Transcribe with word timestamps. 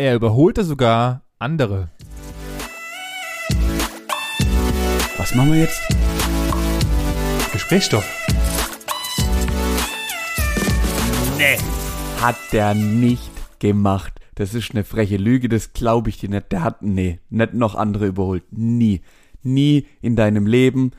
Er 0.00 0.14
überholte 0.14 0.64
sogar 0.64 1.26
andere. 1.38 1.90
Was 5.18 5.34
machen 5.34 5.52
wir 5.52 5.58
jetzt? 5.58 5.78
Gesprächsstoff. 7.52 8.06
Nee. 11.36 11.58
Hat 12.18 12.36
der 12.50 12.72
nicht 12.72 13.30
gemacht. 13.58 14.18
Das 14.36 14.54
ist 14.54 14.70
eine 14.70 14.84
freche 14.84 15.18
Lüge, 15.18 15.50
das 15.50 15.74
glaube 15.74 16.08
ich 16.08 16.16
dir 16.16 16.30
nicht. 16.30 16.50
Der 16.50 16.64
hat, 16.64 16.80
nee, 16.80 17.20
nicht 17.28 17.52
noch 17.52 17.74
andere 17.74 18.06
überholt. 18.06 18.44
Nie. 18.52 19.02
Nie 19.42 19.86
in 20.00 20.16
deinem 20.16 20.46
Leben 20.46 20.92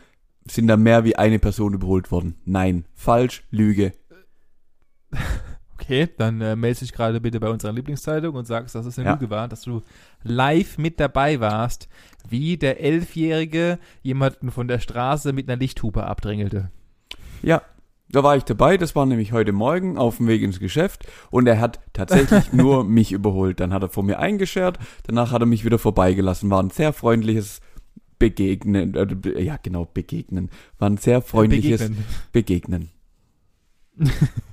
sind 0.48 0.68
da 0.68 0.78
mehr 0.78 1.06
wie 1.06 1.16
eine 1.16 1.40
Person 1.40 1.74
überholt 1.74 2.12
worden. 2.12 2.36
Nein. 2.46 2.86
Falsch, 2.94 3.46
Lüge. 3.50 3.94
Okay, 5.92 6.08
dann 6.18 6.40
äh, 6.40 6.56
melde 6.56 6.80
dich 6.80 6.94
gerade 6.94 7.20
bitte 7.20 7.42
bei 7.42 7.50
unserer 7.50 7.74
Lieblingszeitung 7.74 8.34
und 8.34 8.48
sagst, 8.48 8.76
dass 8.76 8.86
es 8.86 8.98
eine 8.98 9.10
Ja. 9.10 9.14
Lüge 9.16 9.30
war, 9.30 9.50
dass 9.50 9.64
du 9.64 9.82
live 10.24 10.78
mit 10.78 11.02
dabei 11.02 11.42
warst, 11.42 11.90
wie 12.30 12.56
der 12.56 12.80
Elfjährige 12.80 13.78
jemanden 14.02 14.52
von 14.52 14.70
der 14.70 14.80
Straße 14.80 15.34
mit 15.34 15.50
einer 15.50 15.60
Lichthupe 15.60 16.06
abdrängelte. 16.06 16.72
Ja, 17.42 17.62
da 18.08 18.24
war 18.24 18.38
ich 18.38 18.46
dabei. 18.46 18.78
Das 18.78 18.96
war 18.96 19.06
nämlich 19.06 19.34
heute 19.34 19.52
Morgen 19.52 19.98
auf 19.98 20.16
dem 20.16 20.28
Weg 20.28 20.44
ins 20.44 20.62
Geschäft 20.62 21.06
und 21.30 21.46
er 21.46 21.60
hat 21.60 21.82
tatsächlich 21.92 22.54
nur 22.54 22.86
mich 22.86 23.12
überholt. 23.12 23.60
Dann 23.60 23.74
hat 23.74 23.84
er 23.84 23.90
vor 23.90 24.04
mir 24.04 24.18
eingeschert, 24.20 24.80
danach 25.08 25.34
hat 25.34 25.42
er 25.42 25.46
mich 25.46 25.66
wieder 25.66 25.78
vorbeigelassen. 25.78 26.50
War 26.50 26.64
ein 26.64 26.70
sehr 26.70 26.94
freundliches 26.94 27.60
Begegnen, 28.18 28.96
äh, 28.96 29.42
ja 29.44 29.58
genau, 29.62 29.90
Begegnen. 29.94 30.52
War 30.80 30.90
ein 30.90 30.96
sehr 30.96 31.22
freundliches 31.22 31.82
Begegnen. 32.32 32.90
Begegnen. 33.98 34.30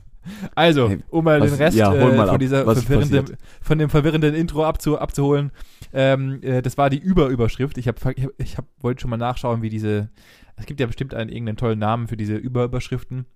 Also, 0.55 0.93
um 1.11 1.25
mal 1.25 1.41
was- 1.41 1.51
den 1.51 1.59
Rest 1.59 1.77
ja, 1.77 1.93
äh, 1.95 1.99
mal 2.01 2.17
von, 2.17 2.29
ab. 2.31 2.39
dieser 2.39 2.65
verwirrenden, 2.75 3.37
von 3.61 3.79
dem 3.79 3.91
verwirrenden 3.91 4.35
Intro 4.35 4.65
abzu, 4.65 4.99
abzuholen, 4.99 5.51
ähm, 5.93 6.41
äh, 6.43 6.63
das 6.63 6.77
war 6.79 6.91
die 6.91 6.99
Überüberschrift. 6.99 7.79
Ich 7.79 7.89
hab, 7.89 7.97
ich 8.39 8.57
hab, 8.59 8.65
wollte 8.81 9.01
schon 9.03 9.11
mal 9.11 9.17
nachschauen, 9.17 9.63
wie 9.63 9.69
diese, 9.71 10.09
es 10.57 10.67
gibt 10.67 10.81
ja 10.81 10.87
bestimmt 10.87 11.15
einen 11.15 11.31
irgendeinen 11.31 11.57
tollen 11.57 11.79
Namen 11.79 12.09
für 12.09 12.17
diese 12.17 12.37
Überüberschriften. 12.37 13.27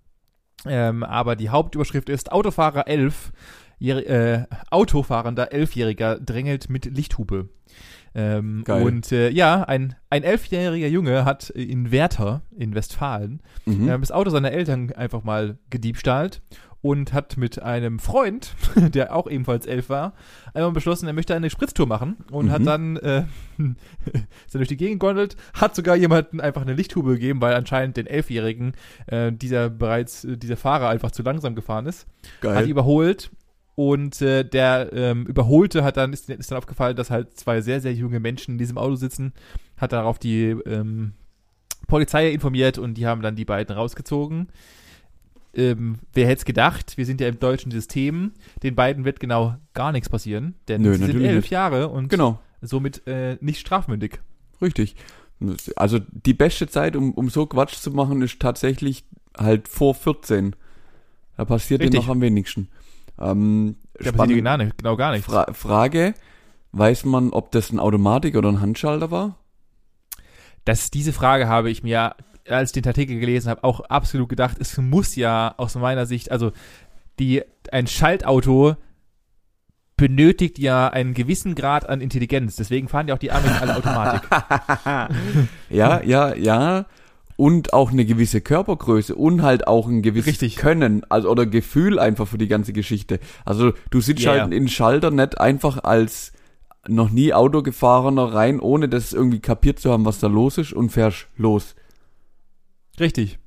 Ähm, 0.67 1.03
aber 1.03 1.35
die 1.37 1.49
Hauptüberschrift 1.51 2.09
ist 2.09 2.31
Autofahrer 2.31 2.87
11, 2.87 3.33
jähr- 3.81 4.07
äh, 4.07 4.47
Autofahrender 4.71 5.53
Elfjähriger 5.53 6.21
drängelt 6.21 6.71
mit 6.71 6.85
Lichthupe. 6.85 7.49
Ähm, 8.15 8.63
und 8.85 9.11
äh, 9.11 9.31
ja, 9.31 9.63
ein, 9.63 9.95
ein 10.11 10.23
elfjähriger 10.23 10.87
Junge 10.87 11.25
hat 11.25 11.49
in 11.51 11.91
Werther 11.91 12.43
in 12.57 12.75
Westfalen 12.75 13.41
Mhm. 13.65 13.89
ähm, 13.89 14.01
das 14.03 14.13
Auto 14.13 14.29
seiner 14.29 14.53
Eltern 14.53 14.93
einfach 14.93 15.25
mal 15.25 15.57
gediebstahlt 15.71 16.43
und 16.83 17.13
hat 17.13 17.37
mit 17.37 17.63
einem 17.63 17.99
Freund, 18.01 18.55
der 18.77 19.15
auch 19.15 19.31
ebenfalls 19.31 19.67
elf 19.67 19.89
war, 19.89 20.15
einmal 20.53 20.73
beschlossen, 20.73 21.07
er 21.07 21.13
möchte 21.13 21.35
eine 21.35 21.49
Spritztour 21.49 21.87
machen 21.87 22.17
und 22.31 22.47
Mhm. 22.47 22.51
hat 22.51 22.67
dann 22.67 22.97
äh, 22.97 23.25
ist 23.59 24.55
dann 24.55 24.59
durch 24.59 24.69
die 24.69 24.77
Gegend 24.77 24.99
gondelt, 25.01 25.37
hat 25.55 25.75
sogar 25.77 25.95
jemanden 25.97 26.41
einfach 26.41 26.63
eine 26.63 26.75
Lichthube 26.75 27.13
gegeben, 27.13 27.41
weil 27.41 27.55
anscheinend 27.55 27.97
den 27.97 28.07
Elfjährigen 28.07 28.73
äh, 29.07 29.33
dieser 29.33 29.71
bereits 29.71 30.25
äh, 30.25 30.37
dieser 30.37 30.57
Fahrer 30.57 30.89
einfach 30.89 31.13
zu 31.13 31.23
langsam 31.23 31.55
gefahren 31.55 31.87
ist, 31.87 32.07
hat 32.35 32.41
Geil. 32.41 32.69
überholt 32.69 33.31
und 33.75 34.21
äh, 34.21 34.45
der 34.45 34.91
ähm, 34.93 35.25
Überholte 35.27 35.85
hat 35.85 35.97
dann 35.97 36.13
ist, 36.13 36.29
ist 36.29 36.51
dann 36.51 36.59
aufgefallen, 36.59 36.97
dass 36.97 37.11
halt 37.11 37.39
zwei 37.39 37.61
sehr 37.61 37.81
sehr 37.81 37.95
junge 37.95 38.19
Menschen 38.21 38.53
in 38.53 38.59
diesem 38.59 38.77
Auto 38.77 38.97
sitzen, 38.97 39.33
hat 39.77 39.93
darauf 39.93 40.19
die 40.19 40.47
ähm, 40.67 41.13
Polizei 41.87 42.31
informiert 42.31 42.77
und 42.79 42.95
die 42.95 43.07
haben 43.07 43.23
dann 43.23 43.37
die 43.37 43.45
beiden 43.45 43.75
rausgezogen. 43.75 44.49
Ähm, 45.55 45.99
wer 46.15 46.27
hätte 46.27 46.39
es 46.41 46.45
gedacht? 46.45 46.97
Wir 46.97 47.05
sind 47.07 47.21
ja 47.21 47.29
im 47.29 47.39
deutschen 47.39 47.71
System. 47.71 48.33
Den 48.63 48.75
beiden 48.75 49.05
wird 49.05 49.21
genau 49.21 49.57
gar 49.75 49.93
nichts 49.93 50.09
passieren, 50.09 50.55
denn 50.69 50.83
Nö, 50.83 50.95
sie 50.95 51.05
sind 51.05 51.21
elf 51.23 51.43
nicht. 51.45 51.51
Jahre 51.51 51.89
und 51.89 52.09
Genau, 52.09 52.41
somit 52.63 53.07
äh, 53.07 53.37
nicht 53.41 53.61
strafmündig. 53.61 54.21
richtig. 54.61 54.97
Also 55.77 55.99
die 56.11 56.35
beste 56.35 56.69
Zeit, 56.69 56.95
um, 56.97 57.13
um 57.15 57.29
so 57.29 57.47
Quatsch 57.47 57.75
zu 57.75 57.91
machen, 57.91 58.23
ist 58.23 58.39
tatsächlich 58.41 59.05
halt 59.37 59.67
vor 59.69 59.95
14. 59.95 60.55
Da 61.37 61.45
passiert 61.45 61.81
dir 61.81 61.87
Richtig. 61.87 62.01
noch 62.01 62.09
am 62.09 62.21
wenigsten. 62.21 62.69
Ähm, 63.19 63.77
Da 63.95 64.13
passiert 64.13 64.37
genau, 64.39 64.57
nicht- 64.57 64.79
genau 64.79 64.97
gar 64.97 65.11
nichts. 65.13 65.27
Fra 65.27 65.53
Frage, 65.53 66.15
weiß 66.73 67.05
man, 67.07 67.31
ob 67.31 67.51
das 67.51 67.73
ein 67.73 67.81
Automatik 67.81 68.37
oder 68.37 68.49
ein 68.51 68.61
Handschalter 68.61 69.11
war? 69.11 69.37
Das, 70.65 70.91
diese 70.93 71.13
Frage 71.13 71.49
habe 71.49 71.71
ich 71.71 71.83
mir, 71.83 72.15
als 72.53 72.71
ich 72.71 72.83
den 72.83 72.89
Artikel 72.89 73.19
gelesen 73.19 73.51
habe, 73.51 73.65
auch 73.65 73.81
absolut 73.81 74.29
gedacht. 74.29 74.57
Es 74.61 74.77
muss 74.79 75.17
ja 75.17 75.55
aus 75.57 75.75
meiner 75.75 76.07
Sicht, 76.07 76.31
also 76.31 76.53
die, 77.19 77.43
ein 77.71 77.87
Schaltauto 77.87 78.77
benötigt 79.97 80.59
ja 80.59 80.89
einen 80.89 81.15
gewissen 81.15 81.55
Grad 81.55 81.89
an 81.89 82.01
Intelligenz. 82.01 82.57
Deswegen 82.57 82.89
fahren 82.89 83.09
ja 83.09 83.15
auch 83.15 83.19
die 83.19 83.31
Amis 83.31 83.53
alle 83.61 83.77
Automatik. 83.77 84.29
Ja, 85.71 86.03
ja, 86.03 86.35
ja. 86.35 86.87
Und 87.37 87.73
auch 87.73 87.93
eine 87.93 88.05
gewisse 88.05 88.41
Körpergröße 88.41 89.15
und 89.15 89.43
halt 89.43 89.67
auch 89.67 89.89
ein 89.89 90.03
gewisses 90.03 90.33
Richtig. 90.33 90.57
Können, 90.57 91.03
also 91.09 91.31
oder 91.31 91.47
Gefühl 91.47 91.99
einfach 91.99 92.29
für 92.29 92.39
die 92.39 92.49
ganze 92.49 92.73
Geschichte. 92.73 93.21
Also 93.45 93.73
du 93.91 94.01
sitzt 94.01 94.23
Ja, 94.23 94.33
halt 94.33 94.45
in 94.45 94.51
den 94.51 94.69
Schalter 94.69 95.11
nicht 95.11 95.41
einfach 95.41 95.83
als 95.83 96.33
noch 96.87 97.11
nie 97.11 97.33
Auto 97.33 97.63
gefahrener 97.63 98.35
rein, 98.35 98.61
ohne 98.61 98.89
das 98.89 99.13
irgendwie 99.13 99.41
kapiert 99.41 99.79
zu 99.79 99.93
haben, 99.93 100.05
was 100.05 100.19
da 100.19 100.27
los 100.27 100.59
ist 100.59 100.73
und 100.73 100.91
fährst 100.91 101.29
los. 101.37 101.75
Richtig. 103.01 103.39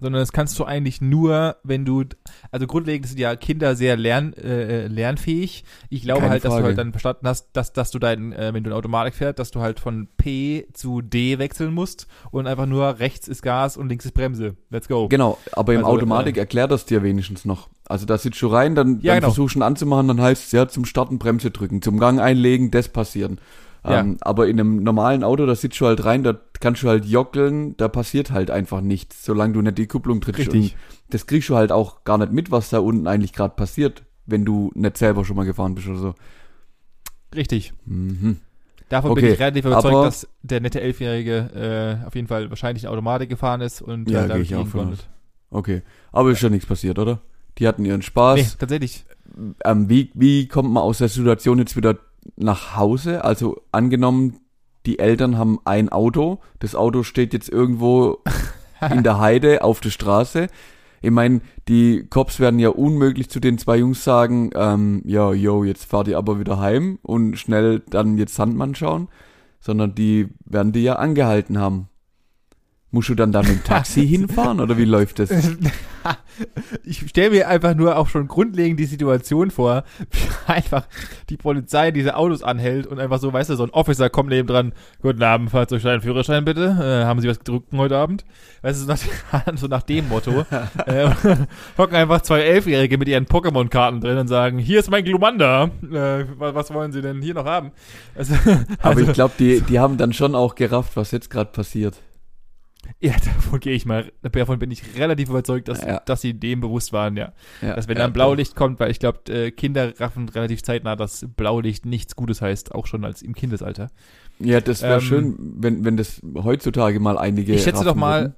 Sondern 0.00 0.20
das 0.20 0.32
kannst 0.32 0.58
du 0.58 0.64
eigentlich 0.64 1.00
nur, 1.00 1.58
wenn 1.62 1.84
du, 1.84 2.02
also 2.50 2.66
grundlegend 2.66 3.06
sind 3.06 3.20
ja 3.20 3.36
Kinder 3.36 3.76
sehr 3.76 3.96
lern, 3.96 4.32
äh, 4.32 4.88
lernfähig. 4.88 5.62
Ich 5.90 6.02
glaube 6.02 6.22
Keine 6.22 6.30
halt, 6.32 6.44
dass 6.44 6.48
du 6.50 6.54
Frage. 6.56 6.66
halt 6.66 6.78
dann 6.78 6.90
verstanden 6.90 7.28
hast, 7.28 7.50
dass, 7.52 7.72
dass 7.72 7.92
du 7.92 8.00
dein, 8.00 8.32
äh, 8.32 8.52
wenn 8.52 8.64
du 8.64 8.70
eine 8.70 8.76
Automatik 8.76 9.14
fährst, 9.14 9.38
dass 9.38 9.52
du 9.52 9.60
halt 9.60 9.78
von 9.78 10.08
P 10.16 10.66
zu 10.72 11.02
D 11.02 11.38
wechseln 11.38 11.72
musst 11.72 12.08
und 12.32 12.48
einfach 12.48 12.66
nur 12.66 12.98
rechts 12.98 13.28
ist 13.28 13.42
Gas 13.42 13.76
und 13.76 13.90
links 13.90 14.04
ist 14.04 14.10
Bremse. 14.12 14.56
Let's 14.70 14.88
go. 14.88 15.06
Genau, 15.06 15.38
aber 15.52 15.72
im 15.74 15.84
Also, 15.84 15.92
Automatik 15.92 16.36
äh, 16.36 16.40
erklärt 16.40 16.72
das 16.72 16.84
dir 16.84 17.04
wenigstens 17.04 17.44
noch. 17.44 17.68
Also 17.86 18.04
da 18.04 18.18
sitzt 18.18 18.42
du 18.42 18.48
rein, 18.48 18.74
dann, 18.74 18.98
Ja, 19.02 19.12
dann 19.12 19.20
genau. 19.20 19.28
versuchst 19.28 19.54
du 19.54 19.60
ihn 19.60 19.62
anzumachen, 19.62 20.08
dann 20.08 20.20
heißt 20.20 20.46
es 20.46 20.50
ja 20.50 20.66
zum 20.66 20.84
Starten 20.84 21.20
Bremse 21.20 21.52
drücken, 21.52 21.80
zum 21.80 22.00
Gang 22.00 22.18
einlegen, 22.20 22.72
das 22.72 22.88
passieren. 22.88 23.38
Ja. 23.84 24.00
Ähm, 24.00 24.16
aber 24.20 24.46
in 24.46 24.60
einem 24.60 24.82
normalen 24.82 25.24
Auto, 25.24 25.44
da 25.44 25.54
sitzt 25.56 25.80
du 25.80 25.86
halt 25.86 26.04
rein, 26.04 26.22
da 26.22 26.38
kannst 26.60 26.82
du 26.84 26.88
halt 26.88 27.04
jockeln, 27.04 27.76
da 27.76 27.88
passiert 27.88 28.30
halt 28.30 28.50
einfach 28.50 28.80
nichts, 28.80 29.24
solange 29.24 29.54
du 29.54 29.62
nicht 29.62 29.78
die 29.78 29.86
Kupplung 29.88 30.20
trittst. 30.20 30.38
Richtig. 30.40 30.72
Und 30.74 31.14
das 31.14 31.26
kriegst 31.26 31.48
du 31.48 31.56
halt 31.56 31.72
auch 31.72 32.04
gar 32.04 32.18
nicht 32.18 32.32
mit, 32.32 32.50
was 32.52 32.70
da 32.70 32.78
unten 32.78 33.08
eigentlich 33.08 33.32
gerade 33.32 33.54
passiert, 33.56 34.04
wenn 34.26 34.44
du 34.44 34.70
nicht 34.74 34.96
selber 34.98 35.24
schon 35.24 35.34
mal 35.36 35.44
gefahren 35.46 35.74
bist 35.74 35.88
oder 35.88 35.98
so. 35.98 36.14
Richtig. 37.34 37.72
Mhm. 37.86 38.38
Davon 38.88 39.12
Okay, 39.12 39.20
bin 39.22 39.32
ich 39.32 39.40
relativ 39.40 39.64
überzeugt, 39.64 39.94
aber- 39.94 40.04
dass 40.04 40.28
der 40.42 40.60
nette 40.60 40.80
Elfjährige 40.80 41.98
äh, 42.02 42.06
auf 42.06 42.14
jeden 42.14 42.28
Fall 42.28 42.50
wahrscheinlich 42.50 42.84
eine 42.84 42.92
Automatik 42.92 43.30
gefahren 43.30 43.62
ist 43.62 43.80
und 43.80 44.10
Ja, 44.10 44.24
äh, 44.24 44.28
da 44.28 44.36
ich 44.36 44.54
auch 44.54 44.66
von. 44.66 44.96
Okay, 45.50 45.82
aber 46.12 46.30
ist 46.30 46.42
ja 46.42 46.50
nichts 46.50 46.66
passiert, 46.66 46.98
oder? 46.98 47.20
Die 47.58 47.66
hatten 47.66 47.84
ihren 47.84 48.02
Spaß. 48.02 48.38
Nee, 48.38 48.46
tatsächlich. 48.58 49.04
ähm, 49.64 49.88
wie, 49.88 50.10
wie 50.14 50.46
kommt 50.46 50.70
man 50.70 50.82
aus 50.82 50.98
der 50.98 51.08
Situation 51.08 51.58
jetzt 51.58 51.74
wieder 51.76 51.96
nach 52.36 52.76
Hause? 52.76 53.24
Also 53.24 53.60
angenommen, 53.72 54.40
die 54.86 54.98
Eltern 54.98 55.38
haben 55.38 55.58
ein 55.64 55.88
Auto, 55.90 56.40
das 56.58 56.74
Auto 56.74 57.02
steht 57.02 57.32
jetzt 57.32 57.48
irgendwo 57.48 58.18
in 58.90 59.02
der 59.02 59.18
Heide 59.18 59.62
auf 59.62 59.80
der 59.80 59.90
Straße. 59.90 60.48
Ich 61.00 61.10
meine, 61.10 61.40
die 61.68 62.06
Cops 62.08 62.38
werden 62.38 62.60
ja 62.60 62.68
unmöglich 62.68 63.28
zu 63.28 63.40
den 63.40 63.58
zwei 63.58 63.78
Jungs 63.78 64.04
sagen, 64.04 64.50
ähm, 64.54 65.02
ja, 65.04 65.32
yo, 65.32 65.64
jetzt 65.64 65.84
fahrt 65.84 66.08
ihr 66.08 66.18
aber 66.18 66.38
wieder 66.38 66.60
heim 66.60 66.98
und 67.02 67.36
schnell 67.36 67.80
dann 67.90 68.18
jetzt 68.18 68.34
Sandmann 68.34 68.74
schauen, 68.74 69.08
sondern 69.58 69.94
die 69.94 70.28
werden 70.44 70.72
die 70.72 70.82
ja 70.82 70.96
angehalten 70.96 71.58
haben. 71.58 71.88
Musst 72.94 73.08
du 73.08 73.14
dann 73.14 73.32
da 73.32 73.40
mit 73.40 73.50
dem 73.50 73.64
Taxi 73.64 74.06
hinfahren 74.06 74.60
oder 74.60 74.76
wie 74.76 74.84
läuft 74.84 75.18
das? 75.18 75.30
ich 76.84 77.08
stelle 77.08 77.30
mir 77.30 77.48
einfach 77.48 77.74
nur 77.74 77.96
auch 77.96 78.06
schon 78.06 78.28
grundlegend 78.28 78.78
die 78.78 78.84
Situation 78.84 79.50
vor, 79.50 79.84
wie 80.10 80.52
einfach 80.52 80.86
die 81.30 81.38
Polizei 81.38 81.90
diese 81.90 82.16
Autos 82.16 82.42
anhält 82.42 82.86
und 82.86 82.98
einfach 82.98 83.18
so, 83.18 83.32
weißt 83.32 83.48
du, 83.48 83.56
so 83.56 83.64
ein 83.64 83.70
Officer 83.70 84.10
kommt 84.10 84.28
neben 84.28 84.46
dran, 84.46 84.72
guten 85.00 85.22
Abend, 85.22 85.50
Fahrzeugschein, 85.50 86.02
Führerschein 86.02 86.44
bitte, 86.44 86.64
äh, 86.64 87.06
haben 87.06 87.20
Sie 87.20 87.28
was 87.28 87.38
gedrückt 87.38 87.68
heute 87.72 87.96
Abend? 87.96 88.26
Weißt 88.60 88.78
du, 88.78 88.84
so 88.84 88.92
nach, 88.92 89.56
so 89.56 89.66
nach 89.68 89.82
dem 89.84 90.10
Motto, 90.10 90.44
äh, 90.84 91.10
hocken 91.78 91.96
einfach 91.96 92.20
zwei 92.20 92.40
Elfjährige 92.40 92.98
mit 92.98 93.08
ihren 93.08 93.24
Pokémon-Karten 93.24 94.02
drin 94.02 94.18
und 94.18 94.28
sagen, 94.28 94.58
hier 94.58 94.80
ist 94.80 94.90
mein 94.90 95.02
Glumanda, 95.02 95.70
äh, 95.82 96.26
was, 96.36 96.54
was 96.54 96.74
wollen 96.74 96.92
Sie 96.92 97.00
denn 97.00 97.22
hier 97.22 97.32
noch 97.32 97.46
haben? 97.46 97.72
Also, 98.14 98.34
Aber 98.80 98.90
also, 98.96 99.00
ich 99.00 99.12
glaube, 99.14 99.32
die, 99.38 99.62
die 99.62 99.78
haben 99.78 99.96
dann 99.96 100.12
schon 100.12 100.34
auch 100.34 100.56
gerafft, 100.56 100.94
was 100.96 101.10
jetzt 101.10 101.30
gerade 101.30 101.50
passiert. 101.50 101.96
Ja, 103.00 103.12
davon 103.24 103.60
gehe 103.60 103.72
ich 103.74 103.84
mal, 103.86 104.12
davon 104.22 104.58
bin 104.58 104.70
ich 104.70 104.82
relativ 104.96 105.28
überzeugt, 105.30 105.68
dass, 105.68 105.82
Ja. 105.82 106.00
dass 106.00 106.20
sie 106.20 106.34
dem 106.34 106.60
bewusst 106.60 106.92
waren, 106.92 107.16
ja. 107.16 107.32
Ja, 107.60 107.74
Dass 107.74 107.88
wenn 107.88 107.96
ja, 107.96 108.04
dann 108.04 108.12
Blaulicht 108.12 108.54
kommt, 108.56 108.78
weil 108.80 108.90
ich 108.90 108.98
glaube, 108.98 109.32
äh, 109.32 109.50
Kinder 109.50 109.98
raffen 110.00 110.28
relativ 110.28 110.62
zeitnah, 110.62 110.96
dass 110.96 111.26
Blaulicht 111.36 111.86
nichts 111.86 112.16
Gutes 112.16 112.40
heißt, 112.42 112.72
auch 112.74 112.86
schon 112.86 113.04
als 113.04 113.22
im 113.22 113.34
Kindesalter. 113.34 113.90
Ja, 114.38 114.60
das 114.60 114.82
wäre 114.82 114.94
Ähm, 114.94 115.00
schön, 115.00 115.36
wenn, 115.58 115.84
wenn 115.84 115.96
das 115.96 116.20
heutzutage 116.34 116.98
mal 117.00 117.18
einige. 117.18 117.54
Ich 117.54 117.62
schätze 117.62 117.84
doch 117.84 117.94
mal- 117.94 118.20
würden. 118.22 118.34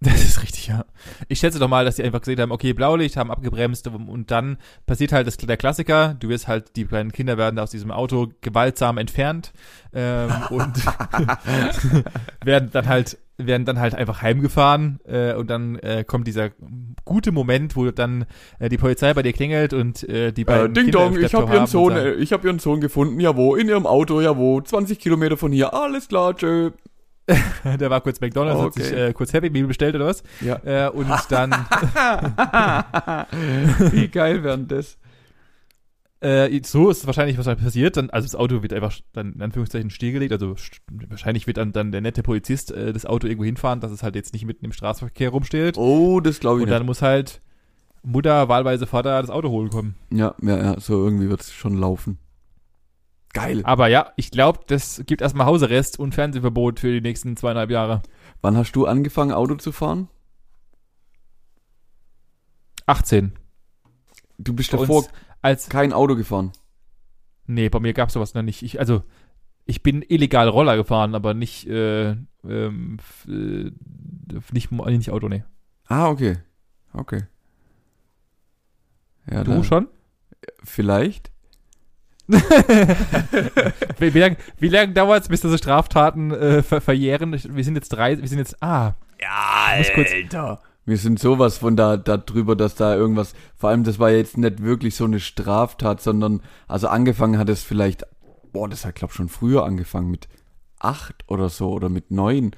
Das 0.00 0.22
ist 0.22 0.42
richtig. 0.42 0.57
Ja. 0.68 0.84
Ich 1.28 1.38
schätze 1.38 1.58
doch 1.58 1.68
mal, 1.68 1.84
dass 1.84 1.96
die 1.96 2.02
einfach 2.02 2.20
gesehen 2.20 2.40
haben, 2.40 2.52
okay, 2.52 2.72
Blaulicht, 2.72 3.16
haben 3.16 3.30
abgebremst 3.30 3.88
und 3.88 4.30
dann 4.30 4.58
passiert 4.86 5.12
halt 5.12 5.26
das, 5.26 5.36
der 5.36 5.56
Klassiker, 5.56 6.14
du 6.18 6.28
wirst 6.28 6.46
halt, 6.46 6.76
die 6.76 6.84
kleinen 6.84 7.10
Kinder 7.10 7.38
werden 7.38 7.58
aus 7.58 7.70
diesem 7.70 7.90
Auto 7.90 8.28
gewaltsam 8.42 8.98
entfernt 8.98 9.52
ähm, 9.94 10.30
und 10.50 10.74
werden 12.44 12.70
dann 12.72 12.86
halt 12.86 13.18
werden 13.38 13.64
dann 13.64 13.78
halt 13.78 13.94
einfach 13.94 14.20
heimgefahren 14.20 14.98
äh, 15.06 15.32
und 15.34 15.48
dann 15.48 15.76
äh, 15.76 16.04
kommt 16.04 16.26
dieser 16.26 16.50
gute 17.04 17.30
Moment, 17.30 17.76
wo 17.76 17.88
dann 17.90 18.26
äh, 18.58 18.68
die 18.68 18.78
Polizei 18.78 19.14
bei 19.14 19.22
dir 19.22 19.32
klingelt 19.32 19.72
und 19.72 20.06
äh, 20.08 20.32
die 20.32 20.44
beiden 20.44 20.72
Äh, 20.72 20.74
Ding 20.74 20.84
Kinder 20.86 20.98
Dong, 20.98 21.18
ich 21.18 21.34
habe 21.34 21.54
ihren 21.54 21.66
Sohn, 21.68 21.94
sagen, 21.94 22.06
äh, 22.06 22.14
ich 22.14 22.32
habe 22.32 22.46
ihren 22.48 22.58
Sohn 22.58 22.80
gefunden, 22.80 23.20
jawo, 23.20 23.54
in 23.54 23.68
ihrem 23.68 23.86
Auto, 23.86 24.20
jawo, 24.20 24.60
20 24.60 24.98
Kilometer 24.98 25.36
von 25.36 25.52
hier, 25.52 25.72
alles 25.72 26.08
klar, 26.08 26.36
tschö. 26.36 26.72
der 27.78 27.90
war 27.90 28.00
kurz 28.00 28.20
McDonalds, 28.20 28.58
hat 28.60 28.66
Okay. 28.68 28.82
sich 28.82 28.92
äh, 28.92 29.12
kurz 29.12 29.32
Happy 29.32 29.50
Meal 29.50 29.66
bestellt 29.66 29.94
oder 29.94 30.06
was 30.06 30.22
Ja. 30.40 30.56
äh, 30.64 30.90
und 30.90 31.08
dann 31.30 31.52
Wie 33.92 34.08
geil 34.08 34.42
wären 34.42 34.66
das? 34.68 34.98
Äh, 36.20 36.60
so 36.64 36.90
ist 36.90 36.98
es 36.98 37.06
wahrscheinlich 37.06 37.38
was 37.38 37.46
halt 37.46 37.60
passiert. 37.60 37.96
Dann, 37.96 38.10
also 38.10 38.26
das 38.26 38.34
Auto 38.34 38.62
wird 38.62 38.72
einfach 38.72 38.92
dann 39.12 39.34
in 39.34 39.42
Anführungszeichen 39.42 39.90
stillgelegt. 39.90 40.32
Also 40.32 40.56
wahrscheinlich 41.08 41.46
wird 41.46 41.58
dann, 41.58 41.72
dann 41.72 41.92
der 41.92 42.00
nette 42.00 42.22
Polizist 42.24 42.72
äh, 42.72 42.92
das 42.92 43.06
Auto 43.06 43.26
irgendwo 43.28 43.44
hinfahren, 43.44 43.78
dass 43.80 43.92
es 43.92 44.02
halt 44.02 44.16
jetzt 44.16 44.32
nicht 44.32 44.44
mitten 44.44 44.64
im 44.64 44.72
Straßenverkehr 44.72 45.30
rumsteht. 45.30 45.78
Oh, 45.78 46.18
das 46.20 46.40
glaube 46.40 46.58
ich 46.58 46.62
Und 46.64 46.70
nicht. 46.70 46.78
dann 46.80 46.86
muss 46.86 47.02
halt 47.02 47.40
Mutter, 48.02 48.48
wahlweise 48.48 48.86
Vater 48.86 49.20
das 49.20 49.30
Auto 49.30 49.50
holen 49.50 49.70
kommen. 49.70 49.94
Ja, 50.10 50.34
ja, 50.42 50.56
ja, 50.56 50.80
so 50.80 50.94
irgendwie 51.04 51.28
wird's 51.28 51.52
schon 51.52 51.74
laufen. 51.78 52.18
Geil. 53.34 53.60
Aber 53.64 53.88
ja, 53.88 54.12
ich 54.16 54.30
glaube, 54.30 54.60
das 54.66 55.02
gibt 55.06 55.20
erstmal 55.22 55.46
Hausarrest 55.46 55.98
und 55.98 56.14
Fernsehverbot 56.14 56.80
für 56.80 56.90
die 56.92 57.00
nächsten 57.00 57.36
zweieinhalb 57.36 57.70
Jahre. 57.70 58.02
Wann 58.40 58.56
hast 58.56 58.72
du 58.72 58.86
angefangen, 58.86 59.32
Auto 59.32 59.54
zu 59.56 59.70
fahren? 59.72 60.08
18. 62.86 63.32
Du 64.38 64.54
bist 64.54 64.70
Bei 64.70 64.78
davor 64.78 65.06
als 65.42 65.68
kein 65.68 65.92
Auto 65.92 66.16
gefahren. 66.16 66.52
nee, 67.46 67.68
bei 67.68 67.80
mir 67.80 67.92
gab's 67.92 68.14
sowas 68.14 68.34
noch 68.34 68.42
nicht. 68.42 68.62
Ich, 68.62 68.78
also 68.80 69.02
ich 69.64 69.82
bin 69.82 70.02
illegal 70.02 70.48
Roller 70.48 70.76
gefahren, 70.76 71.14
aber 71.14 71.34
nicht 71.34 71.66
äh, 71.68 72.10
ähm, 72.44 72.98
äh, 73.28 73.70
nicht 74.52 74.70
nicht 74.72 75.10
Auto, 75.10 75.28
nee. 75.28 75.44
Ah, 75.86 76.08
okay. 76.08 76.38
Okay. 76.94 77.24
Ja, 79.30 79.44
Du 79.44 79.52
da- 79.52 79.64
schon? 79.64 79.88
Vielleicht. 80.64 81.30
wie, 83.98 84.14
wie 84.14 84.18
lange 84.18 84.36
wie 84.58 84.68
lang 84.68 84.94
dauert 84.94 85.22
es, 85.22 85.28
bis 85.28 85.40
diese 85.40 85.58
Straftaten 85.58 86.30
äh, 86.30 86.62
ver 86.62 86.80
verjähren? 86.80 87.32
Ich- 87.34 87.54
Wir 87.54 87.64
sind 87.64 87.74
jetzt 87.74 87.88
drei, 87.90 88.20
wir 88.20 88.28
sind 88.28 88.38
jetzt, 88.38 88.62
ah, 88.62 88.92
Ja, 89.20 89.76
Alter. 90.34 90.60
Wir 90.84 90.96
sind 90.96 91.18
sowas 91.18 91.58
von 91.58 91.76
da, 91.76 91.96
da 91.98 92.16
drüber, 92.16 92.56
dass 92.56 92.74
da 92.74 92.94
irgendwas, 92.94 93.34
vor 93.56 93.68
allem 93.70 93.84
das 93.84 93.98
war 93.98 94.10
jetzt 94.10 94.38
nicht 94.38 94.62
wirklich 94.62 94.94
so 94.96 95.04
eine 95.04 95.20
Straftat, 95.20 96.00
sondern, 96.00 96.40
also 96.66 96.88
angefangen 96.88 97.36
hat 97.38 97.48
es 97.50 97.62
vielleicht, 97.62 98.06
boah, 98.52 98.68
das 98.68 98.84
hat 98.86 98.94
glaub 98.94 99.12
schon 99.12 99.28
früher 99.28 99.64
angefangen, 99.64 100.10
mit 100.10 100.28
acht 100.78 101.24
oder 101.26 101.50
so, 101.50 101.70
oder 101.72 101.90
mit 101.90 102.10
neun, 102.10 102.52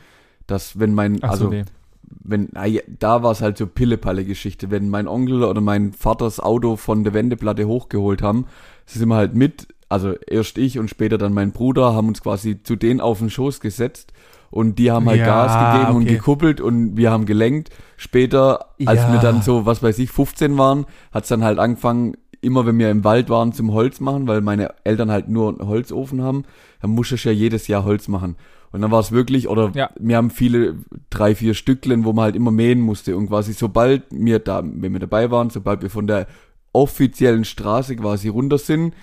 dass 0.46 0.78
wenn 0.78 0.94
mein, 0.94 1.17
ach 1.22 1.28
so, 1.34 1.46
also 1.46 1.49
nee. 1.49 1.64
Wenn, 2.11 2.49
ah 2.55 2.67
da 2.99 3.23
war 3.23 3.33
es 3.33 3.41
halt 3.41 3.57
so 3.59 3.67
Pille-Palle-Geschichte. 3.67 4.71
Wenn 4.71 4.89
mein 4.89 5.09
Onkel 5.09 5.45
oder 5.45 5.61
mein 5.61 5.93
Vaters 5.93 6.41
Auto 6.41 6.77
von 6.77 7.05
der 7.05 7.15
Wendeplatte 7.15 7.67
hochgeholt 7.67 8.23
haben, 8.23 8.47
sind 8.87 9.09
wir 9.09 9.17
halt 9.17 9.35
mit, 9.35 9.69
also 9.89 10.15
erst 10.27 10.59
ich 10.59 10.79
und 10.79 10.89
später 10.91 11.19
dann 11.19 11.33
mein 11.33 11.53
Bruder, 11.53 11.95
haben 11.95 12.09
uns 12.09 12.23
quasi 12.23 12.62
zu 12.62 12.77
denen 12.77 13.01
auf 13.01 13.19
den 13.21 13.31
Schoß 13.31 13.61
gesetzt 13.61 14.12
und 14.51 14.79
die 14.79 14.91
haben 14.91 15.09
halt 15.09 15.21
Ja, 15.21 15.27
Gas 15.27 15.77
gegeben 15.79 15.97
und 15.97 16.03
okay. 16.03 16.15
gekuppelt 16.17 16.61
und 16.61 16.97
wir 16.97 17.11
haben 17.12 17.27
gelenkt. 17.27 17.71
Später, 17.97 18.71
als 18.85 19.01
Ja. 19.03 19.13
wir 19.13 19.21
dann 19.21 19.43
so, 19.43 19.67
was 19.67 19.83
weiß 19.83 19.99
ich, 20.01 20.11
15 20.11 20.59
waren, 20.59 20.87
hat's 21.13 21.29
dann 21.29 21.45
halt 21.45 21.59
angefangen, 21.59 22.17
immer 22.41 22.67
wenn 22.67 22.79
wir 22.79 22.91
im 22.91 23.05
Wald 23.05 23.29
waren, 23.29 23.53
zum 23.53 23.73
Holz 23.73 24.01
machen, 24.01 24.27
weil 24.27 24.41
meine 24.41 24.75
Eltern 24.85 25.11
halt 25.11 25.29
nur 25.29 25.49
einen 25.51 25.69
Holzofen 25.69 26.23
haben, 26.23 26.45
dann 26.81 26.91
musste 26.93 27.15
ich 27.15 27.25
ja 27.25 27.33
jedes 27.33 27.69
Jahr 27.69 27.85
Holz 27.85 28.09
machen. 28.09 28.37
Und 28.72 28.82
dann 28.82 28.90
war 28.90 29.00
es 29.00 29.11
wirklich, 29.11 29.49
oder 29.49 29.72
Ja. 29.75 29.90
wir 29.99 30.17
haben 30.17 30.31
viele, 30.31 30.76
drei, 31.11 31.34
vier 31.34 31.55
Stücklen, 31.55 32.05
wo 32.05 32.12
man 32.12 32.25
halt 32.25 32.37
immer 32.37 32.50
mähen 32.52 32.81
musste. 32.81 33.17
Und 33.17 33.26
quasi 33.28 33.52
sobald 33.52 34.05
wir 34.11 34.38
da, 34.38 34.62
wenn 34.64 34.93
wir 34.93 35.00
dabei 35.00 35.31
waren, 35.31 35.50
sobald 35.50 35.82
wir 35.82 35.90
von 35.90 36.06
der 36.06 36.26
offiziellen 36.72 37.44
Straße 37.44 37.96
quasi 37.96 38.28
runter 38.28 38.58
sind, 38.58 38.94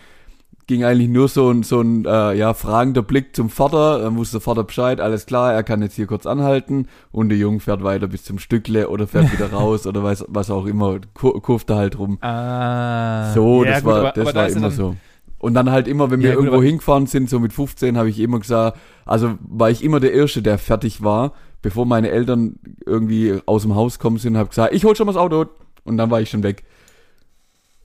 ging 0.68 0.84
eigentlich 0.84 1.10
nur 1.10 1.28
so 1.30 1.50
ein, 1.50 1.64
so 1.64 1.80
ein 1.82 2.06
äh, 2.06 2.34
ja, 2.34 2.54
fragender 2.54 3.02
Blick 3.02 3.36
zum 3.36 3.50
Vater. 3.50 4.00
Dann 4.00 4.18
wusste 4.18 4.38
der 4.38 4.42
Vater 4.42 4.64
Bescheid, 4.64 5.00
alles 5.02 5.26
klar, 5.26 5.54
er 5.54 5.64
kann 5.64 5.82
jetzt 5.82 5.96
hier 5.96 6.08
kurz 6.08 6.26
anhalten 6.26 6.88
und 7.12 7.30
der 7.30 7.38
Junge 7.38 7.60
fährt 7.62 7.84
weiter 7.84 8.08
bis 8.08 8.24
zum 8.24 8.38
Stückle 8.40 8.90
oder 8.90 9.08
fährt 9.08 9.32
wieder 9.32 9.52
raus 9.54 9.86
oder 9.88 10.04
weiß, 10.04 10.26
was 10.28 10.50
auch 10.50 10.66
immer, 10.66 11.00
kur 11.14 11.42
kurft 11.42 11.70
er 11.70 11.78
halt 11.78 11.98
rum. 12.00 12.18
Ah. 12.22 13.34
So, 13.34 13.64
Ja, 13.64 13.72
das 13.72 13.84
gut, 13.84 13.92
war, 13.92 14.00
aber- 14.00 14.12
das 14.12 14.22
aber 14.22 14.34
da 14.34 14.40
war 14.42 14.48
ja 14.50 14.56
immer 14.56 14.62
dann- 14.70 14.72
so. 14.78 14.96
Und 15.40 15.54
dann 15.54 15.70
halt 15.70 15.88
immer, 15.88 16.10
wenn 16.10 16.20
Ja, 16.22 16.30
wir 16.30 16.36
gut, 16.36 16.46
irgendwo 16.46 16.58
aber- 16.58 16.66
hingefahren 16.66 17.06
sind, 17.06 17.30
so 17.30 17.40
mit 17.40 17.54
15, 17.54 17.98
habe 17.98 18.10
ich 18.10 18.20
immer 18.20 18.40
gesagt, 18.40 18.80
also 19.06 19.38
war 19.42 19.70
ich 19.70 19.84
immer 19.84 20.00
der 20.00 20.14
Erste, 20.14 20.42
der 20.42 20.58
fertig 20.58 21.04
war, 21.04 21.34
bevor 21.62 21.86
meine 21.86 22.10
Eltern 22.10 22.56
irgendwie 22.86 23.40
aus 23.46 23.62
dem 23.62 23.76
Haus 23.76 24.00
kommen 24.00 24.18
sind, 24.18 24.36
habe 24.38 24.50
gesagt, 24.50 24.74
ich 24.74 24.84
hol 24.84 24.96
schon 24.96 25.06
mal 25.06 25.14
das 25.14 25.22
Auto. 25.22 25.46
Und 25.84 25.98
dann 25.98 26.10
war 26.12 26.20
ich 26.22 26.30
schon 26.30 26.44
weg. 26.44 26.64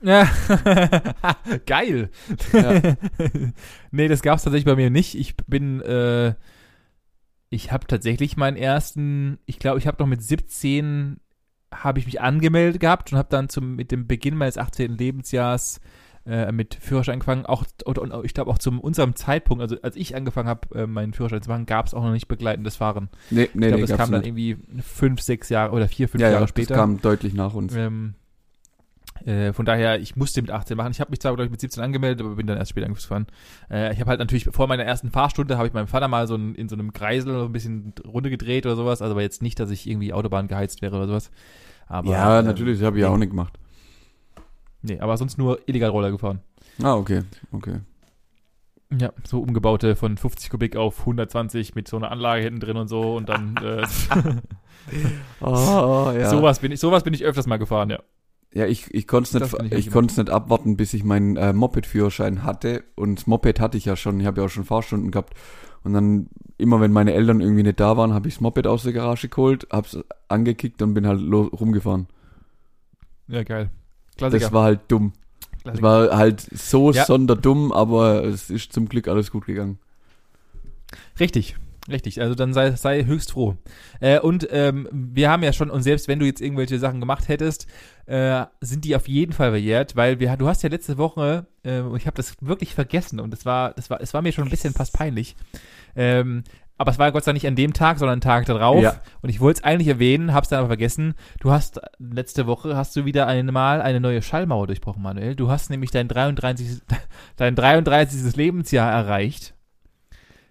Ja. 0.02 0.28
Geil. 1.66 2.10
Ja. 2.52 2.80
nee, 3.92 4.08
das 4.08 4.22
gab's 4.22 4.42
tatsächlich 4.42 4.64
bei 4.64 4.74
mir 4.76 4.90
nicht. 4.90 5.14
Ich 5.14 5.36
bin, 5.46 5.80
äh, 5.82 6.34
ich 7.50 7.70
habe 7.70 7.86
tatsächlich 7.86 8.36
meinen 8.36 8.56
ersten, 8.56 9.38
ich 9.46 9.58
glaube, 9.58 9.78
ich 9.78 9.86
habe 9.86 9.98
noch 10.02 10.08
mit 10.08 10.22
17 10.22 11.18
habe 11.72 11.98
ich 12.00 12.06
mich 12.06 12.20
angemeldet 12.20 12.80
gehabt 12.80 13.12
und 13.12 13.18
habe 13.18 13.28
dann 13.30 13.48
zum 13.48 13.76
mit 13.76 13.92
dem 13.92 14.06
Beginn 14.06 14.36
meines 14.36 14.58
18. 14.58 14.96
Lebensjahrs 14.98 15.80
äh, 16.26 16.52
mit 16.52 16.74
Führerschein 16.74 17.14
angefangen. 17.14 17.46
Auch 17.46 17.64
und, 17.84 18.24
ich 18.24 18.34
glaube 18.34 18.50
auch 18.50 18.58
zum 18.58 18.80
unserem 18.80 19.14
Zeitpunkt, 19.16 19.62
also 19.62 19.76
als 19.82 19.96
ich 19.96 20.14
angefangen 20.14 20.48
habe, 20.48 20.74
äh, 20.74 20.86
meinen 20.86 21.12
Führerschein 21.12 21.42
zu 21.42 21.50
machen, 21.50 21.66
gab's 21.66 21.94
auch 21.94 22.02
noch 22.02 22.12
nicht 22.12 22.28
begleitendes 22.28 22.76
Fahren. 22.76 23.08
Nee, 23.30 23.36
nee, 23.36 23.42
ich 23.42 23.54
nee, 23.54 23.68
glaube, 23.68 23.80
das 23.82 23.90
gab's 23.90 24.00
kam 24.02 24.12
dann 24.12 24.20
nicht. 24.22 24.28
irgendwie 24.28 24.82
fünf, 24.82 25.20
sechs 25.20 25.48
Jahre 25.48 25.72
oder 25.72 25.88
vier, 25.88 26.08
fünf 26.08 26.22
Ja, 26.22 26.28
Jahre 26.30 26.42
ja, 26.42 26.48
später. 26.48 26.74
das 26.74 26.78
kam 26.78 27.00
deutlich 27.00 27.34
nach 27.34 27.54
uns. 27.54 27.74
Ähm, 27.74 28.14
äh, 29.26 29.52
von 29.52 29.64
daher, 29.64 30.00
ich 30.00 30.16
musste 30.16 30.42
mit 30.42 30.50
18 30.50 30.76
machen. 30.76 30.90
Ich 30.92 31.00
habe 31.00 31.10
mich 31.10 31.20
zwar, 31.20 31.32
glaube 31.32 31.44
ich, 31.44 31.50
mit 31.50 31.60
17 31.60 31.82
angemeldet, 31.82 32.24
aber 32.24 32.34
bin 32.36 32.46
dann 32.46 32.58
erst 32.58 32.70
später 32.70 32.86
angefangen. 32.86 33.26
Äh, 33.70 33.92
ich 33.92 34.00
habe 34.00 34.10
halt 34.10 34.18
natürlich 34.18 34.44
vor 34.50 34.66
meiner 34.66 34.84
ersten 34.84 35.10
Fahrstunde, 35.10 35.58
habe 35.58 35.68
ich 35.68 35.74
meinem 35.74 35.86
Vater 35.86 36.08
mal 36.08 36.26
so 36.26 36.34
ein, 36.34 36.54
in 36.54 36.68
so 36.68 36.76
einem 36.76 36.92
Kreisel 36.92 37.32
so 37.32 37.44
ein 37.44 37.52
bisschen 37.52 37.94
Runde 38.06 38.30
gedreht 38.30 38.66
oder 38.66 38.76
sowas. 38.76 39.02
Also 39.02 39.12
aber 39.12 39.22
jetzt 39.22 39.42
nicht, 39.42 39.60
dass 39.60 39.70
ich 39.70 39.88
irgendwie 39.88 40.12
Autobahn 40.12 40.48
geheizt 40.48 40.82
wäre 40.82 40.96
oder 40.96 41.06
sowas. 41.06 41.30
Aber, 41.86 42.10
ja, 42.10 42.40
ähm, 42.40 42.46
natürlich, 42.46 42.78
das 42.78 42.86
habe 42.86 42.96
ich 42.96 43.02
ja 43.02 43.08
nee. 43.08 43.14
auch 43.14 43.18
nicht 43.18 43.30
gemacht. 43.30 43.58
Nee, 44.82 44.98
aber 45.00 45.16
sonst 45.16 45.38
nur 45.38 45.60
illegal 45.66 45.90
Roller 45.90 46.10
gefahren. 46.10 46.40
Ah, 46.82 46.94
okay, 46.94 47.22
okay. 47.52 47.80
Ja, 48.98 49.12
so 49.24 49.40
umgebaute 49.40 49.96
von 49.96 50.16
50 50.18 50.50
Kubik 50.50 50.76
auf 50.76 51.00
120 51.00 51.74
mit 51.74 51.88
so 51.88 51.96
einer 51.96 52.10
Anlage 52.10 52.42
hinten 52.42 52.60
drin 52.60 52.76
und 52.76 52.88
so 52.88 53.16
und 53.16 53.28
dann 53.28 53.56
äh, 53.62 53.86
Oh, 55.40 56.12
ja. 56.14 56.28
sowas 56.28 56.58
bin 56.58 56.72
ich 56.72 56.80
sowas 56.80 57.02
bin 57.04 57.14
ich 57.14 57.24
öfters 57.24 57.46
mal 57.46 57.56
gefahren, 57.56 57.90
ja. 57.90 58.00
Ja, 58.54 58.66
ich, 58.66 58.92
ich 58.92 59.08
konnte 59.08 59.38
es 59.38 59.52
nicht, 59.52 59.62
ich 59.72 59.86
ich, 59.86 59.94
nicht 59.94 60.18
es 60.18 60.28
abwarten, 60.28 60.76
bis 60.76 60.92
ich 60.92 61.04
meinen 61.04 61.36
äh, 61.36 61.54
Moped-Führerschein 61.54 62.44
hatte. 62.44 62.84
Und 62.96 63.18
das 63.18 63.26
Moped 63.26 63.60
hatte 63.60 63.78
ich 63.78 63.86
ja 63.86 63.96
schon, 63.96 64.20
ich 64.20 64.26
habe 64.26 64.42
ja 64.42 64.46
auch 64.46 64.50
schon 64.50 64.64
Fahrstunden 64.64 65.10
gehabt. 65.10 65.32
Und 65.84 65.94
dann, 65.94 66.28
immer 66.58 66.78
wenn 66.80 66.92
meine 66.92 67.14
Eltern 67.14 67.40
irgendwie 67.40 67.62
nicht 67.62 67.80
da 67.80 67.96
waren, 67.96 68.12
habe 68.12 68.28
ich 68.28 68.34
das 68.34 68.40
Moped 68.42 68.66
aus 68.66 68.82
der 68.82 68.92
Garage 68.92 69.30
geholt, 69.30 69.66
hab's 69.72 69.98
angekickt 70.28 70.82
und 70.82 70.92
bin 70.92 71.06
halt 71.06 71.20
rumgefahren. 71.22 72.08
Ja, 73.26 73.42
geil. 73.42 73.70
Klassiker. 74.16 74.44
Das 74.44 74.52
war 74.52 74.64
halt 74.64 74.80
dumm. 74.88 75.12
Das 75.64 75.78
Klassiker. 75.78 75.82
war 75.82 76.16
halt 76.16 76.40
so 76.40 76.92
Ja. 76.92 77.04
sonderdumm, 77.04 77.72
aber 77.72 78.24
es 78.24 78.50
ist 78.50 78.72
zum 78.72 78.88
Glück 78.88 79.08
alles 79.08 79.30
gut 79.30 79.46
gegangen. 79.46 79.78
Richtig, 81.18 81.56
richtig. 81.90 82.20
Also 82.20 82.34
dann 82.34 82.52
sei, 82.52 82.72
sei 82.72 83.04
höchst 83.04 83.32
froh. 83.32 83.56
Äh, 84.00 84.20
und 84.20 84.48
ähm, 84.50 84.88
wir 84.92 85.30
haben 85.30 85.42
ja 85.42 85.52
schon, 85.52 85.70
und 85.70 85.82
selbst 85.82 86.08
wenn 86.08 86.18
du 86.18 86.26
jetzt 86.26 86.40
irgendwelche 86.40 86.78
Sachen 86.78 87.00
gemacht 87.00 87.28
hättest, 87.28 87.66
äh, 88.06 88.44
sind 88.60 88.84
die 88.84 88.96
auf 88.96 89.08
jeden 89.08 89.32
Fall 89.32 89.50
verjährt, 89.50 89.96
weil 89.96 90.18
wir, 90.20 90.36
du 90.36 90.48
hast 90.48 90.62
ja 90.62 90.68
letzte 90.68 90.98
Woche, 90.98 91.46
äh, 91.62 91.80
und 91.80 91.96
ich 91.96 92.06
habe 92.06 92.16
das 92.16 92.34
wirklich 92.40 92.74
vergessen 92.74 93.20
und 93.20 93.32
es 93.32 93.46
war, 93.46 93.72
das 93.74 93.88
war, 93.90 94.00
es 94.00 94.12
war 94.12 94.22
mir 94.22 94.32
schon 94.32 94.44
ein 94.44 94.50
bisschen 94.50 94.74
fast 94.74 94.92
peinlich. 94.92 95.36
Ähm, 95.94 96.42
aber 96.82 96.90
es 96.90 96.98
war 96.98 97.12
Gott 97.12 97.22
sei 97.22 97.30
Dank 97.30 97.36
nicht 97.36 97.46
an 97.46 97.54
dem 97.54 97.72
Tag, 97.72 98.00
sondern 98.00 98.14
einen 98.14 98.20
Tag 98.22 98.44
darauf. 98.46 98.82
Ja. 98.82 98.96
Und 99.20 99.28
ich 99.28 99.38
wollte 99.38 99.60
es 99.60 99.64
eigentlich 99.64 99.86
erwähnen, 99.86 100.34
hab's 100.34 100.48
dann 100.48 100.58
aber 100.58 100.66
vergessen. 100.66 101.14
Du 101.38 101.52
hast 101.52 101.80
letzte 102.00 102.48
Woche 102.48 102.76
hast 102.76 102.96
du 102.96 103.04
wieder 103.04 103.28
einmal 103.28 103.80
eine 103.80 104.00
neue 104.00 104.20
Schallmauer 104.20 104.66
durchbrochen, 104.66 105.00
Manuel. 105.00 105.36
Du 105.36 105.48
hast 105.48 105.70
nämlich 105.70 105.92
dein 105.92 106.08
33. 106.08 106.80
dein 107.36 107.54
33. 107.54 108.34
Lebensjahr 108.34 108.90
erreicht. 108.90 109.54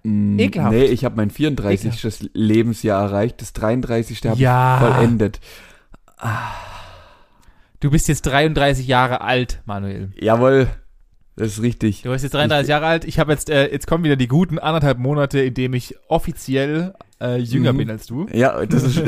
Mm, 0.03 0.39
Ekelhaft. 0.39 0.71
Nee, 0.73 0.85
ich 0.85 1.03
habe 1.03 1.17
mein 1.17 1.31
34. 1.31 2.29
Lebensjahr 2.33 3.03
erreicht, 3.03 3.41
das 3.41 3.51
33. 3.51 4.25
habe 4.25 4.39
Ja. 4.39 4.77
ich 4.87 4.93
vollendet. 4.95 5.41
Du 7.81 7.91
bist 7.91 8.07
jetzt 8.07 8.21
33 8.21 8.87
Jahre 8.87 9.19
alt, 9.19 9.61
Manuel. 9.65 10.11
Jawohl, 10.17 10.69
das 11.41 11.53
ist 11.53 11.61
richtig. 11.61 12.03
Du 12.03 12.09
bist 12.11 12.23
jetzt 12.23 12.33
33 12.33 12.69
Jahre 12.69 12.85
alt. 12.85 13.05
Ich 13.05 13.19
habe 13.19 13.31
jetzt, 13.31 13.49
äh, 13.49 13.71
jetzt 13.71 13.87
kommen 13.87 14.03
wieder 14.03 14.15
die 14.15 14.27
guten 14.27 14.59
anderthalb 14.59 14.99
Monate, 14.99 15.39
in 15.41 15.53
dem 15.53 15.73
ich 15.73 15.95
offiziell 16.07 16.93
äh, 17.19 17.37
jünger 17.37 17.73
Mhm. 17.73 17.77
bin 17.77 17.89
als 17.89 18.05
du. 18.05 18.27
Ja, 18.31 18.65
das 18.65 18.83
ist 18.83 18.97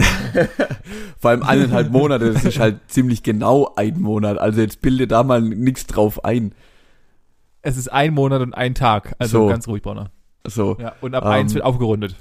vor 1.20 1.32
allem 1.32 1.44
eineinhalb 1.44 1.92
Monate, 1.92 2.34
das 2.34 2.44
ist 2.46 2.60
halt 2.60 2.80
ziemlich 2.88 3.24
genau 3.24 3.72
ein 3.75 4.00
Monat. 4.00 4.38
Also 4.38 4.62
jetzt 4.62 4.82
bilde 4.82 5.08
da 5.08 5.24
mal 5.24 5.42
nichts 5.42 5.86
drauf 5.88 6.24
ein. 6.25 6.54
Es 7.62 7.78
ist 7.78 7.88
ein 7.92 8.13
Monat 8.13 8.42
und 8.42 8.54
ein 8.54 8.75
Tag. 8.75 9.16
Also 9.20 9.40
So. 9.44 9.48
ganz 9.48 9.68
ruhig, 9.68 9.82
Bonner. 9.84 10.12
So. 10.46 10.75
Ja, 10.80 10.94
und 11.02 11.16
ab 11.16 11.24
Ähm, 11.25 11.32
eins 11.32 11.54
wird 11.54 11.63
aufgerundet. 11.63 12.16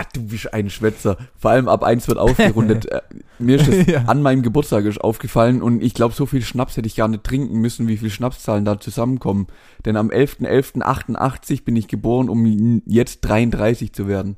Ach, 0.00 0.04
du 0.14 0.22
bist 0.24 0.54
ein 0.54 0.70
Schwätzer. 0.70 1.16
Vor 1.36 1.50
allem 1.50 1.66
ab 1.68 1.82
eins 1.82 2.06
wird 2.06 2.18
aufgerundet. 2.18 2.86
Äh, 2.92 3.00
Mir 3.40 3.56
ist 3.56 3.66
das 3.66 3.86
Ja. 3.88 4.04
an 4.06 4.22
meinem 4.22 4.42
Geburtstag 4.42 4.84
ist 4.84 5.00
aufgefallen 5.00 5.60
und 5.60 5.82
ich 5.82 5.92
glaube, 5.92 6.14
so 6.14 6.24
viel 6.24 6.40
Schnaps 6.42 6.76
hätte 6.76 6.86
ich 6.86 6.94
gar 6.94 7.08
nicht 7.08 7.24
trinken 7.24 7.60
müssen, 7.60 7.88
wie 7.88 7.96
viel 7.96 8.08
Schnapszahlen 8.10 8.64
da 8.64 8.78
zusammenkommen. 8.78 9.48
Denn 9.84 9.96
am 9.96 10.10
11.11.88 10.10 11.64
bin 11.64 11.74
ich 11.74 11.88
geboren, 11.88 12.28
um 12.28 12.80
jetzt 12.86 13.20
33 13.22 13.92
zu 13.92 14.06
werden. 14.06 14.36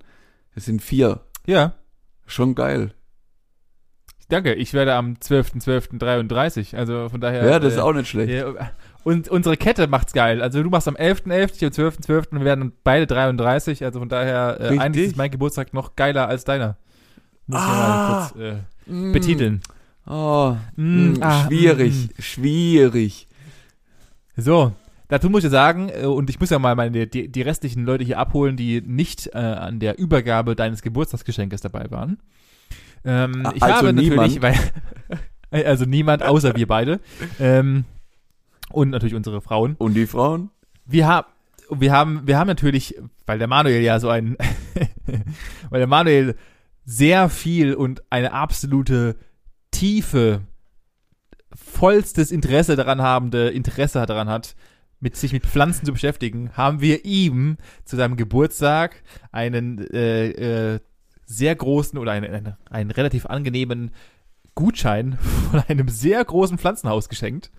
Das 0.54 0.64
sind 0.64 0.80
vier. 0.82 1.20
Ja, 1.46 1.74
Schon 2.26 2.54
geil. 2.54 2.92
danke. 4.28 4.54
Ich 4.54 4.72
werde 4.72 4.94
am 4.94 5.14
12.12.33. 5.14 6.76
Also 6.76 7.08
von 7.08 7.20
daher. 7.20 7.44
Ja, 7.44 7.58
das 7.58 7.74
ist 7.74 7.78
äh, 7.78 7.82
auch 7.82 7.92
nicht 7.92 8.08
schlecht. 8.08 8.32
Ja, 8.32 8.54
und 9.04 9.28
unsere 9.28 9.56
Kette 9.56 9.86
macht's 9.86 10.12
geil. 10.12 10.42
Also 10.42 10.62
du 10.62 10.70
machst 10.70 10.88
am 10.88 10.96
11.11., 10.96 11.56
ich 11.56 11.64
am 11.64 11.70
12.12. 11.70 12.32
und 12.32 12.38
wir 12.40 12.44
werden 12.44 12.72
beide 12.84 13.06
33. 13.06 13.84
Also 13.84 13.98
von 14.00 14.08
daher, 14.08 14.58
äh, 14.60 14.78
eigentlich 14.78 15.06
ist 15.08 15.16
mein 15.16 15.30
Geburtstag 15.30 15.72
noch 15.74 15.96
geiler 15.96 16.28
als 16.28 16.44
deiner. 16.44 16.76
Muss 17.46 17.60
ich 17.60 17.66
Ah. 17.66 17.76
mal 17.88 18.30
kurz 18.30 18.40
äh, 18.42 18.56
Mm. 18.92 19.12
betiteln. 19.12 19.60
Oh, 20.06 20.56
Mm, 20.76 21.12
mm, 21.12 21.22
ah, 21.22 21.46
schwierig, 21.46 22.08
schwierig. 22.18 23.28
So, 24.36 24.72
dazu 25.08 25.28
muss 25.30 25.44
ich 25.44 25.50
sagen, 25.50 25.88
äh, 25.90 26.06
und 26.06 26.30
ich 26.30 26.40
muss 26.40 26.50
ja 26.50 26.58
mal 26.58 26.74
meine, 26.74 27.06
die, 27.06 27.28
die 27.30 27.42
restlichen 27.42 27.84
Leute 27.84 28.04
hier 28.04 28.18
abholen, 28.18 28.56
die 28.56 28.80
nicht 28.80 29.28
äh, 29.34 29.38
an 29.38 29.78
der 29.78 29.98
Übergabe 29.98 30.56
deines 30.56 30.82
Geburtstagsgeschenkes 30.82 31.60
dabei 31.60 31.90
waren. 31.90 32.18
Ähm, 33.04 33.42
Ah, 33.46 33.52
ich 33.54 33.62
also 33.62 33.74
habe 33.76 33.92
natürlich, 33.92 34.40
niemand. 34.40 34.42
weil, 34.42 35.64
also 35.66 35.84
niemand 35.84 36.22
außer 36.22 36.56
wir 36.56 36.66
beide. 36.66 37.00
Ähm, 37.38 37.84
und 38.72 38.90
natürlich 38.90 39.14
unsere 39.14 39.40
Frauen. 39.40 39.74
Und 39.76 39.94
die 39.94 40.06
Frauen? 40.06 40.50
Wir 40.84 41.06
haben, 41.06 41.26
wir 41.70 41.92
haben, 41.92 42.26
wir 42.26 42.38
haben 42.38 42.48
natürlich, 42.48 42.96
weil 43.26 43.38
der 43.38 43.48
Manuel 43.48 43.82
ja 43.82 44.00
so 44.00 44.08
ein, 44.08 44.36
weil 45.70 45.80
der 45.80 45.86
Manuel 45.86 46.36
sehr 46.84 47.28
viel 47.28 47.74
und 47.74 48.02
eine 48.10 48.32
absolute 48.32 49.16
tiefe, 49.70 50.42
vollstes 51.54 52.30
Interesse 52.30 52.76
daran 52.76 53.00
habende 53.00 53.48
Interesse 53.50 54.04
daran 54.06 54.28
hat, 54.28 54.56
mit 55.00 55.16
sich 55.16 55.32
mit 55.32 55.46
Pflanzen 55.46 55.86
zu 55.86 55.92
beschäftigen, 55.92 56.50
haben 56.52 56.80
wir 56.80 57.04
ihm 57.04 57.56
zu 57.84 57.96
seinem 57.96 58.16
Geburtstag 58.16 59.02
einen 59.32 59.78
äh, 59.92 60.74
äh, 60.74 60.80
sehr 61.24 61.54
großen 61.54 61.98
oder 61.98 62.12
einen, 62.12 62.34
einen, 62.34 62.56
einen 62.68 62.90
relativ 62.90 63.26
angenehmen 63.26 63.92
Gutschein 64.60 65.18
von 65.50 65.62
einem 65.68 65.88
sehr 65.88 66.24
großen 66.24 66.58
Pflanzenhaus 66.58 67.08
geschenkt 67.08 67.50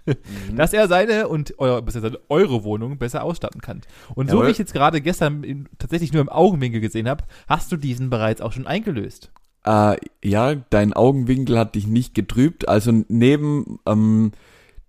dass 0.55 0.73
er 0.73 0.87
seine 0.87 1.27
und 1.27 1.57
eure, 1.59 1.83
eure 2.29 2.63
Wohnung 2.63 2.97
besser 2.97 3.23
ausstatten 3.23 3.61
kann. 3.61 3.81
Und 4.15 4.29
so 4.29 4.37
Jawohl. 4.37 4.47
wie 4.47 4.51
ich 4.51 4.57
jetzt 4.57 4.73
gerade 4.73 5.01
gestern 5.01 5.43
in, 5.43 5.67
tatsächlich 5.79 6.13
nur 6.13 6.21
im 6.21 6.29
Augenwinkel 6.29 6.81
gesehen 6.81 7.09
habe, 7.09 7.23
hast 7.47 7.71
du 7.71 7.77
diesen 7.77 8.09
bereits 8.09 8.41
auch 8.41 8.51
schon 8.51 8.67
eingelöst. 8.67 9.31
Äh, 9.65 9.97
ja, 10.23 10.55
dein 10.69 10.93
Augenwinkel 10.93 11.57
hat 11.57 11.75
dich 11.75 11.87
nicht 11.87 12.13
getrübt. 12.13 12.67
Also 12.67 12.91
neben 13.07 13.79
ähm, 13.85 14.31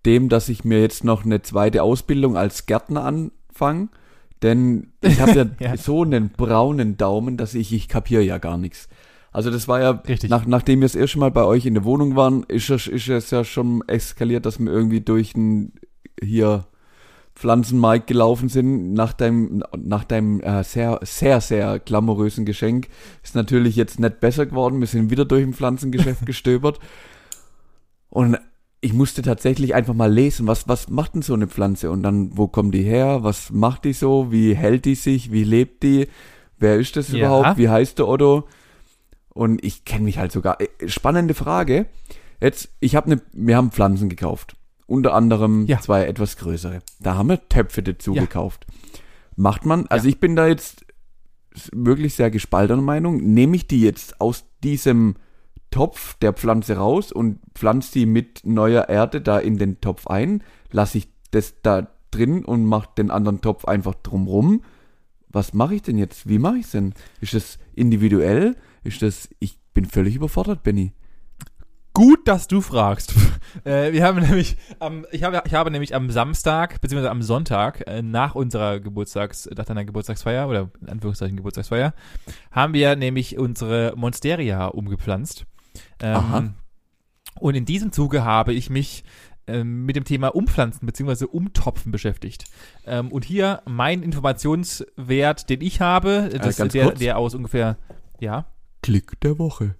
dem, 0.04 0.28
dass 0.28 0.48
ich 0.48 0.64
mir 0.64 0.80
jetzt 0.80 1.04
noch 1.04 1.24
eine 1.24 1.42
zweite 1.42 1.82
Ausbildung 1.82 2.36
als 2.36 2.66
Gärtner 2.66 3.04
anfange, 3.04 3.88
denn 4.42 4.92
ich 5.00 5.20
habe 5.20 5.32
ja, 5.60 5.70
Ja. 5.70 5.76
so 5.76 6.02
einen 6.02 6.30
braunen 6.30 6.96
Daumen, 6.96 7.36
dass 7.36 7.54
ich, 7.54 7.72
ich 7.72 7.88
kapiere 7.88 8.22
ja 8.22 8.38
gar 8.38 8.58
nichts. 8.58 8.88
Also 9.32 9.50
das 9.50 9.66
war 9.66 9.80
ja, 9.80 9.90
Richtig. 9.90 10.30
nach, 10.30 10.46
nachdem 10.46 10.80
wir 10.80 10.86
das 10.86 10.94
erste 10.94 11.18
Mal 11.18 11.30
bei 11.30 11.44
euch 11.44 11.64
in 11.64 11.74
der 11.74 11.84
Wohnung 11.84 12.16
waren, 12.16 12.42
ist 12.48 12.68
es, 12.70 12.86
ist 12.86 13.08
es 13.08 13.30
ja 13.30 13.44
schon 13.44 13.82
eskaliert, 13.88 14.44
dass 14.44 14.58
wir 14.58 14.70
irgendwie 14.70 15.00
durch 15.00 15.34
ein 15.34 15.72
hier 16.22 16.66
Pflanzenmarkt 17.34 18.06
gelaufen 18.08 18.50
sind, 18.50 18.92
nach 18.92 19.14
deinem, 19.14 19.64
nach 19.76 20.04
deinem 20.04 20.40
äh, 20.40 20.62
sehr, 20.64 21.00
sehr, 21.02 21.40
sehr 21.40 21.78
glamourösen 21.78 22.44
Geschenk. 22.44 22.88
Ist 23.22 23.34
natürlich 23.34 23.74
jetzt 23.74 23.98
nicht 23.98 24.20
besser 24.20 24.44
geworden. 24.44 24.80
Wir 24.80 24.86
sind 24.86 25.10
wieder 25.10 25.24
durch 25.24 25.42
ein 25.42 25.54
Pflanzengeschäft 25.54 26.26
gestöbert. 26.26 26.78
Und 28.10 28.38
ich 28.82 28.92
musste 28.92 29.22
tatsächlich 29.22 29.74
einfach 29.74 29.94
mal 29.94 30.12
lesen, 30.12 30.46
was, 30.46 30.68
was 30.68 30.90
macht 30.90 31.14
denn 31.14 31.22
so 31.22 31.32
eine 31.32 31.46
Pflanze? 31.48 31.90
Und 31.90 32.02
dann, 32.02 32.36
wo 32.36 32.48
kommt 32.48 32.74
die 32.74 32.82
her? 32.82 33.20
Was 33.22 33.50
macht 33.50 33.86
die 33.86 33.94
so? 33.94 34.30
Wie 34.30 34.54
hält 34.54 34.84
die 34.84 34.94
sich? 34.96 35.32
Wie 35.32 35.44
lebt 35.44 35.82
die? 35.84 36.08
Wer 36.58 36.76
ist 36.78 36.96
das 36.96 37.10
Ja. 37.12 37.18
überhaupt? 37.18 37.56
Wie 37.58 37.70
heißt 37.70 37.98
der 37.98 38.08
Otto? 38.08 38.44
Und 39.34 39.64
ich 39.64 39.84
kenne 39.84 40.04
mich 40.04 40.18
halt 40.18 40.32
sogar. 40.32 40.60
Äh, 40.60 40.88
Spannende 40.88 41.34
Frage. 41.34 41.86
Jetzt, 42.40 42.70
ich 42.80 42.96
habe 42.96 43.10
ne, 43.10 43.22
wir 43.32 43.56
haben 43.56 43.70
Pflanzen 43.70 44.08
gekauft. 44.08 44.56
Unter 44.86 45.14
anderem 45.14 45.64
Ja. 45.66 45.80
zwei 45.80 46.04
etwas 46.04 46.36
größere. 46.36 46.80
Da 47.00 47.14
haben 47.14 47.28
wir 47.28 47.48
Töpfe 47.48 47.82
dazu 47.82 48.14
Ja. 48.14 48.22
gekauft. 48.22 48.66
Macht 49.36 49.64
man, 49.64 49.86
also 49.86 50.08
ich 50.08 50.20
bin 50.20 50.36
da 50.36 50.46
jetzt 50.46 50.84
wirklich 51.72 52.14
sehr 52.14 52.30
gespaltener 52.30 52.82
Meinung. 52.82 53.16
Nehme 53.32 53.56
ich 53.56 53.66
die 53.66 53.80
jetzt 53.80 54.20
aus 54.20 54.44
diesem 54.62 55.16
Topf 55.70 56.14
der 56.18 56.32
Pflanze 56.34 56.76
raus 56.76 57.12
und 57.12 57.38
pflanze 57.54 57.92
die 57.92 58.06
mit 58.06 58.42
neuer 58.44 58.88
Erde 58.88 59.20
da 59.22 59.38
in 59.38 59.56
den 59.56 59.80
Topf 59.80 60.06
ein? 60.08 60.42
Lasse 60.70 60.98
ich 60.98 61.08
das 61.30 61.54
da 61.62 61.88
drin 62.10 62.44
und 62.44 62.64
mache 62.66 62.90
den 62.98 63.10
anderen 63.10 63.40
Topf 63.40 63.64
einfach 63.64 63.94
drumrum? 63.94 64.62
Was 65.28 65.54
mache 65.54 65.76
ich 65.76 65.82
denn 65.82 65.96
jetzt? 65.96 66.28
Wie 66.28 66.38
mache 66.38 66.58
ich 66.58 66.70
denn? 66.70 66.92
Ist 67.22 67.32
das 67.32 67.58
individuell? 67.74 68.56
Ist 68.84 69.02
das, 69.02 69.28
ich 69.38 69.58
bin 69.74 69.84
völlig 69.84 70.16
überfordert, 70.16 70.62
Benny. 70.62 70.92
Gut, 71.94 72.26
dass 72.26 72.48
du 72.48 72.62
fragst. 72.62 73.14
äh, 73.64 73.92
wir 73.92 74.04
haben 74.04 74.20
nämlich, 74.20 74.56
am, 74.78 75.04
ich, 75.12 75.24
habe, 75.24 75.42
ich 75.44 75.52
habe 75.52 75.70
nämlich 75.70 75.94
am 75.94 76.10
Samstag, 76.10 76.80
beziehungsweise 76.80 77.10
am 77.10 77.22
Sonntag, 77.22 77.86
äh, 77.86 78.00
nach 78.00 78.34
unserer 78.34 78.80
Geburtstags, 78.80 79.48
nach 79.54 79.66
deiner 79.66 79.84
Geburtstagsfeier, 79.84 80.48
oder 80.48 80.70
in 80.80 80.88
Anführungszeichen 80.88 81.36
Geburtstagsfeier, 81.36 81.92
haben 82.50 82.72
wir 82.72 82.96
nämlich 82.96 83.38
unsere 83.38 83.92
Monsteria 83.94 84.66
umgepflanzt. 84.66 85.44
Aha. 86.00 86.38
Ähm, 86.38 86.54
und 87.40 87.54
in 87.54 87.66
diesem 87.66 87.92
Zuge 87.92 88.24
habe 88.24 88.54
ich 88.54 88.70
mich 88.70 89.04
ähm, 89.46 89.84
mit 89.84 89.96
dem 89.96 90.04
Thema 90.04 90.34
Umpflanzen 90.34 90.86
bzw. 90.86 91.26
Umtopfen 91.26 91.92
beschäftigt. 91.92 92.44
Ähm, 92.86 93.12
und 93.12 93.24
hier 93.24 93.60
mein 93.66 94.02
Informationswert, 94.02 95.50
den 95.50 95.60
ich 95.60 95.80
habe, 95.80 96.30
das, 96.40 96.56
ganz 96.56 96.72
der, 96.72 96.92
der 96.92 97.18
aus 97.18 97.34
ungefähr, 97.34 97.76
ja, 98.18 98.46
Klick 98.82 99.20
der 99.20 99.38
Woche. 99.38 99.76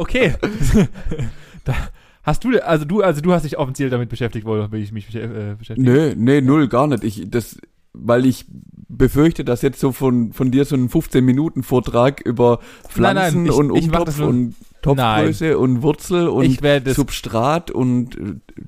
Okay. 0.00 0.32
da 1.64 1.74
hast 2.22 2.42
du, 2.42 2.58
also 2.64 2.86
du, 2.86 3.02
also 3.02 3.20
du 3.20 3.34
hast 3.34 3.42
dich 3.44 3.58
offiziell 3.58 3.90
damit 3.90 4.08
beschäftigt, 4.08 4.46
wo 4.46 4.56
ich 4.72 4.92
mich 4.92 5.14
äh, 5.14 5.56
beschäftige. 5.58 5.90
Nee, 5.90 6.14
nee, 6.16 6.40
null, 6.40 6.68
gar 6.68 6.86
nicht. 6.86 7.04
Ich, 7.04 7.28
das, 7.28 7.60
weil 7.92 8.24
ich 8.24 8.46
befürchte, 8.88 9.44
dass 9.44 9.60
jetzt 9.60 9.78
so 9.78 9.92
von, 9.92 10.32
von 10.32 10.50
dir 10.50 10.64
so 10.64 10.74
ein 10.74 10.88
15-Minuten-Vortrag 10.88 12.22
über 12.22 12.60
Nein, 12.96 13.14
nein, 13.14 13.32
Pflanzen 13.32 13.46
ich- 13.46 13.52
und 13.52 13.70
Umtopf 13.70 14.18
nur- 14.18 14.28
und 14.28 14.54
Topfgröße 14.80 15.58
und 15.58 15.82
Wurzel 15.82 16.28
und 16.28 16.58
Substrat 16.86 17.70
und 17.70 18.16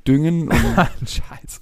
Düngen 0.06 0.48
und 0.48 0.54
Scheiß. 1.08 1.61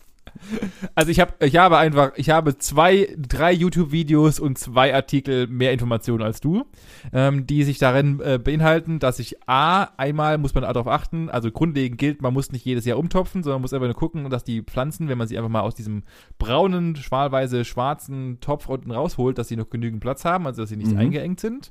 Also 0.94 1.10
ich 1.10 1.20
habe, 1.20 1.34
ich 1.44 1.56
habe 1.56 1.78
einfach, 1.78 2.12
ich 2.16 2.30
habe 2.30 2.56
zwei, 2.58 3.14
drei 3.18 3.52
YouTube-Videos 3.52 4.40
und 4.40 4.58
zwei 4.58 4.94
Artikel 4.94 5.46
mehr 5.46 5.72
Informationen 5.72 6.22
als 6.22 6.40
du, 6.40 6.64
ähm, 7.12 7.46
die 7.46 7.64
sich 7.64 7.78
darin 7.78 8.20
äh, 8.20 8.38
beinhalten, 8.42 8.98
dass 8.98 9.18
ich 9.18 9.36
A, 9.48 9.84
einmal 9.96 10.38
muss 10.38 10.54
man 10.54 10.62
darauf 10.64 10.86
achten, 10.88 11.28
also 11.30 11.50
grundlegend 11.50 11.98
gilt, 11.98 12.22
man 12.22 12.32
muss 12.34 12.52
nicht 12.52 12.64
jedes 12.64 12.84
Jahr 12.84 12.98
umtopfen, 12.98 13.42
sondern 13.42 13.60
muss 13.62 13.72
einfach 13.72 13.86
nur 13.86 13.94
gucken, 13.94 14.28
dass 14.30 14.44
die 14.44 14.62
Pflanzen, 14.62 15.08
wenn 15.08 15.18
man 15.18 15.28
sie 15.28 15.36
einfach 15.36 15.50
mal 15.50 15.60
aus 15.60 15.74
diesem 15.74 16.02
braunen, 16.38 16.96
schmalweise 16.96 17.64
schwarzen 17.64 18.38
Topf 18.40 18.68
unten 18.68 18.90
rausholt, 18.90 19.38
dass 19.38 19.48
sie 19.48 19.56
noch 19.56 19.70
genügend 19.70 20.00
Platz 20.00 20.24
haben, 20.24 20.46
also 20.46 20.62
dass 20.62 20.70
sie 20.70 20.76
nicht 20.76 20.90
Mhm. 20.92 20.98
eingeengt 20.98 21.40
sind. 21.40 21.70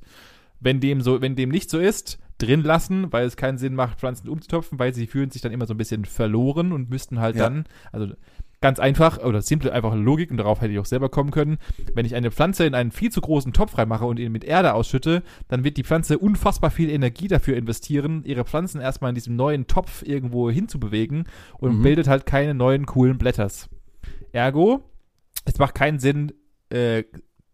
Wenn 0.62 0.80
dem 0.80 1.02
so, 1.02 1.22
wenn 1.22 1.36
dem 1.36 1.50
nicht 1.50 1.70
so 1.70 1.80
ist, 1.80 2.20
drin 2.38 2.64
lassen, 2.64 3.12
weil 3.12 3.26
es 3.26 3.36
keinen 3.38 3.58
Sinn 3.58 3.76
macht, 3.76 4.00
Pflanzen 4.00 4.30
umzutopfen, 4.30 4.80
weil 4.80 4.94
sie 4.94 5.08
fühlen 5.08 5.30
sich 5.30 5.42
dann 5.42 5.52
immer 5.52 5.66
so 5.66 5.74
ein 5.74 5.78
bisschen 5.78 6.06
verloren 6.06 6.72
und 6.72 6.90
müssten 6.90 7.20
halt 7.20 7.36
Ja. 7.36 7.44
dann, 7.50 7.66
also 7.92 8.08
ganz 8.62 8.80
einfach 8.80 9.20
oder 9.24 9.42
simple 9.42 9.72
einfache 9.72 9.96
Logik 9.98 10.32
und 10.32 10.38
darauf 10.38 10.60
hätte 10.62 10.74
ich 10.74 10.80
auch 10.80 10.86
selber 10.86 11.08
kommen 11.10 11.32
können. 11.32 11.58
Wenn 11.94 12.06
ich 12.06 12.16
eine 12.16 12.30
Pflanze 12.32 12.66
in 12.66 12.75
einen 12.75 12.92
viel 12.92 13.12
zu 13.12 13.22
großen 13.22 13.54
Topf 13.54 13.78
reinmache 13.78 14.06
und 14.06 14.20
ihn 14.20 14.32
mit 14.32 14.44
Erde 14.44 14.74
ausschütte, 14.74 15.24
dann 15.48 15.63
wird 15.63 15.78
die 15.78 15.84
Pflanze 15.84 16.18
unfassbar 16.18 16.70
viel 16.70 16.89
Energie 16.89 17.28
dafür 17.30 17.56
investieren, 17.56 18.24
ihre 18.25 18.44
Pflanzen 18.46 18.82
erstmal 18.82 19.10
in 19.10 19.16
diesem 19.16 19.36
neuen 19.36 19.68
Topf 19.68 20.04
irgendwo 20.06 20.50
hinzubewegen 20.51 21.24
und 21.58 21.78
Mhm. 21.80 21.84
bildet 21.84 22.08
halt 22.10 22.25
keine 22.25 22.54
neuen 22.54 22.86
coolen 22.86 23.18
Blätters. 23.18 23.70
Ergo, 24.32 24.82
es 25.46 25.58
macht 25.58 25.75
keinen 25.75 26.00
Sinn, 26.00 26.34
äh, 26.72 27.00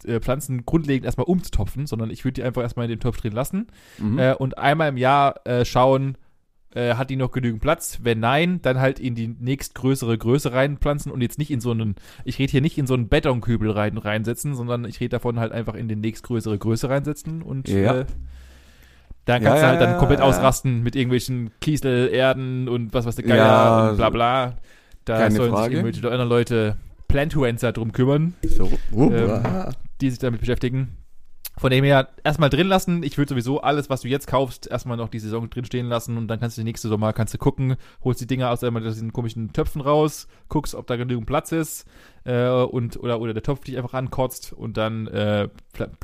äh, 0.06 0.20
Pflanzen 0.20 0.66
grundlegend 0.66 1.06
erstmal 1.06 1.26
umzutopfen, 1.28 1.88
sondern 1.88 2.10
ich 2.10 2.24
würde 2.26 2.34
die 2.34 2.44
einfach 2.44 2.62
erstmal 2.62 2.86
in 2.86 2.92
dem 2.92 3.00
Topf 3.00 3.22
drin 3.22 3.32
lassen 3.32 3.68
Mhm. 4.00 4.20
äh, 4.20 4.34
und 4.34 4.58
einmal 4.58 4.90
im 4.90 4.98
Jahr 4.98 5.36
äh, 5.46 5.66
schauen, 5.66 6.18
äh, 6.76 6.94
hat 6.96 7.10
die 7.10 7.16
noch 7.16 7.32
genügend 7.32 7.62
Platz? 7.62 8.00
Wenn 8.04 8.20
nein, 8.20 8.60
dann 8.62 8.80
halt 8.80 9.00
in 9.00 9.16
die 9.16 9.28
nächstgrößere 9.28 10.18
Größe 10.18 10.54
reinpflanzen 10.54 11.12
und 11.12 11.22
jetzt 11.22 11.40
nicht 11.40 11.50
in 11.50 11.60
so 11.62 11.72
einen, 11.72 11.96
ich 12.24 12.38
rede 12.38 12.52
hier 12.52 12.62
nicht 12.62 12.78
in 12.78 12.86
so 12.86 12.94
einen 12.94 13.10
Betonkübel 13.10 13.72
rein, 13.72 13.98
reinsetzen, 13.98 14.54
sondern 14.54 14.86
ich 14.86 15.00
rede 15.00 15.10
davon 15.10 15.40
halt 15.40 15.52
einfach 15.52 15.74
in 15.74 15.88
den 15.88 16.02
nächstgrößere 16.02 16.58
Größe 16.60 16.90
reinsetzen 16.90 17.42
und 17.42 17.68
Ja. 17.68 18.02
äh, 18.02 18.06
dann 19.26 19.42
kannst 19.42 19.64
Ja, 19.64 19.72
du 19.74 19.80
halt 19.80 19.82
dann 19.82 19.98
komplett 19.98 20.20
ja, 20.20 20.26
ausrasten 20.26 20.84
mit 20.84 20.96
irgendwelchen 20.96 21.50
Kieselerden 21.60 22.70
und 22.70 22.94
was 22.94 23.06
weiß 23.08 23.16
der 23.16 23.26
Geier 23.26 23.38
Ja, 23.44 23.90
und 23.90 23.98
bla 23.98 24.10
bla. 24.12 24.58
Da 25.06 25.18
keine 25.18 25.36
sollen 25.36 25.52
Frage. 25.52 25.66
sich 25.66 25.74
irgendwelche 25.84 26.08
anderen 26.12 26.30
Leute 26.30 26.78
Plantuencer 27.08 27.72
drum 27.72 27.92
kümmern 27.92 28.34
So. 28.44 28.70
Ähm, 28.92 29.42
die 30.02 30.10
sich 30.10 30.20
damit 30.20 30.42
beschäftigen. 30.42 30.98
Von 31.58 31.72
dem 31.72 31.86
her 31.86 32.10
erstmal 32.24 32.50
drin 32.50 32.68
lassen. 32.68 33.02
Ich 33.04 33.18
würde 33.18 33.30
sowieso 33.30 33.62
alles, 33.62 33.90
was 33.90 34.02
du 34.02 34.10
jetzt 34.10 34.28
kaufst, 34.28 34.68
erstmal 34.68 34.98
noch 34.98 35.08
die 35.08 35.20
Saison 35.20 35.50
drin 35.50 35.64
stehen 35.64 35.88
lassen 35.88 36.18
und 36.18 36.28
dann 36.28 36.40
kannst 36.40 36.58
du 36.58 36.62
die 36.62 36.66
nächste 36.66 36.90
Sommer 36.90 37.14
kannst 37.14 37.34
du 37.34 37.38
gucken, 37.38 37.78
holst 38.04 38.20
die 38.20 38.28
Dinger 38.28 38.52
aus 38.52 38.60
diesen 38.60 39.14
komischen 39.14 39.54
Töpfen 39.54 39.82
raus, 39.82 40.28
guckst, 40.50 40.76
ob 40.76 40.88
da 40.88 40.98
genügend 40.98 41.28
Platz 41.28 41.54
ist 41.54 41.86
äh, 42.26 42.50
und 42.50 42.98
oder 42.98 43.22
oder 43.22 43.34
der 43.34 43.44
Topf 43.44 43.64
dich 43.64 43.78
einfach 43.78 43.94
ankotzt 43.94 44.52
und 44.52 44.76
dann 44.76 45.08
äh, 45.08 45.48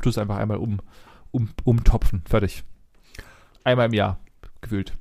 tust 0.00 0.18
einfach 0.18 0.36
einmal 0.36 0.56
um 0.56 0.80
um 1.32 1.50
umtopfen, 1.64 2.22
fertig. 2.28 2.64
Einmal 3.64 3.86
im 3.86 3.94
Jahr 3.94 4.18
gefühlt. 4.60 4.96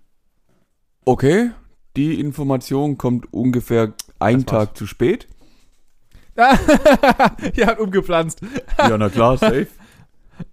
Okay, 1.06 1.52
die 1.96 2.20
Information 2.20 2.98
kommt 2.98 3.32
ungefähr 3.34 3.94
einen. 4.20 4.46
Tag 4.46 4.78
zu 4.78 4.88
spät. 4.88 5.28
ja, 6.36 7.68
hat 7.68 7.80
umgepflanzt. 7.80 8.42
Ja, 8.78 8.98
na 8.98 9.10
klar, 9.10 9.38
safe. 9.38 9.68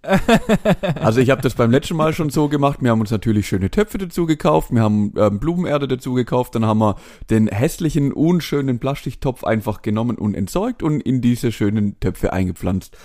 Also 0.95 1.19
ich 1.21 1.29
habe 1.29 1.41
das 1.41 1.55
beim 1.55 1.71
letzten 1.71 1.95
Mal 1.95 2.13
schon 2.13 2.29
so 2.29 2.47
gemacht. 2.49 2.79
Wir 2.81 2.91
haben 2.91 3.01
uns 3.01 3.11
natürlich 3.11 3.47
schöne 3.47 3.69
Töpfe 3.71 3.97
dazu 3.97 4.25
gekauft, 4.25 4.71
wir 4.71 4.81
haben 4.81 5.13
ähm, 5.17 5.39
Blumenerde 5.39 5.87
dazu 5.87 6.13
gekauft, 6.13 6.55
dann 6.55 6.65
haben 6.65 6.79
wir 6.79 6.95
den 7.29 7.47
hässlichen, 7.47 8.11
unschönen 8.13 8.79
Plastiktopf 8.79 9.43
einfach 9.43 9.81
genommen 9.81 10.17
und 10.17 10.35
entsorgt 10.35 10.83
und 10.83 11.01
in 11.01 11.21
diese 11.21 11.51
schönen 11.51 11.99
Töpfe 11.99 12.33
eingepflanzt. 12.33 12.97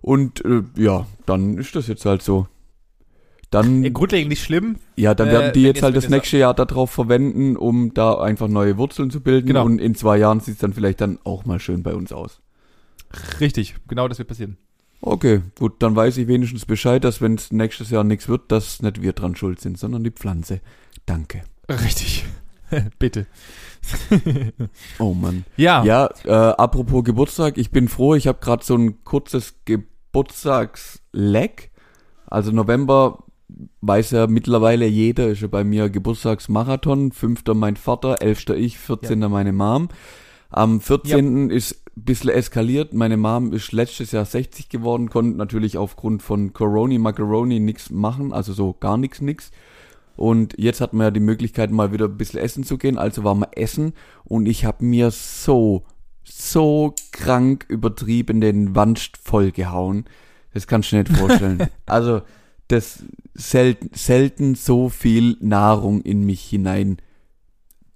Und 0.00 0.44
äh, 0.44 0.62
ja, 0.76 1.06
dann 1.26 1.58
ist 1.58 1.74
das 1.74 1.86
jetzt 1.88 2.04
halt 2.04 2.22
so. 2.22 2.46
Dann, 3.50 3.82
Äh, 3.82 3.90
Grundlegend 3.90 4.28
nicht 4.28 4.42
schlimm. 4.44 4.76
ja, 4.96 5.14
dann 5.14 5.28
äh, 5.28 5.32
werden 5.32 5.52
die 5.54 5.60
wenn 5.60 5.66
jetzt 5.68 5.76
jetzt- 5.76 5.82
halt 5.84 5.96
das 5.96 6.08
nächste 6.10 6.36
Jahr 6.38 6.52
darauf 6.54 6.90
verwenden, 6.90 7.56
um 7.56 7.94
da 7.94 8.20
einfach 8.20 8.46
neue 8.48 8.76
Wurzeln 8.76 9.10
zu 9.10 9.20
bilden. 9.22 9.46
Genau. 9.48 9.64
Und 9.64 9.80
in 9.80 9.94
zwei 9.94 10.18
Jahren 10.18 10.40
sieht 10.40 10.54
es 10.54 10.60
dann 10.60 10.74
vielleicht 10.74 11.00
dann 11.00 11.18
auch 11.24 11.46
mal 11.46 11.58
schön 11.58 11.82
bei 11.82 11.94
uns 11.94 12.12
aus. 12.12 12.40
Richtig, 13.40 13.74
genau 13.88 14.06
das 14.06 14.18
wird 14.18 14.28
passieren. 14.28 14.58
Okay, 15.00 15.42
gut, 15.58 15.74
dann 15.80 15.94
weiß 15.94 16.16
ich 16.16 16.26
wenigstens 16.26 16.64
Bescheid, 16.66 17.04
dass 17.04 17.20
wenn 17.20 17.36
es 17.36 17.52
nächstes 17.52 17.90
Jahr 17.90 18.02
nichts 18.04 18.28
wird, 18.28 18.50
dass 18.50 18.82
nicht 18.82 19.00
wir 19.00 19.12
dran 19.12 19.36
schuld 19.36 19.60
sind, 19.60 19.78
sondern 19.78 20.02
die 20.02 20.10
Pflanze. 20.10 20.60
Danke. 21.06 21.44
Richtig. 21.68 22.24
Bitte. 22.98 23.26
Oh 24.98 25.14
Mann. 25.14 25.44
Ja. 25.56 25.84
Ja, 25.84 26.10
äh, 26.24 26.32
apropos 26.32 27.04
Geburtstag, 27.04 27.56
ich 27.56 27.70
bin 27.70 27.86
froh, 27.88 28.16
ich 28.16 28.26
habe 28.26 28.40
gerade 28.40 28.64
so 28.64 28.74
ein 28.74 29.04
kurzes 29.04 29.54
Geburtstagsleck. 29.64 31.70
Also 32.26 32.50
November 32.50 33.22
weiß 33.80 34.10
ja 34.10 34.26
mittlerweile 34.26 34.86
jeder, 34.86 35.28
ist 35.28 35.40
ja 35.40 35.48
bei 35.48 35.64
mir 35.64 35.88
Geburtstagsmarathon. 35.88 37.12
Fünfter 37.12 37.54
mein 37.54 37.76
Vater, 37.76 38.20
elfter 38.20 38.56
ich, 38.56 38.76
14. 38.78 39.18
meine 39.20 39.52
Mom. 39.52 39.88
Am 40.50 40.80
14. 40.80 41.50
ist 41.50 41.82
ein 41.96 42.04
bisschen 42.04 42.30
eskaliert. 42.30 42.94
Meine 42.94 43.16
Mom 43.16 43.52
ist 43.52 43.72
letztes 43.72 44.12
Jahr 44.12 44.24
60 44.24 44.68
geworden, 44.68 45.10
konnte 45.10 45.36
natürlich 45.36 45.76
aufgrund 45.76 46.22
von 46.22 46.52
Corona, 46.52 46.98
Macaroni 46.98 47.60
nichts 47.60 47.90
machen, 47.90 48.32
also 48.32 48.52
so 48.52 48.74
gar 48.78 48.96
nichts, 48.96 49.20
nix. 49.20 49.50
Und 50.16 50.54
jetzt 50.58 50.80
hat 50.80 50.94
man 50.94 51.04
ja 51.06 51.10
die 51.10 51.20
Möglichkeit, 51.20 51.70
mal 51.70 51.92
wieder 51.92 52.06
ein 52.06 52.16
bisschen 52.16 52.40
essen 52.40 52.64
zu 52.64 52.78
gehen. 52.78 52.98
Also 52.98 53.24
war 53.24 53.34
mal 53.34 53.50
essen 53.52 53.92
und 54.24 54.46
ich 54.46 54.64
habe 54.64 54.84
mir 54.84 55.10
so, 55.10 55.84
so 56.24 56.94
krank 57.12 57.66
übertrieben 57.68 58.40
den 58.40 58.74
Wanst 58.74 59.16
vollgehauen. 59.16 60.06
Das 60.54 60.66
kannst 60.66 60.90
du 60.90 60.96
dir 60.96 61.02
nicht 61.04 61.16
vorstellen. 61.18 61.68
also, 61.86 62.22
das 62.66 63.04
selten, 63.34 63.90
selten 63.94 64.54
so 64.54 64.88
viel 64.88 65.36
Nahrung 65.40 66.00
in 66.02 66.24
mich 66.24 66.42
hinein 66.42 66.98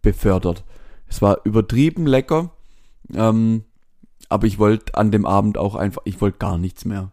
befördert. 0.00 0.64
Es 1.12 1.20
war 1.20 1.40
übertrieben 1.44 2.06
lecker. 2.06 2.50
Ähm, 3.14 3.64
aber 4.30 4.46
ich 4.46 4.58
wollte 4.58 4.94
an 4.94 5.10
dem 5.10 5.26
Abend 5.26 5.58
auch 5.58 5.74
einfach, 5.74 6.00
ich 6.06 6.20
wollte 6.22 6.38
gar 6.38 6.56
nichts 6.56 6.86
mehr. 6.86 7.12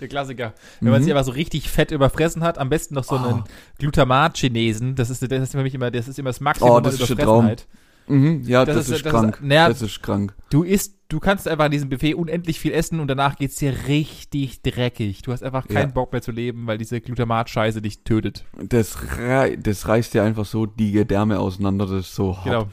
Der 0.00 0.08
Klassiker. 0.08 0.54
Wenn 0.80 0.92
man 0.92 1.00
Mhm. 1.00 1.04
sich 1.04 1.12
aber 1.12 1.24
so 1.24 1.32
richtig 1.32 1.68
fett 1.68 1.90
überfressen 1.90 2.42
hat, 2.42 2.58
am 2.58 2.70
besten 2.70 2.94
noch 2.94 3.04
so 3.04 3.16
Oh. 3.16 3.18
einen 3.18 3.44
Glutamat-Chinesen. 3.78 4.94
Das 4.94 5.10
ist, 5.10 5.20
das 5.22 5.42
ist 5.42 5.52
für 5.52 5.62
mich 5.62 5.74
immer, 5.74 5.90
das 5.90 6.08
ist 6.08 6.18
immer 6.18 6.30
das 6.30 6.40
Maximum 6.40 6.70
Oh, 6.70 6.80
das 6.80 6.94
ist 6.94 7.08
der 7.08 7.16
Überfressenheit. 7.16 7.66
Mhm, 8.06 8.42
ja, 8.44 8.64
Das 8.64 8.76
das, 8.76 8.88
ist- 8.88 8.96
ist, 8.96 9.04
das 9.06 9.12
krank. 9.12 9.38
naja, 9.42 9.68
das 9.68 9.82
ist 9.82 10.02
krank. 10.02 10.34
Du 10.50 10.62
isst, 10.62 10.94
du 11.10 11.20
kannst 11.20 11.46
einfach 11.46 11.66
an 11.66 11.70
diesem 11.70 11.90
Buffet 11.90 12.14
unendlich 12.14 12.58
viel 12.58 12.72
essen 12.72 13.00
und 13.00 13.08
danach 13.08 13.36
geht's 13.36 13.56
dir 13.56 13.74
richtig 13.88 14.62
dreckig. 14.62 15.20
Du 15.22 15.32
hast 15.32 15.42
einfach 15.42 15.68
keinen 15.68 15.88
Ja. 15.90 15.94
Bock 15.94 16.12
mehr 16.12 16.22
zu 16.22 16.30
leben, 16.32 16.66
weil 16.66 16.78
diese 16.78 17.00
Glutamat-Scheiße 17.00 17.82
dich 17.82 18.04
tötet. 18.04 18.44
Das, 18.58 19.18
rei 19.18 19.56
das 19.56 19.86
reißt 19.86 20.14
dir 20.14 20.22
einfach 20.22 20.46
so 20.46 20.64
die 20.64 20.92
Gedärme 20.92 21.38
auseinander, 21.38 21.84
das 21.86 22.06
ist 22.06 22.14
so 22.14 22.36
hart. 22.38 22.44
Genau. 22.44 22.66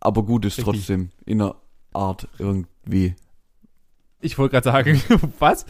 Aber 0.00 0.22
gut 0.24 0.44
ist 0.44 0.58
Richtig. 0.58 0.74
trotzdem. 0.74 1.08
In 1.24 1.40
einer 1.40 1.54
Art 1.94 2.28
irgendwie. 2.38 3.14
Ich 4.20 4.36
wollte 4.36 4.52
gerade 4.60 4.64
sagen, 4.64 5.00
was? 5.38 5.64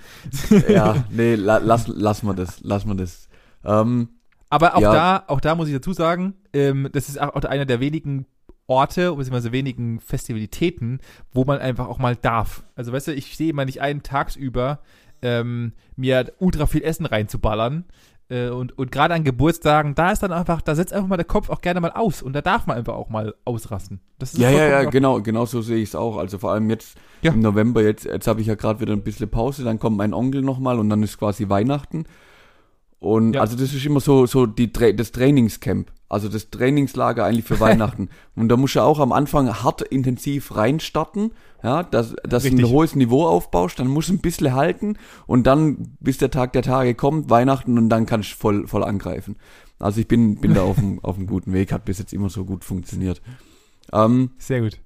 ja, 0.68 1.04
nee, 1.10 1.34
la, 1.34 1.58
lass, 1.58 1.86
lass 1.86 2.22
mal 2.22 2.34
das, 2.34 2.60
lass 2.62 2.84
mal 2.84 2.96
das. 2.96 3.28
Ähm, 3.64 4.08
Aber 4.48 4.74
auch 4.74 4.80
Ja. 4.80 4.92
da, 4.92 5.24
auch 5.28 5.40
da 5.40 5.54
muss 5.54 5.68
ich 5.68 5.74
dazu 5.74 5.92
sagen, 5.92 6.34
ähm, 6.52 6.88
das 6.92 7.08
ist 7.08 7.20
auch 7.20 7.34
einer 7.44 7.66
der 7.66 7.80
wenigen 7.80 8.26
Orte, 8.70 9.10
beziehungsweise 9.14 9.52
wenigen 9.52 10.00
Festivalitäten, 10.00 11.00
wo 11.32 11.44
man 11.44 11.58
einfach 11.58 11.88
auch 11.88 11.98
mal 11.98 12.16
darf. 12.16 12.62
Also 12.76 12.92
weißt 12.92 13.08
du, 13.08 13.14
ich 13.14 13.36
sehe 13.36 13.50
immer 13.50 13.64
nicht 13.64 13.80
einen 13.82 14.02
tagsüber, 14.02 14.78
ähm, 15.22 15.72
mir 15.96 16.32
ultra 16.38 16.66
viel 16.66 16.82
Essen 16.82 17.04
reinzuballern. 17.04 17.84
Äh, 18.30 18.50
und 18.50 18.78
und 18.78 18.92
gerade 18.92 19.12
an 19.14 19.24
Geburtstagen, 19.24 19.96
da 19.96 20.12
ist 20.12 20.22
dann 20.22 20.30
einfach, 20.32 20.62
da 20.62 20.76
setzt 20.76 20.92
einfach 20.92 21.08
mal 21.08 21.16
der 21.16 21.26
Kopf 21.26 21.50
auch 21.50 21.60
gerne 21.60 21.80
mal 21.80 21.90
aus 21.90 22.22
und 22.22 22.32
da 22.32 22.40
darf 22.42 22.66
man 22.68 22.76
einfach 22.76 22.94
auch 22.94 23.08
mal 23.08 23.34
ausrasten. 23.44 24.00
Das 24.20 24.34
ist 24.34 24.38
ja, 24.40 24.50
ja, 24.50 24.68
ja, 24.68 24.84
genau, 24.88 25.20
genau 25.20 25.46
so 25.46 25.62
sehe 25.62 25.78
ich 25.78 25.88
es 25.90 25.94
auch. 25.96 26.16
Also 26.16 26.38
vor 26.38 26.52
allem 26.52 26.70
jetzt 26.70 26.96
Ja. 27.22 27.32
im 27.32 27.40
November, 27.40 27.82
jetzt, 27.82 28.04
jetzt 28.04 28.28
habe 28.28 28.40
ich 28.40 28.46
ja 28.46 28.54
gerade 28.54 28.78
wieder 28.80 28.92
ein 28.92 29.02
bisschen 29.02 29.28
Pause, 29.28 29.64
dann 29.64 29.80
kommt 29.80 29.96
mein 29.96 30.14
Onkel 30.14 30.42
nochmal 30.42 30.78
und 30.78 30.88
dann 30.90 31.02
ist 31.02 31.18
quasi 31.18 31.48
Weihnachten. 31.48 32.04
Und 33.00 33.32
Ja. 33.34 33.40
also 33.40 33.56
das 33.56 33.72
ist 33.74 33.84
immer 33.86 34.00
so, 34.00 34.26
so 34.26 34.44
die, 34.46 34.70
das 34.72 35.10
Trainingscamp, 35.10 35.90
also 36.10 36.28
das 36.28 36.50
Trainingslager 36.50 37.24
eigentlich 37.24 37.46
für 37.46 37.58
Weihnachten. 37.60 38.10
Und 38.36 38.48
da 38.50 38.56
musst 38.58 38.76
du 38.76 38.80
auch 38.82 38.98
am 39.00 39.10
Anfang 39.12 39.48
hart 39.62 39.80
intensiv 39.82 40.54
reinstarten, 40.54 41.32
ja, 41.62 41.82
dass, 41.82 42.14
dass 42.24 42.42
du 42.44 42.50
ein 42.50 42.68
hohes 42.68 42.94
Niveau 42.94 43.26
aufbaust, 43.26 43.78
dann 43.78 43.88
musst 43.88 44.10
du 44.10 44.14
ein 44.14 44.20
bisschen 44.20 44.54
halten 44.54 44.96
und 45.26 45.46
dann, 45.46 45.96
bis 46.00 46.18
der 46.18 46.30
Tag 46.30 46.52
der 46.52 46.62
Tage 46.62 46.94
kommt, 46.94 47.30
Weihnachten 47.30 47.78
und 47.78 47.88
dann 47.88 48.04
kannst 48.06 48.32
du 48.32 48.36
voll, 48.36 48.66
voll 48.66 48.84
angreifen. 48.84 49.36
Also 49.78 50.00
ich 50.00 50.06
bin, 50.08 50.36
bin 50.40 50.52
da 50.52 50.62
auf 50.62 50.76
dem, 50.76 50.98
auf 51.02 51.16
einem 51.16 51.26
guten 51.26 51.54
Weg, 51.54 51.72
hat 51.72 51.86
bis 51.86 51.98
jetzt 51.98 52.12
immer 52.12 52.28
so 52.28 52.44
gut 52.44 52.64
funktioniert. 52.64 53.22
Ähm, 53.94 54.30
Sehr 54.36 54.60
gut. 54.60 54.78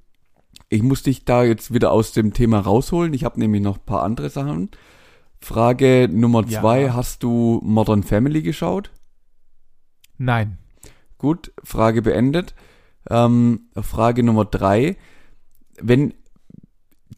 ich 0.68 0.83
muss 0.85 1.03
dich 1.03 1.24
da 1.24 1.42
jetzt 1.42 1.74
wieder 1.74 1.90
aus 1.90 2.12
dem 2.12 2.33
Thema 2.33 2.61
rausholen. 2.61 3.12
Ich 3.12 3.24
habe 3.24 3.40
nämlich 3.40 3.61
noch 3.61 3.77
ein 3.79 3.85
paar 3.85 4.03
andere 4.05 4.31
Sachen. 4.31 4.70
Frage 5.45 6.09
Nummer 6.11 6.45
Ja. 6.47 6.61
zwei, 6.61 6.91
hast 6.91 7.23
du 7.23 7.61
Modern 7.63 8.03
Family 8.03 8.41
geschaut? 8.43 8.91
Nein. 10.17 10.59
Gut, 11.19 11.53
Frage 11.63 12.01
beendet. 12.03 12.55
Ähm, 13.11 13.67
Frage 13.81 14.23
Nummer 14.23 14.47
drei, 14.47 14.97
wenn 15.81 16.15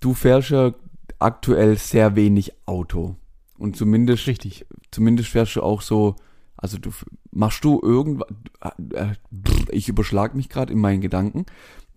du 0.01 0.13
fährst 0.15 0.51
ja 0.51 0.75
aktuell 1.21 1.79
sehr 1.79 2.17
wenig 2.17 2.53
Auto 2.67 3.15
und 3.59 3.77
zumindest 3.77 4.27
Richtig. 4.27 4.67
zumindest 4.91 5.29
fährst 5.29 5.55
du 5.55 5.63
auch 5.63 5.81
so, 5.81 6.17
also 6.57 6.79
du 6.79 6.91
machst 7.31 7.63
du 7.65 7.81
irgendwas, 7.81 8.27
äh, 8.93 9.13
ich 9.71 9.89
überschlag 9.89 10.35
mich 10.35 10.49
gerade 10.49 10.73
in 10.73 10.81
meinen 10.81 11.01
Gedanken, 11.01 11.47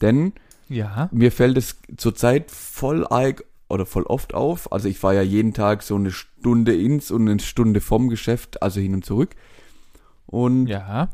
denn 0.02 0.34
Ja. 0.70 1.10
mir 1.12 1.32
fällt 1.32 1.58
es 1.58 1.82
zurzeit 1.98 2.52
voll 2.52 3.08
arg 3.08 3.44
oder 3.70 3.86
voll 3.86 4.04
oft 4.04 4.34
auf. 4.34 4.72
Also 4.72 4.88
ich 4.90 4.98
fahre 5.00 5.16
ja 5.16 5.22
jeden 5.22 5.54
Tag 5.54 5.84
so 5.84 5.96
eine 5.96 6.12
Stunde 6.12 6.76
ins 6.76 7.12
und 7.12 7.30
eine 7.30 7.40
Stunde 7.40 7.82
vom 7.82 8.10
Geschäft, 8.10 8.62
also 8.62 8.80
hin 8.80 8.94
und 8.94 9.06
zurück. 9.06 9.36
Und 10.26 10.68
Ja. 10.68 11.10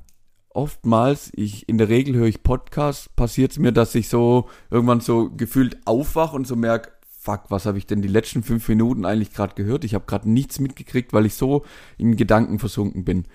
oftmals, 0.49 1.31
ich 1.35 1.67
in 1.69 1.77
der 1.77 1.89
Regel 1.89 2.15
höre 2.15 2.27
ich 2.27 2.43
Podcasts, 2.43 3.09
passiert 3.09 3.51
es 3.51 3.59
mir, 3.59 3.71
dass 3.71 3.93
ich 3.95 4.09
so 4.09 4.47
irgendwann 4.71 5.01
so 5.01 5.29
gefühlt 5.29 5.77
aufwach 5.85 6.33
und 6.33 6.47
so 6.47 6.55
merke, 6.55 6.91
fuck, 7.07 7.45
was 7.49 7.65
habe 7.65 7.77
ich 7.77 7.87
denn 7.87 8.01
die 8.01 8.07
letzten 8.07 8.43
fünf 8.43 8.67
Minuten 8.69 9.03
eigentlich 9.05 9.33
gerade 9.33 9.55
gehört? 9.55 9.83
Ich 9.83 9.93
habe 9.95 10.05
gerade 10.05 10.29
nichts 10.29 10.59
mitgekriegt, 10.59 11.11
weil 11.11 11.25
ich 11.25 11.33
so 11.35 11.65
in 11.97 12.15
Gedanken 12.15 12.59
versunken 12.59 13.03
bin. 13.03 13.25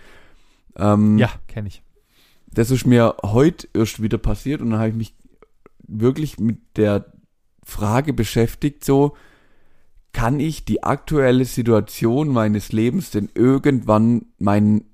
Ähm, 0.77 1.19
Ja, 1.19 1.31
kenne 1.49 1.69
ich. 1.69 1.83
das 2.53 2.71
ist 2.71 2.87
mir 2.87 3.17
heute 3.25 3.69
erst 3.75 4.01
wieder 4.03 4.19
passiert 4.19 4.61
und 4.63 4.71
dann 4.71 4.79
habe 4.79 4.91
ich 4.91 4.95
mich 4.97 5.15
wirklich 5.87 6.39
mit 6.39 6.59
der 6.77 7.13
Frage 7.71 8.13
beschäftigt, 8.13 8.85
so, 8.85 9.17
kann 10.13 10.41
ich 10.41 10.65
die 10.65 10.83
aktuelle 10.83 11.45
Situation 11.45 12.29
meines 12.29 12.73
Lebens 12.73 13.11
denn 13.11 13.29
irgendwann 13.35 14.27
meinen 14.39 14.85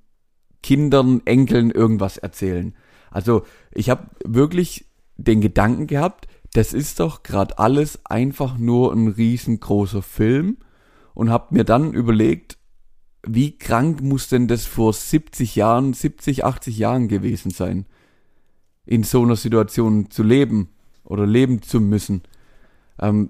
Kindern, 0.63 1.23
Enkeln 1.25 1.71
irgendwas 1.71 2.19
erzählen. 2.19 2.75
Also 3.11 3.45
ich 3.73 3.89
habe 3.89 4.09
wirklich 4.25 4.87
den 5.17 5.41
Gedanken 5.41 5.87
gehabt, 5.87 6.29
das 6.53 6.73
ist 6.73 7.01
doch 7.01 7.23
gerade 7.23 7.59
alles 7.59 8.05
einfach 8.05 8.59
nur 8.59 8.93
ein 8.93 9.09
riesengroßer 9.09 10.03
Film 10.03 10.59
und 11.15 11.31
habe 11.31 11.55
mir 11.55 11.65
dann 11.65 11.93
überlegt, 11.93 12.59
wie 13.27 13.59
krank 13.59 14.03
muss 14.03 14.29
denn 14.29 14.49
das 14.49 14.65
vor 14.65 14.93
70 14.93 15.57
Jahren, 15.57 15.93
70, 15.93 16.45
80 16.45 16.79
Jahren 16.79 17.09
gewesen 17.09 17.51
sein, 17.51 17.87
in 18.85 19.03
so 19.03 19.23
einer 19.23 19.37
Situation 19.37 20.11
zu 20.11 20.23
leben 20.23 20.71
oder 21.05 21.27
leben 21.27 21.63
zu 21.63 21.81
müssen. 21.81 22.23
Ähm, 22.99 23.29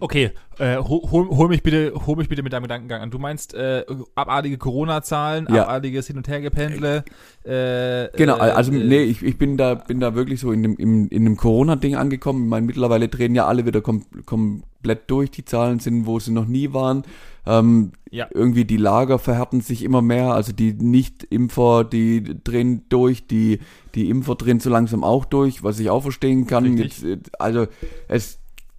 okay, 0.00 0.30
äh, 0.58 0.76
hol, 0.76 1.02
hol, 1.10 1.48
mich 1.48 1.62
bitte, 1.64 1.92
hol 2.06 2.14
mich 2.16 2.28
bitte 2.28 2.42
mit 2.44 2.52
deinem 2.52 2.62
Gedankengang 2.62 3.02
an. 3.02 3.10
Du 3.10 3.18
meinst 3.18 3.52
äh, 3.54 3.84
abartige 4.14 4.56
Corona-Zahlen, 4.56 5.48
Ja. 5.52 5.64
abartiges 5.64 6.06
Hin- 6.06 6.16
und 6.16 6.28
Hergependle. 6.28 7.04
Äh, 7.44 8.08
Genau, 8.16 8.36
äh, 8.36 8.50
also 8.50 8.72
äh, 8.72 8.76
nee, 8.84 9.02
ich, 9.02 9.22
ich 9.22 9.36
bin 9.36 9.56
da 9.56 9.74
bin 9.74 9.98
da 10.00 10.14
wirklich 10.14 10.40
so 10.40 10.52
in 10.52 10.62
dem 10.62 10.76
in, 10.76 11.08
in 11.08 11.24
dem 11.24 11.36
Corona-Ding 11.36 11.96
angekommen. 11.96 12.44
Ich 12.44 12.50
meine, 12.50 12.66
mittlerweile 12.66 13.08
drehen 13.08 13.34
ja 13.34 13.46
alle 13.46 13.66
wieder 13.66 13.80
kom 13.80 14.04
komplett 14.26 15.10
durch. 15.10 15.30
Die 15.32 15.44
Zahlen 15.44 15.80
sind, 15.80 16.06
wo 16.06 16.20
sie 16.20 16.32
noch 16.32 16.46
nie 16.46 16.72
waren. 16.72 17.02
Ähm, 17.46 17.92
Ja. 18.10 18.28
Irgendwie 18.32 18.64
die 18.64 18.76
Lager 18.76 19.18
verhärten 19.18 19.60
sich 19.60 19.82
immer 19.82 20.02
mehr. 20.02 20.32
Also 20.34 20.52
die 20.52 20.72
Nicht-Impfer, 20.72 21.82
die 21.84 22.22
drehen 22.44 22.84
durch. 22.88 23.26
Die 23.26 23.58
die 23.94 24.08
Impfer 24.08 24.36
drehen 24.36 24.60
so 24.60 24.70
langsam 24.70 25.02
auch 25.04 25.24
durch, 25.24 25.62
was 25.64 25.78
ich 25.80 25.90
auch 25.90 26.02
verstehen 26.02 26.46
kann. 26.46 26.76
Jetzt, 26.76 27.02
äh, 27.04 27.18
also 27.38 27.66
es 28.08 28.38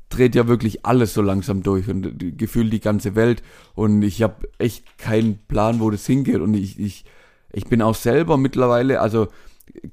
dreht 0.09 0.35
ja 0.35 0.47
wirklich 0.47 0.85
alles 0.85 1.13
so 1.13 1.21
langsam 1.21 1.63
durch 1.63 1.89
und 1.89 2.37
gefühlt 2.37 2.71
die 2.71 2.79
ganze 2.79 3.15
Welt. 3.15 3.43
Und 3.73 4.01
ich 4.01 4.21
habe 4.21 4.47
echt 4.57 4.97
keinen 4.97 5.39
Plan, 5.47 5.79
wo 5.79 5.89
das 5.89 6.05
hingeht. 6.05 6.41
Und 6.41 6.53
ich 6.53 6.79
ich 6.79 7.05
ich 7.51 7.65
bin 7.65 7.81
auch 7.81 7.95
selber 7.95 8.37
mittlerweile, 8.37 8.99
also 8.99 9.27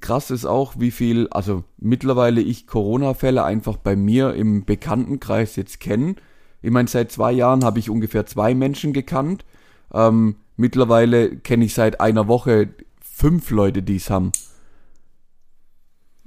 krass 0.00 0.30
ist 0.30 0.44
auch, 0.44 0.74
wie 0.78 0.90
viel, 0.90 1.28
also 1.30 1.64
mittlerweile 1.78 2.40
ich 2.40 2.66
Corona-Fälle 2.66 3.44
einfach 3.44 3.76
bei 3.76 3.96
mir 3.96 4.34
im 4.34 4.64
Bekanntenkreis 4.64 5.56
jetzt 5.56 5.80
kenne. 5.80 6.16
Ich 6.60 6.70
meine, 6.70 6.88
seit 6.88 7.12
zwei 7.12 7.32
Jahren 7.32 7.64
habe 7.64 7.78
ich 7.78 7.90
ungefähr 7.90 8.26
zwei 8.26 8.54
Menschen 8.54 8.92
gekannt. 8.92 9.44
Ähm, 9.92 10.36
mittlerweile 10.56 11.36
kenne 11.36 11.64
ich 11.64 11.74
seit 11.74 12.00
einer 12.00 12.28
Woche 12.28 12.68
fünf 13.00 13.50
Leute, 13.50 13.82
die 13.82 13.96
es 13.96 14.10
haben. 14.10 14.32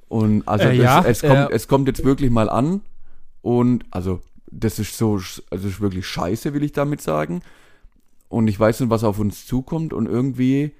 Und 0.07 0.47
also 0.47 0.65
Äh, 0.65 0.77
das, 0.77 0.83
ja, 0.83 1.03
es, 1.05 1.21
kommt, 1.21 1.33
äh, 1.33 1.47
es 1.51 1.67
kommt 1.67 1.87
jetzt 1.87 2.03
wirklich 2.03 2.31
mal 2.31 2.49
an. 2.49 2.81
Und 3.45 3.85
also 3.91 4.21
das 4.47 4.79
ist 4.79 4.97
so, 4.97 5.17
also 5.17 5.43
das 5.51 5.65
ist 5.65 5.79
wirklich 5.79 6.07
scheiße, 6.07 6.55
will 6.55 6.63
ich 6.63 6.71
damit 6.71 6.99
sagen. 6.99 7.43
Und 8.27 8.47
ich 8.47 8.59
weiß 8.59 8.79
nicht, 8.79 8.89
was 8.89 9.03
auf 9.03 9.19
uns 9.19 9.45
zukommt. 9.45 9.93
Und 9.93 10.07
irgendwie, 10.07 10.71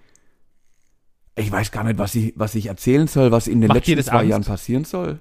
ich 1.36 1.52
weiß 1.52 1.72
gar 1.72 1.84
nicht, 1.84 2.00
was 2.00 2.16
ich, 2.16 2.34
was 2.36 2.56
ich 2.56 2.66
erzählen 2.66 3.06
soll, 3.06 3.32
was 3.32 3.46
in 3.46 3.62
den 3.62 3.68
Macht 3.68 3.86
letzten 3.86 4.02
zwei 4.02 4.22
Angst? 4.22 4.30
Jahren 4.32 4.44
passieren 4.44 4.84
soll. 4.84 5.20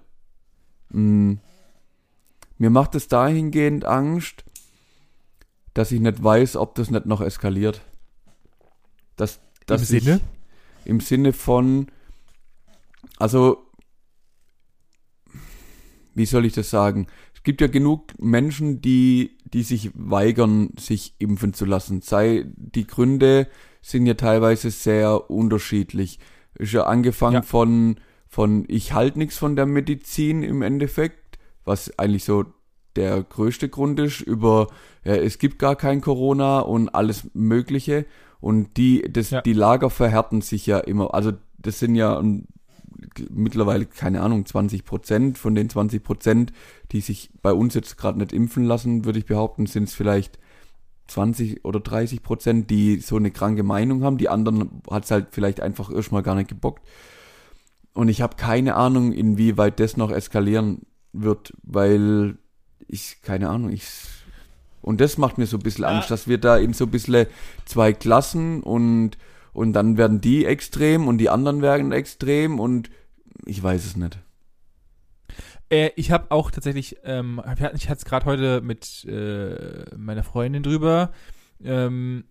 Hm. 0.91 1.39
Mir 2.57 2.71
macht 2.71 2.95
es 2.95 3.09
dahingehend 3.09 3.85
Angst, 3.85 4.43
dass 5.75 5.93
ich 5.93 6.01
nicht 6.01 6.25
weiß, 6.25 6.57
ob 6.57 6.75
das 6.77 6.91
nicht 6.91 7.05
noch 7.05 7.21
eskaliert. 7.21 7.83
Dass, 9.17 9.39
dass 9.67 9.91
Im 9.91 9.99
ich, 9.99 10.05
Sinne? 10.05 10.21
Im 10.87 11.01
Sinne 11.01 11.35
von, 11.35 11.89
also, 13.19 13.67
wie 16.15 16.25
soll 16.25 16.47
ich 16.47 16.55
das 16.55 16.71
sagen? 16.71 17.07
Es 17.45 17.47
gibt 17.47 17.61
ja 17.61 17.67
genug 17.67 18.19
Menschen, 18.19 18.81
die, 18.81 19.37
die 19.45 19.65
sich 19.65 19.91
weigern, 19.93 20.71
sich 20.79 21.15
impfen 21.19 21.53
zu 21.53 21.67
lassen. 21.67 22.01
Sei, 22.01 22.47
die 22.57 22.87
Gründe 22.87 23.49
sind 23.83 24.07
ja 24.07 24.15
teilweise 24.15 24.71
sehr 24.71 25.31
unterschiedlich. 25.31 26.19
Ist 26.55 26.73
ja 26.73 26.85
angefangen 26.85 27.35
Ja. 27.35 27.43
von, 27.43 27.97
von 28.29 28.65
ich 28.69 28.95
halte 28.95 29.19
nichts 29.19 29.37
von 29.37 29.57
der 29.57 29.67
Medizin 29.67 30.43
im 30.43 30.63
Endeffekt, 30.63 31.39
was 31.67 31.99
eigentlich 31.99 32.25
so 32.25 32.47
der 32.97 33.23
größte 33.23 33.69
Grund 33.69 34.01
ist, 34.01 34.23
über 34.23 34.69
ja, 35.05 35.15
es 35.15 35.37
gibt 35.39 35.59
gar 35.59 35.77
kein 35.77 36.01
Corona 36.01 36.61
und 36.61 36.95
alles 36.95 37.29
Mögliche. 37.35 38.07
Und 38.41 38.79
die, 38.79 39.03
das, 39.13 39.29
Ja. 39.29 39.43
die 39.43 39.53
Lager 39.53 39.91
verhärten 39.91 40.41
sich 40.41 40.65
ja 40.65 40.79
immer. 40.79 41.13
Also 41.13 41.33
das 41.59 41.79
sind 41.79 41.95
ja 41.95 42.19
ähm, 42.19 42.47
mittlerweile, 43.31 43.87
keine 43.87 44.21
Ahnung, 44.21 44.47
20 44.47 44.85
Prozent. 44.85 45.39
Von 45.39 45.55
den 45.55 45.69
20 45.69 46.03
Prozent, 46.03 46.53
die 46.93 47.01
sich 47.01 47.31
bei 47.43 47.53
uns 47.53 47.75
jetzt 47.75 47.97
gerade 47.97 48.19
nicht 48.19 48.33
impfen 48.33 48.65
lassen, 48.65 49.05
würde 49.05 49.19
ich 49.19 49.27
behaupten, 49.27 49.67
sind 49.67 49.85
es 49.85 49.95
vielleicht 49.95 50.39
20 51.09 51.65
oder 51.65 51.81
30 51.81 52.23
Prozent, 52.23 52.71
die 52.71 52.99
so 52.99 53.17
eine 53.17 53.31
kranke 53.31 53.63
Meinung 53.63 54.03
haben. 54.05 54.19
Die 54.19 54.29
anderen 54.29 54.83
hat 54.91 55.05
es 55.05 55.11
halt 55.11 55.29
vielleicht 55.33 55.61
einfach 55.61 55.93
erstmal 55.93 56.23
gar 56.23 56.35
nicht 56.35 56.49
gebockt. 56.49 56.83
Und 57.93 58.09
ich 58.09 58.23
habe 58.23 58.37
keine 58.37 58.75
Ahnung, 58.75 59.13
inwieweit 59.13 59.79
das 59.81 59.97
noch 59.97 60.11
eskalieren 60.11 60.83
wird, 61.13 61.53
weil 61.63 62.39
ich, 62.89 63.23
keine 63.23 63.49
Ahnung, 63.49 63.71
ich. 63.71 63.85
Und 64.83 65.01
das 65.01 65.17
macht 65.17 65.39
mir 65.39 65.47
so 65.47 65.57
ein 65.57 65.63
bisschen. 65.63 65.85
Angst, 65.85 66.11
dass 66.11 66.29
wir 66.29 66.39
da 66.39 66.57
in 66.57 66.73
so 66.73 66.85
ein 66.85 66.91
bisschen 66.91 67.27
zwei 67.65 67.93
Klassen 67.93 68.63
und, 68.63 69.17
und 69.55 69.73
dann 69.73 69.97
werden 69.97 70.21
die 70.21 70.45
extrem 70.45 71.09
und 71.09 71.17
die 71.19 71.31
anderen 71.31 71.63
werden 71.63 71.93
extrem 71.93 72.61
und 72.61 72.91
ich 73.47 73.63
weiß 73.63 73.87
es 73.87 73.97
nicht. 73.97 74.19
Äh, 75.71 75.91
ich 75.97 76.11
habe 76.11 76.31
auch 76.31 76.51
tatsächlich, 76.51 76.99
ähm, 77.05 77.41
ich 77.75 77.89
hatte 77.89 77.99
es 77.99 78.05
gerade 78.05 78.27
heute 78.27 78.61
mit 78.61 79.05
äh, 79.07 79.97
meiner 79.97 80.23
Freundin 80.23 80.63
drüber. 80.63 81.13
Ähm, 81.63 82.25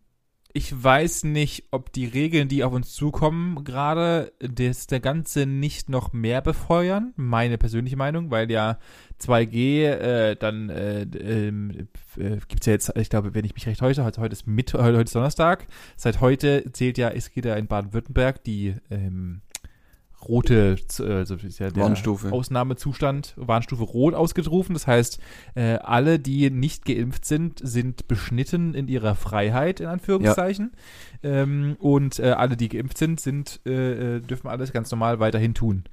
ich 0.56 0.84
weiß 0.84 1.24
nicht, 1.24 1.66
ob 1.72 1.92
die 1.92 2.06
Regeln, 2.06 2.48
die 2.48 2.64
auf 2.64 2.74
uns 2.74 2.94
zukommen, 2.94 3.64
gerade 3.64 4.32
das 4.40 4.86
der 4.86 5.00
Ganze 5.00 5.48
nicht 5.48 5.90
noch 5.90 6.14
mehr 6.14 6.42
befeuern. 6.42 7.12
Meine 7.16 7.58
persönliche 7.58 7.98
Meinung, 7.98 8.30
weil 8.30 8.52
ja 8.52 8.78
2G, 9.20 9.84
äh, 9.84 10.36
dann 10.36 10.70
äh, 10.70 11.02
ähm, 11.02 11.88
äh, 12.18 12.38
gibt's 12.48 12.68
ja 12.68 12.74
jetzt, 12.74 12.96
ich 12.96 13.10
glaube, 13.10 13.34
wenn 13.34 13.46
ich 13.46 13.56
mich 13.56 13.66
recht 13.66 13.82
heute, 13.82 14.06
heute, 14.06 14.22
heute 14.22 14.34
ist 14.34 14.46
Mitt, 14.46 14.74
heute, 14.76 14.84
heute 14.84 15.02
ist 15.02 15.16
Donnerstag. 15.16 15.66
Seit 15.98 16.22
heute 16.22 16.72
zählt 16.72 17.00
ja, 17.00 17.10
es 17.10 17.32
geht 17.32 17.46
ja 17.46 17.56
in 17.56 17.66
Baden-Württemberg 17.66 18.44
die 18.44 18.76
ähm, 18.92 19.42
rote, 20.28 20.78
äh, 21.00 21.04
also 21.04 21.36
ist 21.36 21.60
ja 21.60 21.70
der 21.70 21.84
Warnstufe. 21.84 22.32
Ausnahmezustand, 22.32 23.34
Warnstufe 23.38 23.84
Rot 23.84 24.14
ausgerufen. 24.14 24.74
Das 24.74 24.88
heißt, 24.88 25.20
äh, 25.56 25.76
alle, 25.76 26.20
die 26.20 26.50
nicht 26.50 26.86
geimpft 26.86 27.26
sind, 27.26 27.60
sind 27.62 28.08
beschnitten 28.08 28.74
in 28.74 28.88
ihrer 28.88 29.16
Freiheit, 29.16 29.80
in 29.80 29.88
Anführungszeichen. 29.88 30.72
Ähm, 31.24 31.78
und 31.80 32.20
äh, 32.20 32.32
alle, 32.32 32.58
die 32.58 32.70
geimpft 32.70 32.98
sind, 32.98 33.20
sind 33.20 33.62
äh, 33.66 34.18
äh, 34.18 34.20
dürfen 34.20 34.48
alles 34.48 34.74
ganz 34.74 34.92
normal 34.92 35.20
weiterhin 35.20 35.54
tun. 35.54 35.84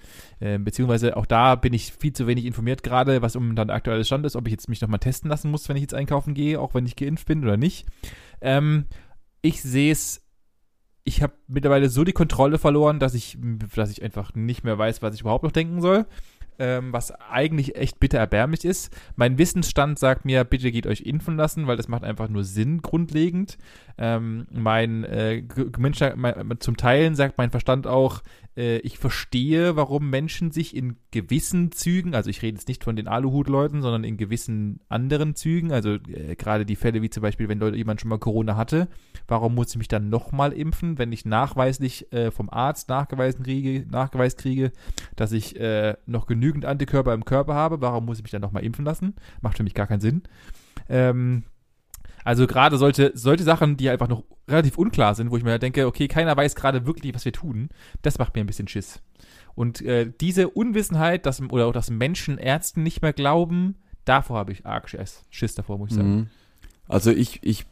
Ähm, 0.40 0.64
beziehungsweise 0.64 1.16
auch 1.16 1.26
da 1.26 1.54
bin 1.54 1.72
ich 1.72 1.92
viel 1.92 2.12
zu 2.12 2.26
wenig 2.26 2.44
informiert 2.44 2.82
gerade, 2.82 3.22
was 3.22 3.36
um 3.36 3.54
dann 3.54 3.68
der 3.68 3.76
aktuelle 3.76 4.04
Stand 4.04 4.26
ist, 4.26 4.36
ob 4.36 4.46
ich 4.46 4.52
jetzt 4.52 4.68
mich 4.68 4.80
nochmal 4.80 4.98
testen 4.98 5.30
lassen 5.30 5.50
muss, 5.50 5.68
wenn 5.68 5.76
ich 5.76 5.82
jetzt 5.82 5.94
einkaufen 5.94 6.34
gehe, 6.34 6.60
auch 6.60 6.74
wenn 6.74 6.86
ich 6.86 6.96
geimpft 6.96 7.26
bin 7.26 7.44
oder 7.44 7.56
nicht. 7.56 7.86
Ähm, 8.40 8.86
ich 9.42 9.62
sehe 9.62 9.92
es 9.92 10.22
ich 11.04 11.22
habe 11.22 11.32
mittlerweile 11.48 11.88
so 11.88 12.04
die 12.04 12.12
Kontrolle 12.12 12.58
verloren, 12.58 12.98
dass 12.98 13.14
ich, 13.14 13.38
dass 13.74 13.90
ich 13.90 14.02
einfach 14.02 14.34
nicht 14.34 14.64
mehr 14.64 14.78
weiß, 14.78 15.02
was 15.02 15.14
ich 15.14 15.22
überhaupt 15.22 15.44
noch 15.44 15.52
denken 15.52 15.80
soll. 15.80 16.06
Ähm, 16.58 16.92
was 16.92 17.10
eigentlich 17.12 17.76
echt 17.76 18.00
bitter 18.00 18.18
erbärmlich 18.18 18.66
ist. 18.66 18.94
Mein 19.16 19.38
Wissensstand 19.38 19.98
sagt 19.98 20.26
mir, 20.26 20.44
bitte 20.44 20.70
geht 20.70 20.86
euch 20.86 21.00
impfen 21.00 21.38
lassen, 21.38 21.66
weil 21.66 21.78
das 21.78 21.88
macht 21.88 22.04
einfach 22.04 22.28
nur 22.28 22.44
Sinn 22.44 22.82
grundlegend. 22.82 23.56
Ähm, 23.96 24.46
mein, 24.50 25.04
äh, 25.04 25.42
mein, 26.16 26.60
zum 26.60 26.76
Teilen 26.76 27.14
sagt 27.14 27.38
mein 27.38 27.48
Verstand 27.48 27.86
auch, 27.86 28.20
äh, 28.56 28.78
ich 28.78 28.98
verstehe, 28.98 29.76
warum 29.76 30.10
Menschen 30.10 30.50
sich 30.50 30.76
in 30.76 30.96
gewissen 31.10 31.72
Zügen, 31.72 32.14
also 32.14 32.30
ich 32.30 32.42
rede 32.42 32.56
jetzt 32.56 32.68
nicht 32.68 32.84
von 32.84 32.96
den 32.96 33.08
Aluhut-Leuten, 33.08 33.82
sondern 33.82 34.04
in 34.04 34.16
gewissen 34.16 34.80
anderen 34.88 35.34
Zügen, 35.34 35.72
also 35.72 35.94
äh, 35.94 36.36
gerade 36.36 36.66
die 36.66 36.76
Fälle 36.76 37.02
wie 37.02 37.10
zum 37.10 37.22
Beispiel, 37.22 37.48
wenn 37.48 37.58
Leute, 37.58 37.76
jemand 37.76 38.00
schon 38.00 38.08
mal 38.08 38.18
Corona 38.18 38.56
hatte, 38.56 38.88
warum 39.28 39.54
muss 39.54 39.70
ich 39.70 39.78
mich 39.78 39.88
dann 39.88 40.08
nochmal 40.08 40.52
impfen, 40.52 40.98
wenn 40.98 41.12
ich 41.12 41.24
nachweislich 41.24 42.12
äh, 42.12 42.30
vom 42.30 42.50
Arzt 42.50 42.88
nachgewiesen 42.88 43.44
kriege, 43.44 43.86
nachgeweist 43.90 44.38
kriege, 44.38 44.72
dass 45.16 45.32
ich 45.32 45.58
äh, 45.58 45.96
noch 46.06 46.26
genügend 46.26 46.64
Antikörper 46.64 47.14
im 47.14 47.24
Körper 47.24 47.54
habe, 47.54 47.80
warum 47.80 48.06
muss 48.06 48.18
ich 48.18 48.24
mich 48.24 48.32
dann 48.32 48.42
nochmal 48.42 48.64
impfen 48.64 48.84
lassen? 48.84 49.14
Macht 49.40 49.56
für 49.56 49.64
mich 49.64 49.74
gar 49.74 49.86
keinen 49.86 50.00
Sinn. 50.00 50.22
Ähm, 50.88 51.44
also 52.24 52.46
gerade 52.46 52.76
solche, 52.76 53.12
solche 53.14 53.44
Sachen, 53.44 53.76
die 53.76 53.88
einfach 53.88 54.08
noch 54.08 54.24
relativ 54.48 54.78
unklar 54.78 55.14
sind, 55.14 55.30
wo 55.30 55.36
ich 55.36 55.44
mir 55.44 55.58
denke, 55.58 55.86
okay, 55.86 56.08
keiner 56.08 56.36
weiß 56.36 56.54
gerade 56.54 56.86
wirklich, 56.86 57.14
was 57.14 57.24
wir 57.24 57.32
tun, 57.32 57.68
das 58.02 58.18
macht 58.18 58.34
mir 58.34 58.40
ein 58.40 58.46
bisschen 58.46 58.68
Schiss. 58.68 59.00
Und 59.54 59.82
äh, 59.82 60.10
diese 60.20 60.48
Unwissenheit, 60.48 61.26
dass, 61.26 61.40
oder 61.40 61.66
auch 61.66 61.72
dass 61.72 61.90
Menschen 61.90 62.38
Ärzten 62.38 62.82
nicht 62.82 63.02
mehr 63.02 63.12
glauben, 63.12 63.76
davor 64.04 64.38
habe 64.38 64.52
ich 64.52 64.66
arg 64.66 64.88
Schiss, 64.88 65.24
Schiss 65.30 65.54
davor, 65.54 65.78
muss 65.78 65.90
ich 65.90 65.96
sagen. 65.96 66.14
Mhm. 66.14 66.26
Also 66.88 67.10
ich, 67.10 67.40
ich 67.42 67.66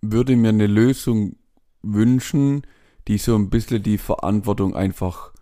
würde 0.00 0.36
mir 0.36 0.50
eine 0.50 0.66
Lösung 0.66 1.36
wünschen, 1.82 2.62
die 3.08 3.18
so 3.18 3.34
ein 3.34 3.50
bisschen 3.50 3.82
die 3.82 3.98
Verantwortung 3.98 4.74
einfach 4.74 5.32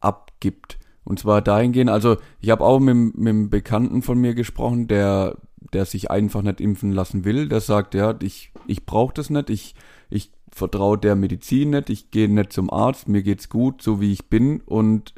abgibt. 0.00 0.78
Und 1.04 1.20
zwar 1.20 1.40
dahingehend, 1.40 1.90
also 1.90 2.16
ich 2.40 2.50
habe 2.50 2.64
auch 2.64 2.80
mit, 2.80 3.16
mit 3.16 3.28
einem 3.28 3.48
Bekannten 3.48 4.02
von 4.02 4.18
mir 4.18 4.34
gesprochen, 4.34 4.88
der, 4.88 5.36
der 5.72 5.84
sich 5.84 6.10
einfach 6.10 6.42
nicht 6.42 6.60
impfen 6.60 6.92
lassen 6.92 7.24
will. 7.24 7.48
Der 7.48 7.60
sagt, 7.60 7.94
ja, 7.94 8.14
ich, 8.22 8.52
ich 8.66 8.86
brauche 8.86 9.14
das 9.14 9.30
nicht, 9.30 9.50
ich, 9.50 9.74
ich 10.10 10.30
vertraue 10.50 10.98
der 10.98 11.16
Medizin 11.16 11.70
nicht, 11.70 11.90
ich 11.90 12.10
gehe 12.10 12.28
nicht 12.28 12.52
zum 12.52 12.70
Arzt, 12.70 13.08
mir 13.08 13.22
geht's 13.22 13.48
gut, 13.48 13.82
so 13.82 14.00
wie 14.00 14.12
ich 14.12 14.28
bin 14.28 14.60
und 14.60 15.14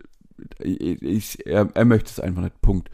ich, 0.59 1.47
er, 1.47 1.69
er 1.75 1.85
möchte 1.85 2.11
es 2.11 2.21
einfach 2.21 2.43
nicht. 2.43 2.61
Punkt. 2.61 2.91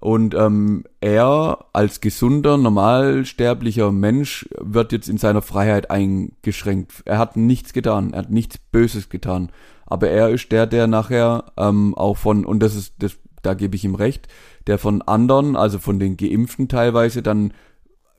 Und 0.00 0.34
ähm, 0.34 0.82
er 1.00 1.66
als 1.72 2.00
gesunder, 2.00 2.56
normalsterblicher 2.56 3.92
Mensch 3.92 4.48
wird 4.58 4.90
jetzt 4.90 5.08
in 5.08 5.16
seiner 5.16 5.42
Freiheit 5.42 5.92
eingeschränkt. 5.92 7.02
Er 7.04 7.18
hat 7.18 7.36
nichts 7.36 7.72
getan, 7.72 8.12
er 8.12 8.20
hat 8.20 8.30
nichts 8.30 8.58
Böses 8.58 9.10
getan. 9.10 9.52
Aber 9.86 10.08
er 10.08 10.30
ist 10.30 10.50
der, 10.50 10.66
der 10.66 10.88
nachher 10.88 11.52
ähm, 11.56 11.94
auch 11.94 12.16
von, 12.16 12.44
und 12.44 12.60
das 12.60 12.74
ist, 12.74 12.94
das, 12.98 13.16
da 13.42 13.54
gebe 13.54 13.76
ich 13.76 13.84
ihm 13.84 13.94
recht, 13.94 14.28
der 14.66 14.78
von 14.78 15.02
anderen, 15.02 15.56
also 15.56 15.78
von 15.78 15.98
den 15.98 16.16
Geimpften 16.16 16.68
teilweise, 16.68 17.22
dann 17.22 17.52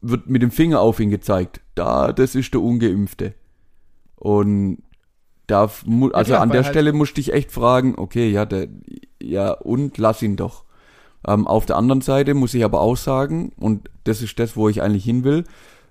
wird 0.02 0.30
mit 0.30 0.42
dem 0.42 0.52
Finger 0.52 0.82
auf 0.82 1.00
ihn 1.00 1.10
gezeigt. 1.10 1.62
Da, 1.76 2.12
das 2.12 2.36
ist 2.36 2.54
der 2.54 2.62
Ungeimpfte. 2.62 3.34
Und 4.16 4.84
da, 5.48 5.64
also 5.64 5.88
ja, 5.90 6.24
klar, 6.24 6.42
an 6.42 6.50
der 6.50 6.64
halt 6.64 6.74
Stelle 6.74 6.94
musste 6.94 7.22
ich 7.22 7.34
echt 7.34 7.52
fragen, 7.52 7.96
okay, 7.98 8.30
ja, 8.30 8.46
der, 8.46 8.68
ja, 9.22 9.52
und 9.52 9.98
lass 9.98 10.22
ihn 10.22 10.36
doch. 10.36 10.66
Ähm, 11.26 11.48
auf 11.48 11.66
der 11.66 11.78
anderen 11.78 12.02
Seite 12.02 12.34
muss 12.34 12.54
ich 12.54 12.64
aber 12.64 12.82
auch 12.82 12.98
sagen, 12.98 13.54
und 13.58 13.90
das 14.04 14.22
ist 14.22 14.40
das, 14.40 14.56
wo 14.56 14.70
ich 14.70 14.82
eigentlich 14.82 15.06
hin 15.06 15.24
will, 15.24 15.46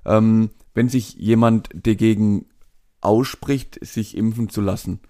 ähm, 0.04 0.50
wenn 0.74 0.88
sich 0.88 1.14
jemand 1.14 1.70
dagegen 1.74 2.46
ausspricht, 3.00 3.84
sich 3.84 4.16
impfen 4.16 4.48
zu 4.48 4.60
lassen 4.60 5.00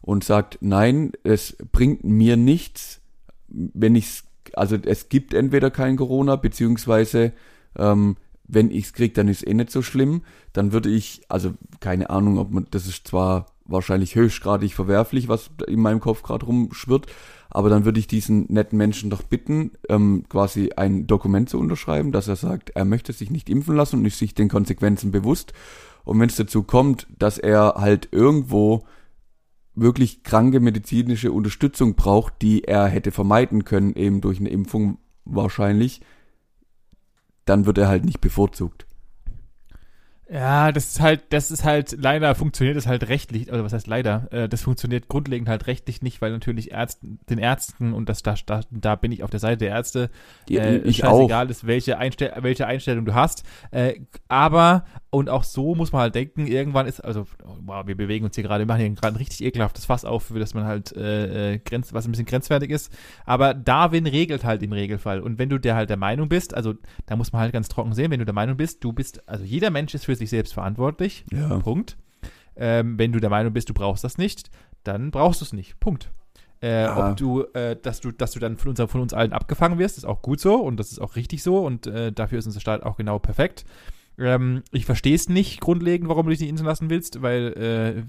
und 0.00 0.24
sagt, 0.24 0.58
nein, 0.60 1.12
es 1.22 1.56
bringt 1.72 2.04
mir 2.04 2.36
nichts, 2.36 3.00
wenn 3.72 3.94
ich 3.94 4.22
also 4.52 4.76
es 4.76 5.08
gibt 5.08 5.34
entweder 5.34 5.70
kein 5.70 5.96
Corona, 5.96 6.36
beziehungsweise 6.36 7.32
ähm, 7.76 8.16
wenn 8.46 8.70
ich's 8.70 8.92
krieg, 8.92 9.14
dann 9.14 9.28
ist 9.28 9.46
eh 9.46 9.54
nicht 9.54 9.70
so 9.70 9.82
schlimm, 9.82 10.22
dann 10.52 10.72
würde 10.72 10.90
ich, 10.90 11.22
also 11.28 11.54
keine 11.80 12.10
Ahnung, 12.10 12.38
ob 12.38 12.50
man, 12.50 12.66
das 12.70 12.86
ist 12.86 13.08
zwar 13.08 13.46
wahrscheinlich 13.64 14.14
höchstgradig 14.14 14.74
verwerflich, 14.74 15.28
was 15.28 15.50
in 15.66 15.80
meinem 15.80 16.00
Kopf 16.00 16.22
gerade 16.22 16.44
rumschwirrt, 16.44 17.06
aber 17.48 17.70
dann 17.70 17.86
würde 17.86 17.98
ich 17.98 18.06
diesen 18.06 18.44
netten 18.52 18.76
Menschen 18.76 19.08
doch 19.08 19.22
bitten, 19.22 19.72
ähm, 19.88 20.24
quasi 20.28 20.72
ein 20.76 21.06
Dokument 21.06 21.48
zu 21.48 21.58
unterschreiben, 21.58 22.12
dass 22.12 22.28
er 22.28 22.36
sagt, 22.36 22.70
er 22.70 22.84
möchte 22.84 23.14
sich 23.14 23.30
nicht 23.30 23.48
impfen 23.48 23.76
lassen 23.76 24.00
und 24.00 24.04
ist 24.04 24.18
sich 24.18 24.34
den 24.34 24.48
Konsequenzen 24.48 25.10
bewusst. 25.10 25.54
Und 26.04 26.20
wenn 26.20 26.28
es 26.28 26.36
dazu 26.36 26.62
kommt, 26.62 27.06
dass 27.18 27.38
er 27.38 27.76
halt 27.78 28.08
irgendwo 28.12 28.84
wirklich 29.74 30.22
kranke 30.22 30.60
medizinische 30.60 31.32
Unterstützung 31.32 31.94
braucht, 31.94 32.42
die 32.42 32.64
er 32.64 32.86
hätte 32.86 33.10
vermeiden 33.10 33.64
können, 33.64 33.94
eben 33.94 34.20
durch 34.20 34.38
eine 34.38 34.50
Impfung 34.50 34.98
wahrscheinlich, 35.24 36.00
dann 37.44 37.66
wird 37.66 37.78
er 37.78 37.88
halt 37.88 38.04
nicht 38.04 38.20
bevorzugt. 38.20 38.86
Ja, 40.34 40.72
das 40.72 40.86
ist 40.88 41.00
halt, 41.00 41.32
das 41.32 41.52
ist 41.52 41.62
halt, 41.62 41.94
leider 41.96 42.34
funktioniert 42.34 42.76
es 42.76 42.88
halt 42.88 43.08
rechtlich, 43.08 43.52
oder 43.52 43.62
was 43.62 43.72
heißt 43.72 43.86
leider, 43.86 44.26
äh, 44.32 44.48
das 44.48 44.62
funktioniert 44.62 45.06
grundlegend 45.08 45.48
halt 45.48 45.68
rechtlich 45.68 46.02
nicht, 46.02 46.20
weil 46.20 46.32
natürlich 46.32 46.72
Ärzten, 46.72 47.20
den 47.30 47.38
Ärzten, 47.38 47.92
und 47.92 48.08
das, 48.08 48.24
da, 48.24 48.34
da, 48.44 48.62
da 48.72 48.96
bin 48.96 49.12
ich 49.12 49.22
auf 49.22 49.30
der 49.30 49.38
Seite 49.38 49.58
der 49.58 49.68
Ärzte, 49.68 50.10
äh, 50.50 50.78
ich 50.78 50.96
scheißegal 50.96 51.46
auch. 51.46 51.50
ist, 51.50 51.68
welche, 51.68 51.98
Einstell 51.98 52.32
welche 52.40 52.66
Einstellung 52.66 53.04
du 53.04 53.14
hast, 53.14 53.44
äh, 53.70 54.00
aber, 54.26 54.86
und 55.10 55.30
auch 55.30 55.44
so 55.44 55.76
muss 55.76 55.92
man 55.92 56.00
halt 56.00 56.16
denken, 56.16 56.48
irgendwann 56.48 56.88
ist, 56.88 56.98
also, 56.98 57.26
wow, 57.60 57.86
wir 57.86 57.96
bewegen 57.96 58.24
uns 58.24 58.34
hier 58.34 58.42
gerade, 58.42 58.62
wir 58.62 58.66
machen 58.66 58.80
hier 58.80 58.90
gerade 58.90 59.14
ein 59.14 59.18
richtig 59.18 59.44
ekelhaftes 59.44 59.84
Fass 59.84 60.04
auf, 60.04 60.24
für 60.24 60.40
das 60.40 60.52
man 60.52 60.64
halt, 60.64 60.96
äh, 60.96 61.54
äh, 61.54 61.58
grenz, 61.58 61.92
was 61.92 62.06
ein 62.06 62.10
bisschen 62.10 62.26
grenzwertig 62.26 62.70
ist, 62.70 62.92
aber 63.24 63.54
Darwin 63.54 64.08
regelt 64.08 64.42
halt 64.42 64.64
im 64.64 64.72
Regelfall, 64.72 65.20
und 65.20 65.38
wenn 65.38 65.48
du 65.48 65.58
der 65.58 65.76
halt 65.76 65.90
der 65.90 65.96
Meinung 65.96 66.28
bist, 66.28 66.54
also, 66.54 66.74
da 67.06 67.14
muss 67.14 67.32
man 67.32 67.42
halt 67.42 67.52
ganz 67.52 67.68
trocken 67.68 67.92
sehen, 67.92 68.10
wenn 68.10 68.18
du 68.18 68.24
der 68.24 68.34
Meinung 68.34 68.56
bist, 68.56 68.82
du 68.82 68.92
bist, 68.92 69.28
also 69.28 69.44
jeder 69.44 69.70
Mensch 69.70 69.94
ist 69.94 70.06
für 70.06 70.14
für 70.14 70.23
sich 70.24 70.30
selbst 70.30 70.54
verantwortlich. 70.54 71.24
Ja. 71.32 71.58
Punkt. 71.58 71.96
Ähm, 72.56 72.98
wenn 72.98 73.12
du 73.12 73.20
der 73.20 73.30
Meinung 73.30 73.52
bist, 73.52 73.68
du 73.68 73.74
brauchst 73.74 74.04
das 74.04 74.18
nicht, 74.18 74.50
dann 74.84 75.10
brauchst 75.10 75.40
du 75.40 75.44
es 75.44 75.52
nicht. 75.52 75.78
Punkt. 75.80 76.10
Äh, 76.62 76.84
ja. 76.84 77.10
Ob 77.10 77.16
du, 77.16 77.42
äh, 77.52 77.76
dass 77.80 78.00
du, 78.00 78.12
dass 78.12 78.32
du 78.32 78.40
dann 78.40 78.56
von, 78.56 78.70
unser, 78.70 78.88
von 78.88 79.00
uns 79.00 79.12
allen 79.12 79.32
abgefangen 79.32 79.78
wirst, 79.78 79.98
ist 79.98 80.04
auch 80.04 80.22
gut 80.22 80.40
so 80.40 80.56
und 80.56 80.78
das 80.78 80.92
ist 80.92 81.00
auch 81.00 81.16
richtig 81.16 81.42
so 81.42 81.58
und 81.64 81.86
äh, 81.86 82.12
dafür 82.12 82.38
ist 82.38 82.46
unser 82.46 82.60
Staat 82.60 82.84
auch 82.84 82.96
genau 82.96 83.18
perfekt. 83.18 83.64
Ähm, 84.18 84.62
ich 84.70 84.86
verstehe 84.86 85.14
es 85.14 85.28
nicht 85.28 85.60
grundlegend, 85.60 86.08
warum 86.08 86.26
du 86.26 86.30
dich 86.30 86.40
nicht 86.40 86.50
impfen 86.50 86.66
lassen 86.66 86.88
willst, 86.88 87.22
weil 87.22 87.52
äh, 87.52 88.02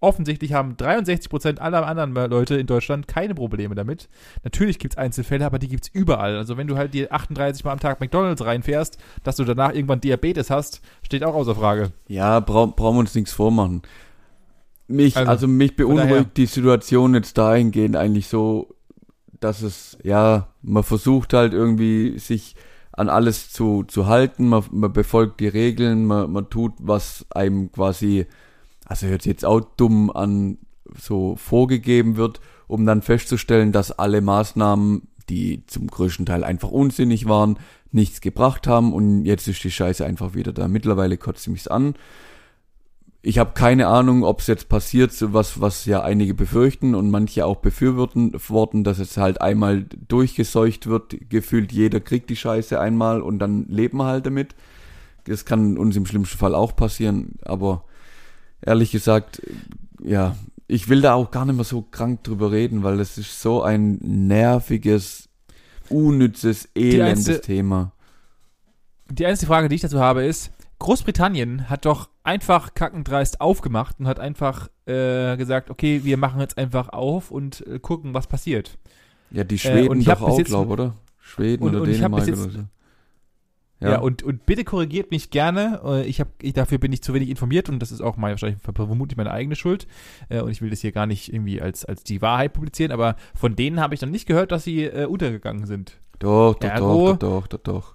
offensichtlich 0.00 0.52
haben 0.52 0.74
63% 0.74 1.58
aller 1.58 1.86
anderen 1.86 2.14
Leute 2.30 2.56
in 2.56 2.66
Deutschland 2.66 3.06
keine 3.06 3.34
Probleme 3.34 3.74
damit. 3.74 4.08
Natürlich 4.44 4.78
gibt 4.78 4.94
es 4.94 4.98
Einzelfälle, 4.98 5.44
aber 5.44 5.58
die 5.58 5.68
gibt 5.68 5.84
es 5.84 5.90
überall. 5.92 6.36
Also 6.36 6.56
wenn 6.56 6.66
du 6.66 6.76
halt 6.76 6.94
dir 6.94 7.12
38 7.12 7.64
Mal 7.64 7.72
am 7.72 7.80
Tag 7.80 8.00
McDonalds 8.00 8.44
reinfährst, 8.44 8.98
dass 9.22 9.36
du 9.36 9.44
danach 9.44 9.74
irgendwann 9.74 10.00
Diabetes 10.00 10.50
hast, 10.50 10.80
steht 11.02 11.22
auch 11.24 11.34
außer 11.34 11.54
Frage. 11.54 11.92
Ja, 12.08 12.40
bra 12.40 12.66
brauchen 12.66 12.96
wir 12.96 13.00
uns 13.00 13.14
nichts 13.14 13.32
vormachen. 13.32 13.82
Mich, 14.88 15.16
also, 15.16 15.30
also 15.30 15.48
mich 15.48 15.76
beunruhigt 15.76 16.36
die 16.36 16.46
Situation 16.46 17.14
jetzt 17.14 17.38
dahingehend 17.38 17.94
eigentlich 17.94 18.26
so, 18.26 18.74
dass 19.38 19.62
es, 19.62 19.96
ja, 20.02 20.48
man 20.62 20.82
versucht 20.82 21.32
halt 21.32 21.52
irgendwie 21.52 22.18
sich 22.18 22.56
an 22.92 23.08
alles 23.08 23.52
zu, 23.52 23.84
zu 23.84 24.06
halten, 24.06 24.48
man, 24.48 24.64
man 24.72 24.92
befolgt 24.92 25.40
die 25.40 25.48
Regeln, 25.48 26.06
man, 26.06 26.32
man 26.32 26.50
tut, 26.50 26.72
was 26.78 27.24
einem 27.30 27.70
quasi 27.70 28.26
also 28.90 29.06
hört 29.06 29.22
sich 29.22 29.30
jetzt 29.30 29.44
auch 29.44 29.60
dumm 29.60 30.10
an, 30.10 30.58
so 31.00 31.36
vorgegeben 31.36 32.16
wird, 32.16 32.40
um 32.66 32.84
dann 32.84 33.02
festzustellen, 33.02 33.70
dass 33.70 33.92
alle 33.92 34.20
Maßnahmen, 34.20 35.02
die 35.28 35.64
zum 35.66 35.86
größten 35.86 36.26
Teil 36.26 36.42
einfach 36.42 36.72
unsinnig 36.72 37.28
waren, 37.28 37.56
nichts 37.92 38.20
gebracht 38.20 38.66
haben 38.66 38.92
und 38.92 39.24
jetzt 39.24 39.46
ist 39.46 39.62
die 39.62 39.70
Scheiße 39.70 40.04
einfach 40.04 40.34
wieder 40.34 40.52
da. 40.52 40.66
Mittlerweile 40.66 41.18
kotzt 41.18 41.44
sie 41.44 41.50
mich 41.50 41.70
an. 41.70 41.94
Ich 43.22 43.38
habe 43.38 43.52
keine 43.54 43.86
Ahnung, 43.86 44.24
ob 44.24 44.40
es 44.40 44.48
jetzt 44.48 44.68
passiert, 44.68 45.14
was, 45.32 45.60
was 45.60 45.84
ja 45.84 46.02
einige 46.02 46.34
befürchten 46.34 46.96
und 46.96 47.10
manche 47.10 47.46
auch 47.46 47.58
befürworten 47.58 48.82
dass 48.82 48.98
es 48.98 49.16
halt 49.16 49.40
einmal 49.40 49.84
durchgeseucht 50.08 50.88
wird. 50.88 51.30
Gefühlt 51.30 51.70
jeder 51.70 52.00
kriegt 52.00 52.28
die 52.28 52.36
Scheiße 52.36 52.80
einmal 52.80 53.22
und 53.22 53.38
dann 53.38 53.66
leben 53.68 53.98
wir 53.98 54.06
halt 54.06 54.26
damit. 54.26 54.56
Das 55.26 55.44
kann 55.44 55.78
uns 55.78 55.94
im 55.94 56.06
schlimmsten 56.06 56.38
Fall 56.38 56.56
auch 56.56 56.74
passieren, 56.74 57.34
aber 57.44 57.84
ehrlich 58.62 58.90
gesagt, 58.90 59.42
ja, 60.02 60.36
ich 60.66 60.88
will 60.88 61.00
da 61.00 61.14
auch 61.14 61.30
gar 61.30 61.44
nicht 61.44 61.56
mehr 61.56 61.64
so 61.64 61.82
krank 61.82 62.22
drüber 62.24 62.52
reden, 62.52 62.82
weil 62.82 62.96
das 62.96 63.18
ist 63.18 63.40
so 63.40 63.62
ein 63.62 63.98
nerviges, 64.02 65.28
unnützes, 65.88 66.68
elendes 66.74 67.24
die 67.24 67.46
Thema. 67.46 67.92
Die 69.10 69.26
einzige 69.26 69.48
Frage, 69.48 69.68
die 69.68 69.74
ich 69.74 69.80
dazu 69.80 69.98
habe, 69.98 70.24
ist, 70.24 70.52
Großbritannien 70.78 71.68
hat 71.68 71.84
doch 71.84 72.08
einfach 72.22 72.74
kackendreist 72.74 73.40
aufgemacht 73.40 73.96
und 73.98 74.06
hat 74.06 74.20
einfach 74.20 74.68
äh, 74.86 75.36
gesagt, 75.36 75.70
okay, 75.70 76.02
wir 76.04 76.16
machen 76.16 76.40
jetzt 76.40 76.56
einfach 76.56 76.88
auf 76.90 77.30
und 77.30 77.66
äh, 77.66 77.78
gucken, 77.80 78.14
was 78.14 78.28
passiert. 78.28 78.78
Ja, 79.30 79.44
die 79.44 79.56
äh, 79.56 79.58
Schweden 79.58 80.00
äh, 80.00 80.04
doch 80.04 80.22
auch, 80.22 80.42
glaube 80.42 80.72
oder? 80.72 80.94
Schweden 81.18 81.64
und, 81.64 81.70
oder 81.70 81.82
und 81.82 81.88
Dänemark 81.90 82.22
oder 82.28 82.36
so. 82.36 82.48
Ja, 83.80 83.92
ja 83.92 83.98
und, 84.00 84.22
und 84.22 84.46
bitte 84.46 84.64
korrigiert 84.64 85.10
mich 85.10 85.30
gerne. 85.30 85.80
Äh, 85.84 86.06
ich 86.06 86.20
habe, 86.20 86.30
ich, 86.42 86.52
dafür 86.52 86.78
bin 86.78 86.92
ich 86.92 87.02
zu 87.02 87.14
wenig 87.14 87.30
informiert 87.30 87.68
und 87.68 87.80
das 87.80 87.92
ist 87.92 88.00
auch 88.00 88.16
mal 88.16 88.30
wahrscheinlich 88.30 88.60
vermutlich 88.62 89.16
meine 89.16 89.30
eigene 89.30 89.56
Schuld. 89.56 89.86
Äh, 90.28 90.40
und 90.40 90.50
ich 90.50 90.60
will 90.62 90.70
das 90.70 90.80
hier 90.80 90.92
gar 90.92 91.06
nicht 91.06 91.32
irgendwie 91.32 91.60
als, 91.60 91.84
als 91.84 92.04
die 92.04 92.22
Wahrheit 92.22 92.52
publizieren, 92.52 92.92
aber 92.92 93.16
von 93.34 93.56
denen 93.56 93.80
habe 93.80 93.94
ich 93.94 94.00
dann 94.00 94.10
nicht 94.10 94.26
gehört, 94.26 94.52
dass 94.52 94.64
sie 94.64 94.84
äh, 94.84 95.06
untergegangen 95.06 95.66
sind. 95.66 95.98
Doch, 96.18 96.54
doch, 96.54 96.68
Ergo, 96.68 97.12
doch, 97.12 97.18
doch, 97.18 97.46
doch, 97.46 97.60
doch. 97.62 97.94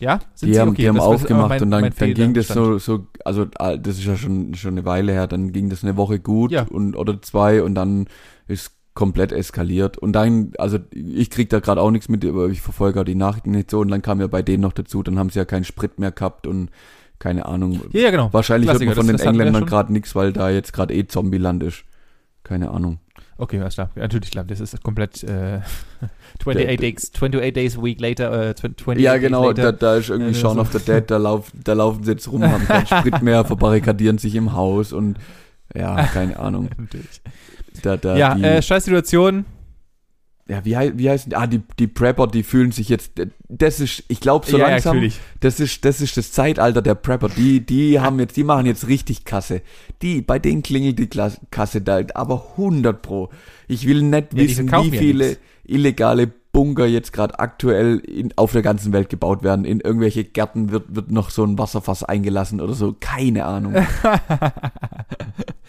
Ja, 0.00 0.20
sind 0.34 0.48
die 0.48 0.54
sie? 0.54 0.60
haben, 0.60 0.70
okay, 0.70 0.82
die 0.82 0.88
haben 0.88 1.00
aufgemacht 1.00 1.48
mein, 1.50 1.62
und 1.62 1.70
dann, 1.70 1.92
dann 1.96 2.14
ging 2.14 2.34
das 2.34 2.48
so, 2.48 2.78
so, 2.78 3.06
also 3.24 3.46
ah, 3.58 3.76
das 3.76 3.98
ist 3.98 4.04
ja 4.04 4.16
schon, 4.16 4.54
schon 4.54 4.72
eine 4.72 4.84
Weile 4.84 5.12
her, 5.12 5.26
dann 5.26 5.52
ging 5.52 5.70
das 5.70 5.84
eine 5.84 5.96
Woche 5.96 6.18
gut 6.18 6.50
ja. 6.50 6.66
und 6.68 6.96
oder 6.96 7.22
zwei 7.22 7.62
und 7.62 7.74
dann 7.74 8.08
ist 8.48 8.73
komplett 8.94 9.32
eskaliert. 9.32 9.98
Und 9.98 10.12
dann, 10.12 10.52
also 10.58 10.78
ich 10.92 11.30
krieg 11.30 11.50
da 11.50 11.60
gerade 11.60 11.80
auch 11.80 11.90
nichts 11.90 12.08
mit, 12.08 12.24
aber 12.24 12.48
ich 12.48 12.60
verfolge 12.60 13.00
auch 13.00 13.04
die 13.04 13.16
Nachrichten 13.16 13.50
nicht 13.50 13.70
so. 13.70 13.80
Und 13.80 13.88
dann 13.88 14.02
kam 14.02 14.20
ja 14.20 14.28
bei 14.28 14.42
denen 14.42 14.62
noch 14.62 14.72
dazu, 14.72 15.02
dann 15.02 15.18
haben 15.18 15.30
sie 15.30 15.38
ja 15.38 15.44
keinen 15.44 15.64
Sprit 15.64 15.98
mehr 15.98 16.12
gehabt 16.12 16.46
und 16.46 16.70
keine 17.18 17.46
Ahnung. 17.46 17.80
Ja, 17.92 18.02
ja 18.02 18.10
genau. 18.10 18.32
Wahrscheinlich 18.32 18.68
Klassiker, 18.68 18.94
hört 18.94 18.98
man 18.98 19.06
von 19.06 19.16
den 19.16 19.26
Engländern 19.26 19.66
gerade 19.66 19.92
nichts, 19.92 20.14
weil 20.14 20.32
da 20.32 20.50
jetzt 20.50 20.72
gerade 20.72 20.94
eh 20.94 21.06
Zombieland 21.06 21.62
ist. 21.62 21.84
Keine 22.44 22.70
Ahnung. 22.70 22.98
Okay, 23.36 23.58
alles 23.60 23.74
klar. 23.74 23.90
Natürlich 23.96 24.30
klar. 24.30 24.44
Das 24.44 24.60
ist 24.60 24.80
komplett 24.82 25.24
äh, 25.24 25.60
28, 26.40 26.78
days, 26.78 27.10
28 27.14 27.52
days 27.52 27.78
a 27.78 27.82
week 27.82 28.00
later. 28.00 28.50
Äh, 28.50 28.50
28 28.50 29.02
ja, 29.02 29.16
genau. 29.16 29.52
Da, 29.52 29.72
da 29.72 29.96
ist 29.96 30.10
irgendwie 30.10 30.32
äh, 30.32 30.34
Shaun 30.34 30.56
so. 30.56 30.60
of 30.60 30.72
the 30.72 30.78
Dead. 30.78 31.10
Da, 31.10 31.16
lauf, 31.16 31.50
da 31.52 31.72
laufen 31.72 32.04
sie 32.04 32.12
jetzt 32.12 32.30
rum, 32.30 32.44
haben 32.44 32.66
keinen 32.66 32.86
Sprit 32.86 33.22
mehr, 33.22 33.44
verbarrikadieren 33.44 34.18
sich 34.18 34.34
im 34.36 34.52
Haus 34.52 34.92
und 34.92 35.18
ja, 35.74 36.06
keine 36.06 36.38
Ahnung. 36.38 36.68
natürlich. 36.78 37.20
Da, 37.84 37.96
da, 37.96 38.16
ja, 38.16 38.34
die, 38.34 38.42
äh, 38.42 38.62
scheiß 38.62 38.84
Situation. 38.84 39.44
Ja, 40.46 40.64
wie, 40.64 40.76
wie 40.98 41.08
heißt 41.08 41.34
Ah, 41.34 41.46
die, 41.46 41.62
die 41.78 41.86
Prepper, 41.86 42.26
die 42.26 42.42
fühlen 42.42 42.70
sich 42.70 42.90
jetzt. 42.90 43.12
Das 43.48 43.80
ist, 43.80 44.04
ich 44.08 44.20
glaube, 44.20 44.46
so 44.46 44.58
ja, 44.58 44.68
langsam. 44.68 44.96
Natürlich. 44.96 45.18
Das 45.40 45.58
ist, 45.58 45.84
das 45.84 46.00
ist 46.00 46.16
das 46.16 46.32
Zeitalter 46.32 46.82
der 46.82 46.94
Prepper. 46.94 47.28
Die, 47.30 47.64
die 47.64 48.00
haben 48.00 48.18
jetzt, 48.18 48.36
die 48.36 48.44
machen 48.44 48.66
jetzt 48.66 48.88
richtig 48.88 49.24
Kasse. 49.24 49.62
Die, 50.02 50.20
bei 50.20 50.38
denen 50.38 50.62
klingelt 50.62 50.98
die 50.98 51.08
Kasse 51.50 51.80
da, 51.80 52.00
aber 52.14 52.44
100 52.52 53.00
pro. 53.00 53.30
Ich 53.68 53.86
will 53.86 54.02
nicht 54.02 54.34
ja, 54.34 54.38
wissen, 54.38 54.70
wie 54.70 54.90
viele 54.90 55.30
ja 55.30 55.36
illegale 55.64 56.30
Bunker 56.52 56.86
jetzt 56.86 57.12
gerade 57.12 57.38
aktuell 57.40 57.98
in, 57.98 58.32
auf 58.36 58.52
der 58.52 58.62
ganzen 58.62 58.92
Welt 58.92 59.08
gebaut 59.08 59.42
werden. 59.42 59.64
In 59.64 59.80
irgendwelche 59.80 60.24
Gärten 60.24 60.70
wird, 60.70 60.94
wird 60.94 61.10
noch 61.10 61.30
so 61.30 61.42
ein 61.44 61.58
Wasserfass 61.58 62.04
eingelassen 62.04 62.60
oder 62.60 62.74
so. 62.74 62.94
Keine 62.98 63.44
Ahnung. 63.44 63.74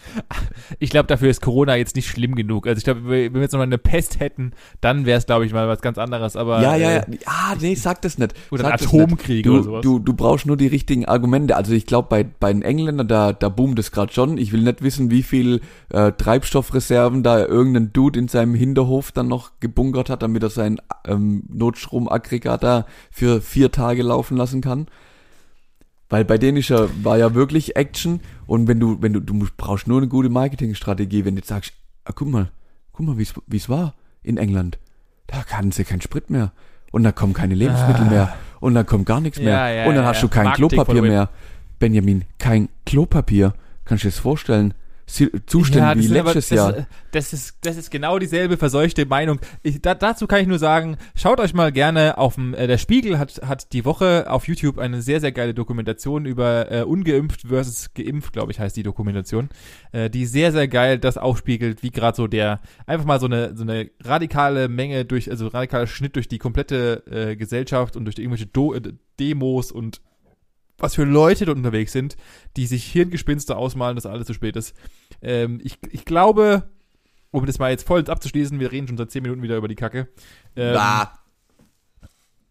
ich 0.78 0.90
glaube, 0.90 1.06
dafür 1.06 1.30
ist 1.30 1.40
Corona 1.42 1.76
jetzt 1.76 1.96
nicht 1.96 2.08
schlimm 2.08 2.34
genug. 2.34 2.66
Also 2.66 2.78
ich 2.78 2.84
glaube, 2.84 3.08
wenn 3.08 3.34
wir 3.34 3.40
jetzt 3.40 3.52
nochmal 3.52 3.66
eine 3.66 3.78
Pest 3.78 4.20
hätten, 4.20 4.52
dann 4.80 5.06
wäre 5.06 5.18
es, 5.18 5.26
glaube 5.26 5.46
ich, 5.46 5.52
mal 5.52 5.68
was 5.68 5.80
ganz 5.80 5.98
anderes. 5.98 6.36
Aber 6.36 6.62
ja, 6.62 6.76
ja, 6.76 6.90
ja. 6.90 6.96
äh, 6.98 7.18
Ah, 7.26 7.54
nee, 7.60 7.74
sag 7.74 8.02
das 8.02 8.18
nicht. 8.18 8.34
Oder 8.50 8.62
sag 8.62 8.72
ein 8.72 8.78
das 8.78 8.92
nicht. 8.92 9.02
Atomkrieg 9.02 9.44
du, 9.44 9.54
oder 9.54 9.62
sowas. 9.62 9.82
Du, 9.82 9.98
du 9.98 10.12
brauchst 10.14 10.46
nur 10.46 10.56
die 10.56 10.66
richtigen 10.66 11.04
Argumente. 11.04 11.56
Also 11.56 11.72
ich 11.72 11.86
glaube, 11.86 12.08
bei, 12.08 12.24
bei 12.24 12.52
den 12.52 12.62
Engländern, 12.62 13.08
da, 13.08 13.32
da 13.32 13.48
boomt 13.48 13.78
es 13.78 13.90
gerade 13.90 14.12
schon. 14.12 14.38
Ich 14.38 14.52
will 14.52 14.62
nicht 14.62 14.82
wissen, 14.82 15.10
wie 15.10 15.22
viel 15.22 15.60
äh, 15.90 16.12
Treibstoffreserven 16.12 17.22
da 17.22 17.44
irgendein 17.44 17.92
Dude 17.92 18.18
in 18.18 18.28
seinem 18.28 18.54
Hinterhof 18.54 19.12
dann 19.12 19.28
noch 19.28 19.52
gebunkert 19.60 20.10
hat, 20.10 20.22
damit 20.22 20.42
er 20.42 20.50
sein 20.50 20.78
ähm, 21.06 21.44
Notstromaggregat 21.48 22.62
da 22.62 22.86
für 23.10 23.40
vier 23.40 23.72
Tage 23.72 24.02
laufen 24.02 24.36
lassen 24.36 24.60
kann. 24.60 24.86
Weil 26.08 26.24
bei 26.24 26.38
ja, 26.38 26.88
war 27.02 27.18
ja 27.18 27.34
wirklich 27.34 27.76
Action 27.76 28.20
und 28.46 28.68
wenn 28.68 28.78
du, 28.78 29.02
wenn 29.02 29.12
du, 29.12 29.20
du 29.20 29.46
brauchst 29.56 29.88
nur 29.88 29.98
eine 29.98 30.08
gute 30.08 30.28
Marketingstrategie, 30.28 31.24
wenn 31.24 31.34
du 31.34 31.40
jetzt 31.40 31.48
sagst, 31.48 31.72
ah, 32.04 32.12
guck 32.14 32.28
mal, 32.28 32.50
guck 32.92 33.06
mal, 33.06 33.18
wie 33.18 33.56
es 33.56 33.68
war 33.68 33.94
in 34.22 34.36
England. 34.36 34.78
Da 35.26 35.42
kann 35.42 35.72
sie 35.72 35.84
kein 35.84 36.00
Sprit 36.00 36.30
mehr. 36.30 36.52
Und 36.92 37.02
da 37.02 37.12
kommen 37.12 37.32
keine 37.32 37.54
Lebensmittel 37.54 38.06
Ah. 38.06 38.10
mehr. 38.10 38.36
Und 38.60 38.74
dann 38.74 38.86
kommt 38.86 39.06
gar 39.06 39.20
nichts 39.20 39.38
mehr. 39.38 39.48
Ja, 39.50 39.68
ja, 39.68 39.86
und 39.86 39.94
dann 39.96 40.04
ja, 40.04 40.10
hast 40.10 40.22
du 40.22 40.28
kein 40.28 40.44
Marketing 40.44 40.68
Klopapier 40.68 41.02
mehr. 41.02 41.28
Benjamin, 41.78 42.24
kein 42.38 42.68
Klopapier. 42.86 43.54
Kannst 43.84 44.04
du 44.04 44.08
dir 44.08 44.12
das 44.12 44.20
vorstellen? 44.20 44.74
Si- 45.08 45.30
Zustände 45.46 46.00
wie 46.02 46.08
das 46.08 46.18
aber- 46.18 46.34
letztes 46.34 46.48
das, 46.48 46.56
Jahr. 46.56 46.76
äh, 46.78 46.84
Das 47.12 47.32
ist, 47.32 47.58
das 47.62 47.76
ist 47.76 47.90
genau 47.92 48.18
dieselbe 48.18 48.56
verseuchte 48.56 49.06
Meinung. 49.06 49.38
Ich, 49.62 49.80
da, 49.80 49.94
dazu 49.94 50.26
kann 50.26 50.40
ich 50.40 50.48
nur 50.48 50.58
sagen, 50.58 50.96
schaut 51.14 51.38
euch 51.38 51.54
mal 51.54 51.70
gerne 51.70 52.18
auf 52.18 52.34
dem, 52.34 52.54
äh, 52.54 52.66
der 52.66 52.76
Spiegel 52.78 53.18
hat, 53.18 53.40
hat 53.46 53.72
die 53.72 53.84
Woche 53.84 54.26
auf 54.28 54.48
YouTube 54.48 54.78
eine 54.78 55.02
sehr, 55.02 55.20
sehr 55.20 55.30
geile 55.30 55.54
Dokumentation 55.54 56.26
über 56.26 56.72
äh, 56.72 56.82
ungeimpft 56.82 57.42
versus 57.42 57.94
geimpft, 57.94 58.32
glaube 58.32 58.50
ich, 58.50 58.58
heißt 58.58 58.76
die 58.76 58.82
Dokumentation, 58.82 59.48
äh, 59.92 60.10
die 60.10 60.26
sehr, 60.26 60.50
sehr 60.50 60.66
geil 60.66 60.98
das 60.98 61.18
aufspiegelt, 61.18 61.84
wie 61.84 61.90
gerade 61.90 62.16
so 62.16 62.26
der, 62.26 62.60
einfach 62.86 63.06
mal 63.06 63.20
so 63.20 63.26
eine, 63.26 63.56
so 63.56 63.62
eine 63.62 63.88
radikale 64.02 64.68
Menge 64.68 65.04
durch, 65.04 65.30
also 65.30 65.46
radikaler 65.46 65.86
Schnitt 65.86 66.16
durch 66.16 66.26
die 66.26 66.38
komplette 66.38 67.04
äh, 67.08 67.36
Gesellschaft 67.36 67.96
und 67.96 68.06
durch 68.06 68.18
irgendwelche 68.18 68.46
Do 68.46 68.74
äh, 68.74 68.82
Demos 69.20 69.70
und 69.70 70.00
was 70.78 70.94
für 70.94 71.04
Leute 71.04 71.44
dort 71.46 71.56
unterwegs 71.56 71.92
sind, 71.92 72.16
die 72.56 72.66
sich 72.66 72.84
Hirngespinste 72.84 73.56
ausmalen, 73.56 73.96
dass 73.96 74.06
alles 74.06 74.26
zu 74.26 74.34
spät 74.34 74.56
ist. 74.56 74.74
Ähm, 75.22 75.60
ich, 75.62 75.78
ich 75.90 76.04
glaube, 76.04 76.68
um 77.30 77.46
das 77.46 77.58
mal 77.58 77.70
jetzt 77.70 77.86
voll 77.86 78.08
abzuschließen, 78.08 78.60
wir 78.60 78.72
reden 78.72 78.88
schon 78.88 78.96
seit 78.96 79.10
10 79.10 79.22
Minuten 79.22 79.42
wieder 79.42 79.56
über 79.56 79.68
die 79.68 79.74
Kacke. 79.74 80.08
Ähm, 80.54 80.76
Ah, 80.76 81.18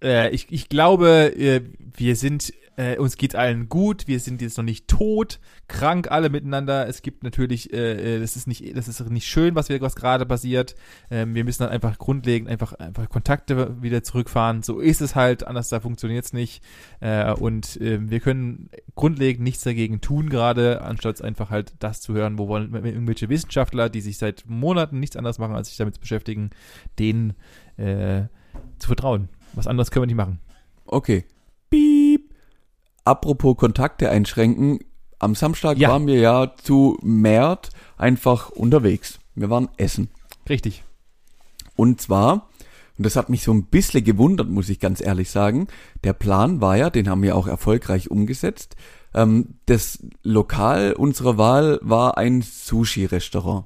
äh, 0.04 0.30
ich, 0.30 0.48
ich 0.52 0.70
glaube, 0.70 1.36
äh, 1.36 1.62
wir 1.98 2.16
sind, 2.16 2.54
äh, 2.78 2.98
uns 2.98 3.18
geht's 3.18 3.36
allen 3.36 3.70
gut, 3.70 4.08
wir 4.08 4.20
sind 4.20 4.42
jetzt 4.42 4.58
noch 4.58 4.64
nicht 4.64 4.88
tot, 4.88 5.40
krank 5.68 6.12
alle 6.12 6.30
miteinander. 6.30 6.88
Es 6.88 7.02
gibt 7.02 7.24
natürlich, 7.24 7.72
äh, 7.74 8.18
äh, 8.18 8.20
das 8.20 8.36
ist 8.36 8.48
nicht, 8.48 8.76
das 8.76 8.88
ist 8.88 9.00
nicht 9.10 9.28
schön, 9.28 9.56
was 9.56 9.70
wir 9.70 9.80
was 9.82 9.96
gerade 9.96 10.26
passiert. 10.26 10.76
Ähm, 11.10 11.36
wir 11.36 11.44
müssen 11.44 11.64
dann 11.64 11.72
einfach 11.72 11.98
grundlegend 11.98 12.50
einfach 12.50 12.74
einfach 12.74 13.10
Kontakte 13.10 13.82
wieder 13.82 14.04
zurückfahren. 14.04 14.64
So 14.64 14.80
ist 14.80 15.02
es 15.02 15.16
halt, 15.16 15.48
anders 15.48 15.70
da 15.70 15.80
funktioniert's 15.80 16.34
nicht. 16.34 16.64
Äh, 17.00 17.34
und 17.34 17.80
äh, 17.80 18.10
wir 18.10 18.20
können 18.20 18.70
grundlegend 18.96 19.44
nichts 19.44 19.64
dagegen 19.64 20.02
tun 20.02 20.30
gerade, 20.30 20.82
anstatt 20.82 21.22
einfach 21.22 21.50
halt 21.50 21.74
das 21.80 22.02
zu 22.02 22.14
hören, 22.14 22.38
wo 22.38 22.48
wollen 22.48 22.74
irgendwelche 22.74 23.30
Wissenschaftler, 23.30 23.90
die 23.90 24.02
sich 24.02 24.18
seit 24.18 24.44
Monaten 24.48 25.00
nichts 25.00 25.16
anderes 25.16 25.40
machen, 25.40 25.56
als 25.56 25.70
sich 25.70 25.78
damit 25.78 25.96
zu 25.96 26.02
beschäftigen, 26.02 26.50
denen 27.00 27.34
äh, 27.78 28.24
zu 28.80 28.88
vertrauen. 28.88 29.30
Was 29.54 29.68
anderes 29.68 29.92
können 29.92 30.04
wir 30.04 30.08
nicht 30.08 30.16
machen. 30.16 30.40
okay. 30.86 31.26
Piep. 31.70 32.35
Apropos 33.06 33.56
Kontakte 33.56 34.10
einschränken. 34.10 34.80
Am 35.20 35.36
Samstag 35.36 35.78
Ja. 35.78 35.90
waren 35.90 36.08
wir 36.08 36.20
ja 36.20 36.54
zu 36.62 36.98
Mert 37.02 37.70
einfach 37.98 38.50
unterwegs. 38.50 39.20
Wir 39.36 39.50
waren 39.50 39.70
essen. 39.78 40.10
Richtig. 40.50 40.84
Und 41.76 42.02
zwar, 42.02 42.50
und 42.98 43.06
das 43.06 43.16
hat 43.16 43.30
mich 43.30 43.44
so 43.44 43.54
ein 43.54 43.66
bisschen 43.66 44.04
gewundert, 44.04 44.50
muss 44.50 44.70
ich 44.70 44.80
ganz 44.80 45.02
ehrlich 45.02 45.30
sagen, 45.30 45.68
der 46.04 46.14
Plan 46.14 46.62
war 46.62 46.78
ja, 46.78 46.90
den 46.90 47.10
haben 47.10 47.22
wir 47.22 47.36
auch 47.36 47.48
erfolgreich 47.48 48.12
umgesetzt, 48.12 48.76
ähm, 49.14 49.56
das 49.66 50.00
Lokal 50.24 50.94
unserer 50.94 51.38
Wahl 51.38 51.80
war 51.82 52.18
ein 52.18 52.42
Sushi-Restaurant. 52.42 53.66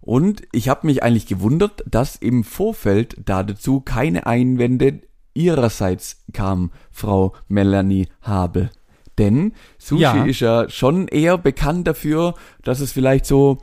Und 0.00 0.42
ich 0.52 0.68
habe 0.68 0.86
mich 0.86 1.02
eigentlich 1.02 1.26
gewundert, 1.26 1.82
dass 1.86 2.16
im 2.16 2.44
Vorfeld 2.44 3.16
da 3.24 3.42
dazu 3.42 3.80
keine 3.80 4.26
Einwände 4.26 5.00
ihrerseits 5.36 6.24
kam, 6.32 6.70
Frau 6.90 7.34
Melanie 7.48 8.08
Habe. 8.22 8.70
Denn 9.18 9.52
Sushi 9.78 10.02
Ja. 10.02 10.24
ist 10.24 10.40
ja 10.40 10.68
schon 10.68 11.08
eher 11.08 11.38
bekannt 11.38 11.86
dafür, 11.86 12.34
dass 12.62 12.80
es 12.80 12.92
vielleicht 12.92 13.26
so, 13.26 13.58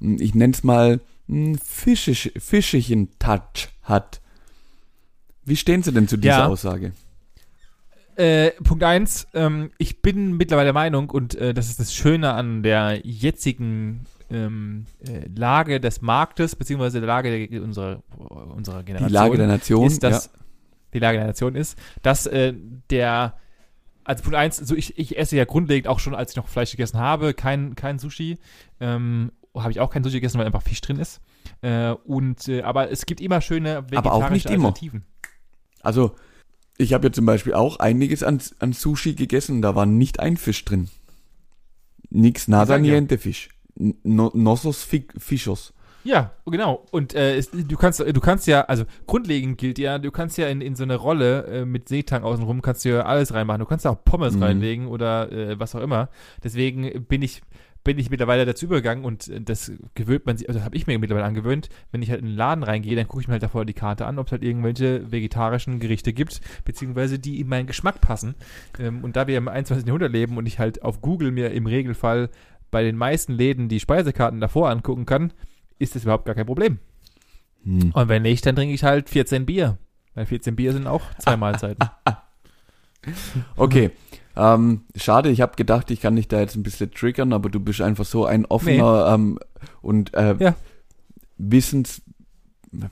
hm, 0.00 0.16
ich 0.20 0.34
nenn's 0.34 0.62
mal, 0.64 1.00
einen 1.28 1.58
fischisch, 1.58 2.30
fischigen 2.38 3.10
Touch 3.18 3.68
hat. 3.82 4.20
Wie 5.44 5.56
stehen 5.56 5.82
Sie 5.82 5.92
denn 5.92 6.06
zu 6.08 6.16
dieser 6.16 6.38
Ja. 6.38 6.46
Aussage? 6.46 6.92
Äh, 8.16 8.52
Punkt 8.62 8.82
eins: 8.84 9.26
ähm, 9.34 9.70
ich 9.76 10.00
bin 10.00 10.36
mittlerweile 10.36 10.66
der 10.68 10.72
Meinung, 10.72 11.10
und 11.10 11.34
äh, 11.34 11.52
das 11.52 11.68
ist 11.68 11.78
das 11.80 11.92
Schöne 11.94 12.32
an 12.32 12.62
der 12.62 13.00
jetzigen 13.04 14.06
ähm, 14.30 14.86
äh, 15.06 15.28
Lage 15.34 15.80
des 15.80 16.00
Marktes, 16.00 16.56
beziehungsweise 16.56 17.00
der 17.00 17.06
Lage 17.08 17.46
der, 17.48 17.62
unserer, 17.62 18.02
unserer 18.56 18.78
Die 18.80 18.86
Generation, 18.86 19.12
Lage 19.12 19.36
der 19.36 19.46
Nation. 19.48 19.86
ist, 19.86 20.02
dass 20.02 20.30
die 20.94 20.98
Lage 20.98 21.18
der 21.18 21.26
Nation 21.26 21.54
ist, 21.54 21.78
dass 22.02 22.26
äh, 22.26 22.54
der 22.90 23.34
also 24.06 24.22
Punkt 24.22 24.36
eins, 24.36 24.56
so 24.56 24.76
ich, 24.76 24.98
ich 24.98 25.18
esse 25.18 25.36
ja 25.36 25.44
grundlegend 25.44 25.88
auch 25.88 25.98
schon, 25.98 26.14
als 26.14 26.30
ich 26.30 26.36
noch 26.36 26.46
Fleisch 26.46 26.70
gegessen 26.70 26.98
habe, 26.98 27.34
kein, 27.34 27.74
kein 27.74 27.98
Sushi. 27.98 28.38
Ähm, 28.78 29.32
habe 29.54 29.72
ich 29.72 29.80
auch 29.80 29.90
kein 29.90 30.04
Sushi 30.04 30.16
gegessen, 30.16 30.38
weil 30.38 30.46
einfach 30.46 30.62
Fisch 30.62 30.80
drin 30.80 30.98
ist. 30.98 31.20
Äh, 31.62 31.90
und 31.90 32.48
aber 32.48 32.64
aber 32.64 32.90
es 32.90 33.06
gibt 33.06 33.20
immer 33.20 33.40
schöne 33.40 33.84
vegetarische 33.90 34.12
auch 34.12 34.30
nicht 34.30 34.46
immer. 34.46 34.68
Alternativen. 34.68 35.04
Also, 35.82 36.14
ich 36.78 36.92
habe 36.92 37.08
ja 37.08 37.12
zum 37.12 37.26
Beispiel 37.26 37.54
auch 37.54 37.78
einiges 37.78 38.22
an, 38.22 38.40
an 38.58 38.72
Sushi 38.72 39.14
gegessen, 39.14 39.62
da 39.62 39.74
war 39.74 39.86
nicht 39.86 40.20
ein 40.20 40.36
Fisch 40.36 40.64
drin. 40.64 40.88
Nix 42.10 42.48
nada 42.48 42.66
sag 42.66 42.84
ja. 42.84 42.94
niente 42.94 43.18
Fisch. 43.18 43.48
No, 43.74 44.30
nossos 44.34 44.84
fi 44.84 45.06
Fischos. 45.18 45.74
Ja, 46.06 46.30
genau. 46.46 46.86
Und 46.92 47.14
äh, 47.14 47.36
es, 47.36 47.50
du 47.50 47.76
kannst, 47.76 47.98
du 48.00 48.20
kannst 48.20 48.46
ja, 48.46 48.60
also 48.62 48.84
grundlegend 49.08 49.58
gilt 49.58 49.78
ja, 49.78 49.98
du 49.98 50.12
kannst 50.12 50.38
ja 50.38 50.46
in, 50.46 50.60
in 50.60 50.76
so 50.76 50.84
eine 50.84 50.94
Rolle 50.94 51.44
äh, 51.46 51.64
mit 51.64 51.88
Seetang 51.88 52.22
außenrum 52.22 52.62
kannst 52.62 52.84
du 52.84 52.90
ja 52.90 53.02
alles 53.02 53.34
reinmachen. 53.34 53.58
Du 53.58 53.66
kannst 53.66 53.86
auch 53.86 54.04
Pommes 54.04 54.36
Mhm. 54.36 54.42
reinlegen 54.42 54.86
oder 54.86 55.32
äh, 55.32 55.58
was 55.58 55.74
auch 55.74 55.80
immer. 55.80 56.08
Deswegen 56.44 57.04
bin 57.06 57.22
ich 57.22 57.42
bin 57.82 58.00
ich 58.00 58.10
mittlerweile 58.10 58.44
dazu 58.44 58.66
übergegangen 58.66 59.04
und 59.04 59.28
äh, 59.28 59.40
das 59.40 59.72
gewöhnt 59.94 60.26
man 60.26 60.36
sich, 60.36 60.48
also 60.48 60.62
habe 60.62 60.76
ich 60.76 60.86
mir 60.86 60.98
mittlerweile 60.98 61.26
angewöhnt, 61.26 61.68
wenn 61.92 62.02
ich 62.02 62.10
halt 62.10 62.20
in 62.20 62.26
einen 62.26 62.36
Laden 62.36 62.64
reingehe, 62.64 62.96
dann 62.96 63.06
gucke 63.06 63.22
ich 63.22 63.28
mir 63.28 63.34
halt 63.34 63.44
davor 63.44 63.64
die 63.64 63.74
Karte 63.74 64.06
an, 64.06 64.18
ob 64.18 64.26
es 64.26 64.32
halt 64.32 64.42
irgendwelche 64.42 65.10
vegetarischen 65.12 65.78
Gerichte 65.78 66.12
gibt, 66.12 66.40
beziehungsweise 66.64 67.20
die 67.20 67.40
in 67.40 67.48
meinen 67.48 67.66
Geschmack 67.68 68.00
passen. 68.00 68.34
Ähm, 68.80 69.04
und 69.04 69.14
da 69.16 69.26
wir 69.28 69.38
im 69.38 69.46
21. 69.48 69.86
Jahrhundert 69.86 70.12
leben 70.12 70.36
und 70.36 70.46
ich 70.46 70.58
halt 70.58 70.82
auf 70.82 71.00
Google 71.00 71.30
mir 71.30 71.52
im 71.52 71.66
Regelfall 71.66 72.28
bei 72.72 72.82
den 72.82 72.96
meisten 72.96 73.32
Läden 73.32 73.68
die 73.68 73.78
Speisekarten 73.78 74.40
davor 74.40 74.68
angucken 74.70 75.06
kann, 75.06 75.32
ist 75.78 75.94
das 75.94 76.02
überhaupt 76.04 76.24
gar 76.26 76.34
kein 76.34 76.46
Problem. 76.46 76.78
Hm. 77.64 77.90
Und 77.92 78.08
wenn 78.08 78.22
nicht, 78.22 78.44
dann 78.46 78.56
trinke 78.56 78.74
ich 78.74 78.84
halt 78.84 79.08
14 79.10 79.46
Bier. 79.46 79.78
Weil 80.14 80.26
14 80.26 80.56
Bier 80.56 80.72
sind 80.72 80.86
auch 80.86 81.02
zwei 81.18 81.36
Mahlzeiten. 81.36 81.88
Okay. 83.56 83.90
Ähm, 84.36 84.82
schade, 84.96 85.30
ich 85.30 85.40
habe 85.40 85.56
gedacht, 85.56 85.90
ich 85.90 86.00
kann 86.00 86.16
dich 86.16 86.28
da 86.28 86.40
jetzt 86.40 86.56
ein 86.56 86.62
bisschen 86.62 86.90
triggern, 86.90 87.32
aber 87.32 87.48
du 87.48 87.60
bist 87.60 87.80
einfach 87.80 88.04
so 88.04 88.26
ein 88.26 88.44
offener 88.46 89.12
ähm, 89.14 89.38
und 89.80 90.12
äh, 90.14 90.34
Ja. 90.38 90.54
Wissens. 91.38 92.02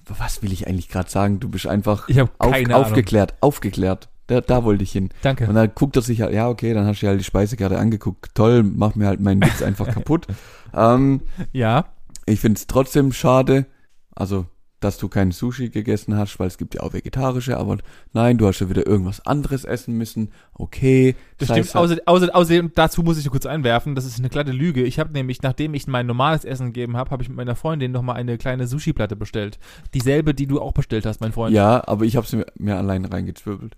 Was 0.07 0.42
will 0.42 0.53
ich 0.53 0.66
eigentlich 0.68 0.88
gerade 0.88 1.11
sagen? 1.11 1.40
Du 1.40 1.49
bist 1.49 1.66
einfach 1.66 2.09
auf, 2.38 2.53
Ahnung. 2.55 2.73
aufgeklärt, 2.73 3.35
aufgeklärt. 3.40 4.09
Da, 4.29 4.40
da 4.40 4.64
wollte 4.64 4.85
ich 4.85 4.92
hin. 4.92 5.11
Danke. 5.20 5.47
Und 5.47 5.55
dann 5.55 5.70
guckt 5.75 5.97
er 5.97 6.03
sich 6.03 6.23
halt, 6.23 6.33
ja, 6.33 6.49
okay, 6.49 6.73
dann 6.73 6.87
hast 6.87 7.03
du 7.03 7.07
ja 7.07 7.11
halt 7.11 7.20
die 7.20 7.25
Speisekarte 7.25 7.79
angeguckt. 7.79 8.35
Toll, 8.35 8.62
mach 8.62 8.94
mir 8.94 9.07
halt 9.07 9.20
meinen 9.20 9.42
Witz 9.42 9.61
einfach 9.61 9.87
kaputt. 9.92 10.27
Ähm, 10.73 11.20
Ja, 11.53 11.87
ich 12.27 12.41
find's 12.41 12.67
trotzdem 12.67 13.13
schade, 13.13 13.67
also, 14.15 14.47
dass 14.85 14.99
du 14.99 15.09
kein 15.09 15.33
Sushi 15.33 15.71
gegessen 15.71 16.17
hast, 16.17 16.39
weil 16.39 16.47
es 16.47 16.59
gibt 16.59 16.75
ja 16.75 16.83
auch 16.83 16.93
vegetarische, 16.93 17.57
aber 17.57 17.79
nein, 18.13 18.37
du 18.37 18.47
hast 18.47 18.61
ja 18.61 18.69
wieder 18.69 18.87
irgendwas 18.87 19.25
anderes 19.25 19.65
essen 19.65 19.97
müssen. 19.97 20.31
Okay. 20.53 21.17
das 21.39 21.49
stimmt. 21.49 21.67
es 21.67 21.75
Außer, 21.75 21.97
außer, 22.05 22.37
außerdem, 22.37 22.73
dazu 22.75 23.03
muss 23.03 23.19
ich 23.19 23.25
nur 23.25 23.33
kurz 23.33 23.46
einwerfen, 23.46 23.94
das 23.94 24.05
ist 24.05 24.19
eine 24.19 24.29
glatte 24.29 24.53
Lüge. 24.53 24.83
Ich 24.83 24.98
habe 24.98 25.13
nämlich, 25.13 25.40
nachdem 25.40 25.73
ich 25.73 25.87
mein 25.87 26.07
normales 26.07 26.44
Essen 26.44 26.67
gegeben 26.67 26.96
habe, 26.98 27.11
habe 27.11 27.23
ich 27.23 27.31
mit 27.31 27.37
meiner 27.37 27.57
Freundin 27.57 27.92
nochmal 27.92 28.17
eine 28.17 28.37
kleine 28.37 28.67
Sushi-Platte 28.67 29.17
bestellt. 29.17 29.59
Dieselbe, 29.94 30.35
die 30.35 30.46
du 30.46 30.61
auch 30.61 30.73
bestellt 30.73 31.07
hast, 31.07 31.21
mein 31.23 31.33
Freund. 31.33 31.55
Ja, 31.55 31.83
aber 31.88 32.05
ich 32.05 32.17
habe 32.17 32.27
sie 32.27 32.37
mir, 32.37 32.46
mir 32.59 32.77
alleine 32.77 33.11
reingezwirbelt. 33.11 33.77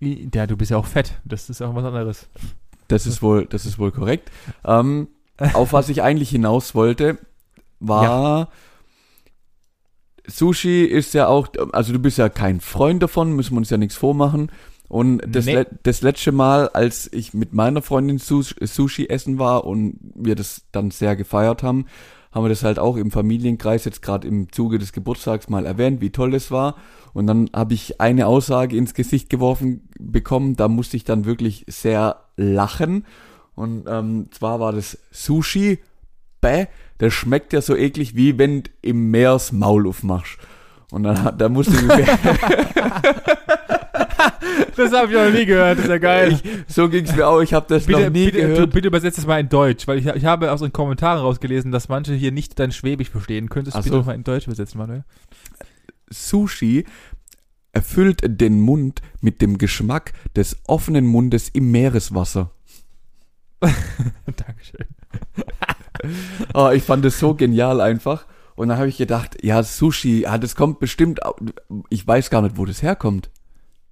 Ja, 0.00 0.46
du 0.46 0.56
bist 0.56 0.70
ja 0.70 0.76
auch 0.76 0.86
fett. 0.86 1.18
Das 1.24 1.48
ist 1.48 1.62
auch 1.62 1.74
was 1.74 1.84
anderes. 1.84 2.28
Das 2.88 3.06
ist 3.06 3.20
wohl, 3.20 3.46
das 3.46 3.66
ist 3.66 3.78
wohl 3.78 3.90
korrekt. 3.90 4.30
Ähm, 4.64 5.08
auf 5.54 5.72
was 5.72 5.88
ich 5.88 6.02
eigentlich 6.02 6.30
hinaus 6.30 6.74
wollte, 6.74 7.18
war 7.80 8.48
Sushi 10.26 10.84
ist 10.84 11.14
ja 11.14 11.26
auch, 11.26 11.48
also 11.72 11.92
du 11.92 11.98
bist 11.98 12.18
ja 12.18 12.28
kein 12.28 12.60
Freund 12.60 13.02
davon, 13.02 13.32
müssen 13.34 13.54
wir 13.54 13.58
uns 13.58 13.70
ja 13.70 13.78
nichts 13.78 13.96
vormachen. 13.96 14.50
Und 14.88 15.22
das, 15.26 15.46
Nee. 15.46 15.54
le 15.54 15.66
das 15.82 16.02
letzte 16.02 16.32
Mal, 16.32 16.68
als 16.68 17.10
ich 17.12 17.34
mit 17.34 17.52
meiner 17.52 17.82
Freundin 17.82 18.18
Sus 18.18 18.54
Sushi 18.60 19.06
essen 19.08 19.38
war 19.38 19.64
und 19.64 19.98
wir 20.14 20.34
das 20.34 20.62
dann 20.72 20.90
sehr 20.90 21.14
gefeiert 21.16 21.62
haben, 21.62 21.86
haben 22.32 22.44
wir 22.44 22.48
das 22.48 22.62
halt 22.62 22.78
auch 22.78 22.96
im 22.96 23.10
Familienkreis 23.10 23.84
jetzt 23.84 24.02
gerade 24.02 24.26
im 24.28 24.50
Zuge 24.52 24.78
des 24.78 24.92
Geburtstags 24.92 25.48
mal 25.48 25.66
erwähnt, 25.66 26.00
wie 26.00 26.10
toll 26.10 26.30
das 26.30 26.50
war. 26.50 26.76
Und 27.14 27.26
dann 27.26 27.50
habe 27.54 27.74
ich 27.74 28.00
eine 28.00 28.26
Aussage 28.26 28.76
ins 28.76 28.94
Gesicht 28.94 29.30
geworfen 29.30 29.88
bekommen, 29.98 30.56
da 30.56 30.68
musste 30.68 30.96
ich 30.96 31.04
dann 31.04 31.24
wirklich 31.24 31.64
sehr 31.68 32.16
lachen. 32.36 33.04
Und 33.58 33.86
ähm, 33.88 34.28
zwar 34.30 34.60
war 34.60 34.72
das 34.72 34.98
Sushi, 35.10 35.80
bäh, 36.40 36.66
das 36.98 37.12
schmeckt 37.12 37.52
ja 37.52 37.60
so 37.60 37.74
eklig, 37.74 38.14
wie 38.14 38.38
wenn 38.38 38.62
du 38.62 38.70
im 38.82 39.10
Meer 39.10 39.32
das 39.32 39.50
Maul 39.50 39.88
aufmachst. 39.88 40.38
Und 40.90 41.02
dann 41.02 41.36
da 41.36 41.48
musste 41.48 41.74
ich, 41.74 41.82
Das 44.76 44.92
habe 44.92 45.12
ich 45.12 45.18
noch 45.18 45.30
nie 45.32 45.44
gehört, 45.44 45.78
das 45.78 45.86
ist 45.86 45.90
ja 45.90 45.98
geil. 45.98 46.32
ich 46.32 46.42
so 46.72 46.88
ging's 46.88 47.14
mir 47.14 47.26
auch, 47.26 47.40
ich 47.40 47.52
habe 47.52 47.66
das 47.68 47.86
bitte, 47.86 48.02
noch 48.02 48.10
nie 48.10 48.26
bitte, 48.26 48.42
du, 48.42 48.46
gehört. 48.48 48.70
bitte 48.70 48.86
übersetzt 48.86 49.18
das 49.18 49.26
mal 49.26 49.40
in 49.40 49.48
Deutsch, 49.48 49.88
weil 49.88 49.98
ich, 49.98 50.06
ich 50.06 50.24
habe 50.24 50.52
aus 50.52 50.60
den 50.60 50.72
Kommentaren 50.72 51.18
rausgelesen, 51.18 51.72
dass 51.72 51.88
manche 51.88 52.14
hier 52.14 52.30
nicht 52.30 52.58
dein 52.60 52.70
Schwäbisch 52.70 53.10
verstehen. 53.10 53.48
Könntest 53.48 53.76
du 53.76 53.80
bitte 53.80 53.90
so. 53.90 53.98
noch 53.98 54.06
mal 54.06 54.14
in 54.14 54.22
Deutsch 54.22 54.46
übersetzen, 54.46 54.78
Manuel? 54.78 55.04
Sushi 56.10 56.84
erfüllt 57.72 58.20
den 58.24 58.60
Mund 58.60 59.02
mit 59.20 59.42
dem 59.42 59.58
Geschmack 59.58 60.12
des 60.36 60.56
offenen 60.68 61.06
Mundes 61.06 61.48
im 61.48 61.72
Meereswasser. 61.72 62.52
Dankeschön. 64.36 64.86
Oh, 66.54 66.70
ich 66.72 66.84
fand 66.84 67.04
das 67.04 67.18
so 67.18 67.34
genial 67.34 67.80
einfach. 67.80 68.24
Und 68.54 68.68
dann 68.68 68.78
habe 68.78 68.88
ich 68.88 68.98
gedacht, 68.98 69.36
ja, 69.42 69.62
Sushi, 69.64 70.22
ja, 70.22 70.38
das 70.38 70.54
kommt 70.54 70.78
bestimmt, 70.78 71.18
ich 71.90 72.06
weiß 72.06 72.30
gar 72.30 72.40
nicht, 72.42 72.56
wo 72.56 72.64
das 72.64 72.82
herkommt, 72.82 73.30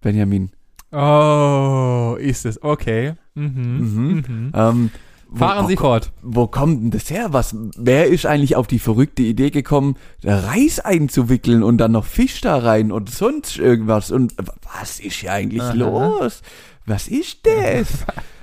Benjamin. 0.01 0.51
Oh, 0.93 2.17
ist 2.19 2.47
es. 2.47 2.63
Okay. 2.63 3.15
Mhm. 3.35 3.51
Mhm. 3.53 4.25
Mhm. 4.29 4.53
Ähm, 4.55 4.91
wo- 5.29 5.37
Fahren 5.39 5.65
wo, 5.65 5.69
Sie 5.69 5.77
fort. 5.77 6.13
Wo 6.23 6.47
kommt 6.47 6.81
denn 6.85 6.91
das 6.93 7.11
her? 7.11 7.33
Was, 7.33 7.57
wer 7.77 8.07
ist 8.07 8.25
eigentlich 8.25 8.55
auf 8.55 8.69
die 8.69 8.79
verrückte 8.79 9.23
Idee 9.23 9.51
gekommen, 9.51 9.97
Reis 10.23 10.79
einzuwickeln 10.79 11.65
und 11.65 11.79
dann 11.79 11.91
noch 11.93 12.05
Fisch 12.05 12.41
da 12.41 12.57
rein 12.59 12.93
und 12.93 13.11
sonst 13.11 13.59
irgendwas? 13.59 14.13
Und 14.13 14.35
was 14.79 15.01
ist 15.01 15.17
hier 15.17 15.33
eigentlich 15.33 15.63
Aha. 15.63 15.73
los? 15.75 16.43
Was 16.87 17.09
ist 17.09 17.41
das? 17.47 17.89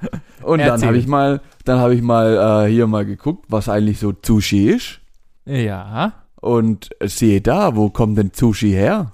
Und 0.42 0.58
dann 0.58 0.68
Erzähl. 0.68 0.88
habe 0.88 0.98
ich 0.98 1.06
mal, 1.06 1.40
dann 1.64 1.78
habe 1.78 1.94
ich 1.94 2.02
mal 2.02 2.66
äh, 2.66 2.70
hier 2.70 2.86
mal 2.86 3.04
geguckt, 3.04 3.46
was 3.48 3.68
eigentlich 3.68 3.98
so 3.98 4.12
Sushi 4.24 4.70
ist. 4.70 5.00
Ja. 5.44 6.12
Und 6.36 6.90
sehe 7.02 7.40
da, 7.40 7.76
wo 7.76 7.90
kommt 7.90 8.16
denn 8.16 8.30
Sushi 8.34 8.70
her? 8.70 9.10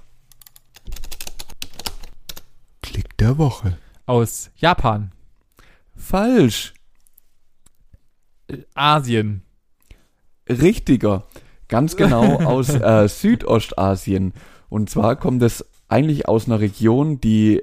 Klick 2.83 3.17
der 3.19 3.39
Woche. 3.39 3.79
Aus 4.07 4.51
Japan. 4.57 5.11
Falsch. 5.97 6.75
Äh, 8.49 8.59
Asien. 8.75 9.43
Richtiger. 10.49 11.25
Ganz 11.69 11.97
genau 11.97 12.37
aus 12.45 12.69
äh, 12.69 13.09
Südostasien. 13.09 14.33
Und 14.69 14.91
zwar 14.91 15.17
kommt 15.17 15.43
es 15.43 15.65
eigentlich 15.89 16.29
aus 16.29 16.47
einer 16.47 16.61
Region, 16.61 17.21
die 17.21 17.63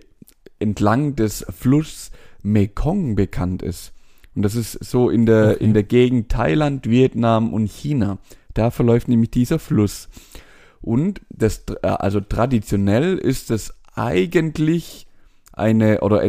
entlang 0.59 1.15
des 1.15 1.45
Flusses 1.49 2.11
Mekong 2.43 3.15
bekannt 3.15 3.61
ist. 3.61 3.93
Und 4.35 4.43
das 4.43 4.55
ist 4.55 4.83
so 4.83 5.09
in 5.09 5.25
der, 5.25 5.51
Okay. 5.55 5.63
in 5.63 5.73
der 5.73 5.83
Gegend 5.83 6.29
Thailand, 6.29 6.89
Vietnam 6.89 7.53
und 7.53 7.69
China. 7.69 8.19
Da 8.53 8.71
verläuft 8.71 9.07
nämlich 9.07 9.31
dieser 9.31 9.59
Fluss. 9.59 10.09
Und 10.81 11.21
das, 11.29 11.63
äh, 11.81 11.87
also 11.87 12.19
traditionell 12.19 13.17
ist 13.17 13.51
es 13.51 13.73
eigentlich 13.95 15.07
eine, 15.53 16.01
oder 16.01 16.23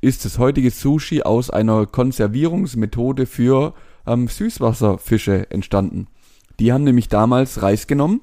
ist 0.00 0.24
das 0.24 0.38
heutige 0.38 0.70
Sushi 0.70 1.22
aus 1.22 1.50
einer 1.50 1.86
Konservierungsmethode 1.86 3.26
für 3.26 3.74
ähm, 4.06 4.28
Süßwasserfische 4.28 5.50
entstanden. 5.50 6.08
Die 6.58 6.72
haben 6.72 6.84
nämlich 6.84 7.08
damals 7.08 7.62
Reis 7.62 7.86
genommen, 7.86 8.20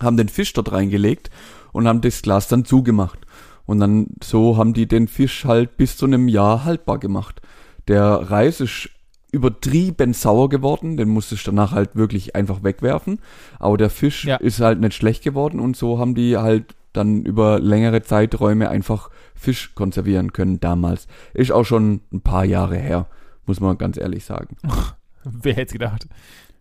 haben 0.00 0.16
den 0.16 0.28
Fisch 0.28 0.52
dort 0.52 0.72
reingelegt 0.72 1.30
und 1.72 1.86
haben 1.88 2.00
das 2.00 2.22
Glas 2.22 2.48
dann 2.48 2.64
zugemacht. 2.64 3.25
Und 3.66 3.80
dann 3.80 4.08
so 4.22 4.56
haben 4.56 4.72
die 4.74 4.86
den 4.86 5.08
Fisch 5.08 5.44
halt 5.44 5.76
bis 5.76 5.96
zu 5.96 6.06
einem 6.06 6.28
Jahr 6.28 6.64
haltbar 6.64 6.98
gemacht. 6.98 7.40
Der 7.88 8.04
Reis 8.04 8.60
ist 8.60 8.88
übertrieben 9.32 10.12
sauer 10.14 10.48
geworden, 10.48 10.96
den 10.96 11.08
musste 11.08 11.34
ich 11.34 11.42
danach 11.44 11.72
halt 11.72 11.96
wirklich 11.96 12.34
einfach 12.36 12.62
wegwerfen. 12.62 13.18
Aber 13.58 13.76
der 13.76 13.90
Fisch 13.90 14.24
Ja. 14.24 14.36
ist 14.36 14.60
halt 14.60 14.80
nicht 14.80 14.94
schlecht 14.94 15.22
geworden 15.24 15.60
und 15.60 15.76
so 15.76 15.98
haben 15.98 16.14
die 16.14 16.36
halt 16.36 16.74
dann 16.92 17.22
über 17.24 17.58
längere 17.60 18.02
Zeiträume 18.02 18.70
einfach 18.70 19.10
Fisch 19.34 19.74
konservieren 19.74 20.32
können 20.32 20.60
damals. 20.60 21.08
Ist 21.34 21.52
auch 21.52 21.64
schon 21.64 22.00
ein 22.12 22.22
paar 22.22 22.44
Jahre 22.44 22.76
her, 22.78 23.06
muss 23.44 23.60
man 23.60 23.76
ganz 23.76 23.98
ehrlich 23.98 24.24
sagen. 24.24 24.56
Wer 25.24 25.54
hätte 25.54 25.66
es 25.66 25.72
gedacht? 25.72 26.06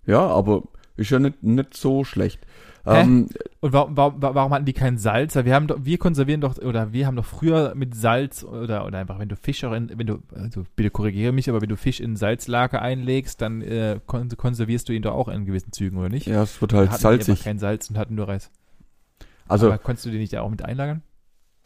Ja, 0.05 0.25
aber 0.27 0.63
ist 0.97 1.11
ja 1.11 1.19
nicht, 1.19 1.41
nicht 1.43 1.75
so 1.75 2.03
schlecht. 2.03 2.39
Ähm, 2.87 3.29
Und 3.61 3.73
warum, 3.73 3.97
warum, 3.97 4.15
warum 4.21 4.53
hatten 4.53 4.65
die 4.65 4.73
kein 4.73 4.97
Salz? 4.97 5.35
Wir 5.35 5.55
haben 5.55 5.67
doch, 5.67 5.77
wir 5.81 5.97
konservieren 5.97 6.41
doch, 6.41 6.57
oder 6.59 6.93
wir 6.93 7.07
haben 7.07 7.15
doch 7.15 7.25
früher 7.25 7.73
mit 7.75 7.95
Salz 7.95 8.43
oder, 8.43 8.85
oder 8.85 8.99
einfach, 8.99 9.17
wenn 9.17 9.29
du 9.29 9.35
Fisch 9.35 9.63
auch 9.63 9.73
in, 9.73 9.89
wenn 9.97 10.05
du, 10.05 10.19
also 10.35 10.63
bitte 10.75 10.91
korrigiere 10.91 11.31
mich, 11.31 11.49
aber 11.49 11.61
wenn 11.61 11.69
du 11.69 11.77
Fisch 11.77 11.99
in 11.99 12.15
Salzlake 12.15 12.81
einlegst, 12.81 13.41
dann 13.41 13.61
äh, 13.61 13.99
kon 14.05 14.29
konservierst 14.29 14.87
du 14.87 14.93
ihn 14.93 15.01
doch 15.01 15.13
auch 15.15 15.29
in 15.29 15.45
gewissen 15.45 15.71
Zügen, 15.71 15.97
oder 15.97 16.09
nicht? 16.09 16.27
ja, 16.27 16.43
es 16.43 16.61
wird 16.61 16.73
Wir 16.73 16.79
halt 16.79 16.91
hatten 16.91 17.01
salzig. 17.01 17.43
kein 17.43 17.57
Salz 17.57 17.89
und 17.89 17.97
hatten 17.97 18.15
nur 18.15 18.27
Reis. 18.27 18.51
Also, 19.47 19.67
aber 19.67 19.77
konntest 19.79 20.05
du 20.05 20.11
den 20.11 20.19
nicht 20.19 20.37
auch 20.37 20.49
mit 20.49 20.63
einlagern? 20.63 21.01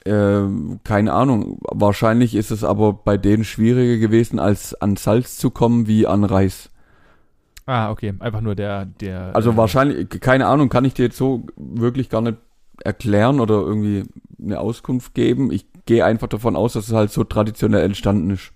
ähm, 0.06 0.80
keine 0.86 1.12
Ahnung. 1.14 1.60
Wahrscheinlich 1.62 2.34
ist 2.36 2.52
es 2.52 2.64
aber 2.64 2.94
bei 2.94 3.18
denen 3.18 3.44
schwieriger 3.44 3.98
gewesen, 3.98 4.40
als 4.40 4.74
an 4.74 4.96
Salz 4.96 5.38
zu 5.38 5.50
kommen 5.52 5.88
wie 5.88 6.08
an 6.08 6.24
Reis. 6.24 6.70
Ah, 7.70 7.92
okay. 7.92 8.16
Einfach 8.18 8.42
nur 8.42 8.56
der, 8.56 8.86
der. 8.86 9.36
Also 9.36 9.52
äh, 9.52 9.58
wahrscheinlich, 9.58 10.10
keine 10.22 10.48
Ahnung, 10.48 10.70
kann 10.70 10.86
ich 10.86 10.96
dir 10.96 11.04
jetzt 11.06 11.18
so 11.18 11.44
wirklich 11.56 12.10
gar 12.10 12.22
nicht 12.22 12.38
erklären 12.84 13.40
oder 13.40 13.56
irgendwie 13.62 14.06
eine 14.42 14.60
Auskunft 14.60 15.14
geben. 15.14 15.52
Ich 15.52 15.68
gehe 15.86 16.04
einfach 16.04 16.28
davon 16.28 16.56
aus, 16.56 16.74
dass 16.74 16.88
es 16.88 16.94
halt 16.96 17.12
so 17.12 17.24
traditionell 17.24 17.84
entstanden 17.84 18.32
ist. 18.32 18.54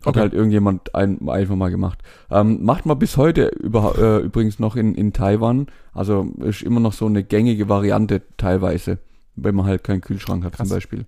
Hat 0.00 0.08
Okay. 0.08 0.20
halt 0.20 0.34
irgendjemand 0.34 0.94
ein, 0.94 1.26
einfach 1.26 1.56
mal 1.56 1.70
gemacht. 1.70 2.00
Ähm, 2.30 2.62
macht 2.62 2.84
man 2.84 2.98
bis 2.98 3.16
heute 3.16 3.46
über, 3.46 3.94
äh, 3.96 4.18
übrigens 4.18 4.58
noch 4.58 4.76
in, 4.76 4.94
in 4.94 5.14
Taiwan. 5.14 5.68
Also 5.94 6.26
ist 6.40 6.62
immer 6.62 6.80
noch 6.80 6.92
so 6.92 7.06
eine 7.06 7.24
gängige 7.24 7.70
Variante 7.70 8.20
teilweise, 8.36 8.98
wenn 9.36 9.54
man 9.54 9.64
halt 9.64 9.84
keinen 9.84 10.02
Kühlschrank 10.02 10.44
hat 10.44 10.52
Krass. 10.52 10.68
zum 10.68 10.76
Beispiel. 10.76 11.06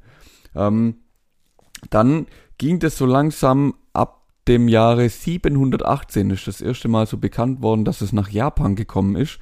Ähm, 0.55 0.95
dann 1.91 2.29
ging 2.57 2.79
das 2.79 2.97
so 2.97 3.05
langsam 3.05 3.75
dem 4.49 4.69
Jahre 4.69 5.09
718 5.09 6.31
ist 6.31 6.47
das 6.47 6.61
erste 6.61 6.89
Mal 6.89 7.07
so 7.07 7.19
bekannt 7.19 7.63
worden, 7.63 7.85
dass 7.85 8.01
es 8.01 8.13
nach 8.13 8.29
Japan 8.31 8.77
gekommen 8.77 9.17
ist 9.17 9.39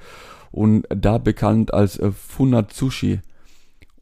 und 0.50 0.86
da 0.88 1.18
bekannt 1.18 1.74
als 1.74 1.98
äh, 1.98 2.12
Funatsushi. 2.12 3.20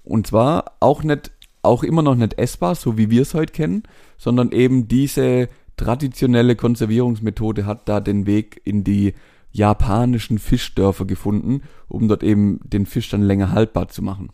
Und 0.05 0.26
zwar 0.26 0.72
auch 0.80 1.03
nicht, 1.03 1.30
auch 1.62 1.82
immer 1.82 2.03
noch 2.03 2.16
nicht 2.16 2.38
essbar, 2.38 2.74
so 2.74 2.98
wie 2.98 3.11
wir 3.11 3.22
es 3.22 3.34
heute 3.34 3.53
kennen, 3.53 3.82
sondern 4.18 4.53
eben 4.53 4.88
diese 4.88 5.48
traditionelle 5.76 6.57
Konservierungsmethode 6.57 7.64
hat 7.64 7.88
da 7.88 8.01
den 8.01 8.26
Weg 8.26 8.61
in 8.64 8.84
die 8.84 9.14
japanischen 9.53 10.38
Fischdörfer 10.38 11.07
gefunden, 11.07 11.62
um 11.88 12.09
dort 12.09 12.22
eben 12.22 12.61
den 12.64 12.86
Fisch 12.86 13.09
dann 13.09 13.22
länger 13.22 13.53
haltbar 13.53 13.88
zu 13.88 14.03
machen. 14.03 14.30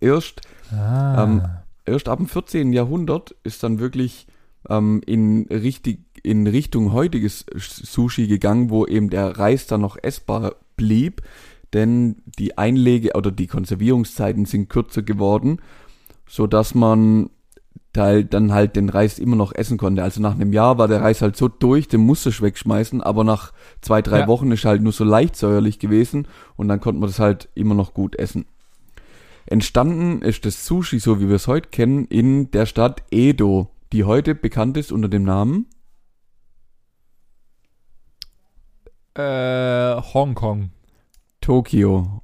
Erst 0.00 0.42
Ah. 0.72 1.24
ähm, 1.24 1.42
erst 1.84 2.08
ab 2.08 2.18
dem 2.18 2.28
14. 2.28 2.72
Jahrhundert 2.72 3.34
ist 3.42 3.62
dann 3.62 3.78
wirklich 3.80 4.26
ähm, 4.68 5.00
in, 5.06 5.46
richtig, 5.50 6.00
in 6.22 6.46
Richtung 6.46 6.92
heutiges 6.92 7.46
Sushi 7.56 8.26
gegangen, 8.26 8.70
wo 8.70 8.86
eben 8.86 9.10
der 9.10 9.38
Reis 9.38 9.66
dann 9.66 9.80
noch 9.80 9.96
essbar 10.02 10.56
blieb, 10.76 11.22
denn 11.72 12.16
die 12.38 12.58
Einlege- 12.58 13.14
oder 13.14 13.30
die 13.30 13.46
Konservierungszeiten 13.46 14.44
sind 14.44 14.68
kürzer 14.68 15.02
geworden, 15.02 15.60
so 16.26 16.46
dass 16.46 16.74
man 16.74 17.30
dann 17.92 18.52
halt 18.52 18.76
den 18.76 18.88
Reis 18.88 19.18
immer 19.18 19.34
noch 19.34 19.52
essen 19.52 19.76
konnte. 19.76 20.04
Also 20.04 20.20
nach 20.20 20.34
einem 20.36 20.52
Jahr 20.52 20.78
war 20.78 20.86
der 20.86 21.02
Reis 21.02 21.22
halt 21.22 21.36
so 21.36 21.48
durch, 21.48 21.88
den 21.88 22.02
musste 22.02 22.28
ich 22.28 22.40
wegschmeißen, 22.40 23.00
aber 23.00 23.24
nach 23.24 23.52
zwei, 23.80 24.00
drei 24.00 24.20
Ja. 24.20 24.28
Wochen 24.28 24.52
ist 24.52 24.64
halt 24.64 24.80
nur 24.80 24.92
so 24.92 25.02
leicht 25.02 25.34
säuerlich 25.34 25.80
gewesen 25.80 26.28
und 26.56 26.68
dann 26.68 26.80
konnte 26.80 27.00
man 27.00 27.08
das 27.08 27.18
halt 27.18 27.48
immer 27.56 27.74
noch 27.74 27.92
gut 27.92 28.16
essen. 28.16 28.44
Entstanden 29.46 30.22
ist 30.22 30.44
das 30.46 30.66
Sushi, 30.66 31.00
so 31.00 31.18
wie 31.20 31.28
wir 31.28 31.34
es 31.34 31.48
heute 31.48 31.70
kennen, 31.70 32.04
in 32.04 32.52
der 32.52 32.66
Stadt 32.66 33.02
Edo, 33.10 33.68
die 33.92 34.04
heute 34.04 34.34
bekannt 34.34 34.76
ist 34.76 34.92
unter 34.92 35.08
dem 35.08 35.24
Namen. 35.24 35.66
Äh, 39.14 40.00
Hongkong. 40.14 40.70
Tokio. 41.40 42.22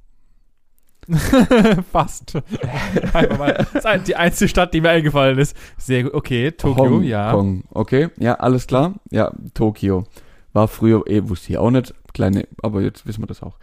Fast. 1.91 2.35
Einfach 3.13 3.37
mal. 3.37 3.65
Das 3.73 3.85
ist 3.85 4.07
die 4.07 4.15
einzige 4.15 4.49
Stadt, 4.49 4.73
die 4.73 4.81
mir 4.81 4.89
eingefallen 4.89 5.37
ist. 5.39 5.55
Sehr 5.77 6.03
gut. 6.03 6.13
Okay, 6.13 6.51
Tokio, 6.51 6.89
Hong 6.89 7.03
ja. 7.03 7.31
Kong. 7.31 7.63
Okay, 7.71 8.09
ja, 8.17 8.35
alles 8.35 8.67
klar. 8.67 8.95
Ja, 9.09 9.31
Tokio. 9.53 10.05
War 10.53 10.67
früher, 10.67 11.03
eh, 11.07 11.27
wusste 11.27 11.51
ich 11.51 11.57
auch 11.57 11.71
nicht, 11.71 11.93
kleine, 12.13 12.47
aber 12.61 12.81
jetzt 12.81 13.05
wissen 13.05 13.21
wir 13.21 13.27
das 13.27 13.43
auch. 13.43 13.57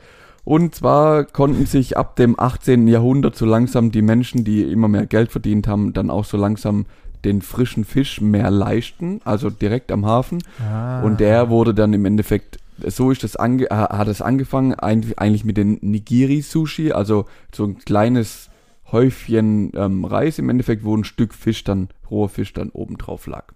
Und 0.44 0.74
zwar 0.74 1.24
konnten 1.24 1.66
sich 1.66 1.96
ab 1.96 2.16
dem 2.16 2.38
18. 2.38 2.86
Jahrhundert 2.86 3.34
so 3.34 3.46
langsam 3.46 3.90
die 3.90 4.02
Menschen, 4.02 4.44
die 4.44 4.62
immer 4.62 4.88
mehr 4.88 5.06
Geld 5.06 5.32
verdient 5.32 5.66
haben, 5.66 5.94
dann 5.94 6.10
auch 6.10 6.24
so 6.24 6.36
langsam 6.36 6.86
den 7.24 7.42
frischen 7.42 7.84
Fisch 7.84 8.20
mehr 8.20 8.50
leisten, 8.50 9.20
also 9.24 9.50
direkt 9.50 9.90
am 9.92 10.06
Hafen. 10.06 10.42
Ah. 10.60 11.02
Und 11.02 11.20
der 11.20 11.50
wurde 11.50 11.74
dann 11.74 11.92
im 11.92 12.04
Endeffekt, 12.04 12.58
so 12.86 13.10
ist 13.10 13.24
das 13.24 13.36
ange, 13.36 13.66
hat 13.70 14.08
es 14.08 14.20
angefangen, 14.20 14.74
eigentlich 14.74 15.18
eigentlich 15.18 15.44
mit 15.44 15.56
den 15.56 15.78
Nigiri-Sushi, 15.80 16.92
also 16.92 17.26
so 17.52 17.64
ein 17.64 17.78
kleines 17.78 18.50
Häufchen 18.92 19.72
ähm, 19.74 20.04
Reis 20.04 20.38
im 20.38 20.48
Endeffekt, 20.50 20.84
wo 20.84 20.96
ein 20.96 21.04
Stück 21.04 21.34
Fisch 21.34 21.64
dann, 21.64 21.88
roher 22.10 22.28
Fisch 22.28 22.52
dann 22.52 22.70
oben 22.70 22.98
drauf 22.98 23.26
lag. 23.26 23.46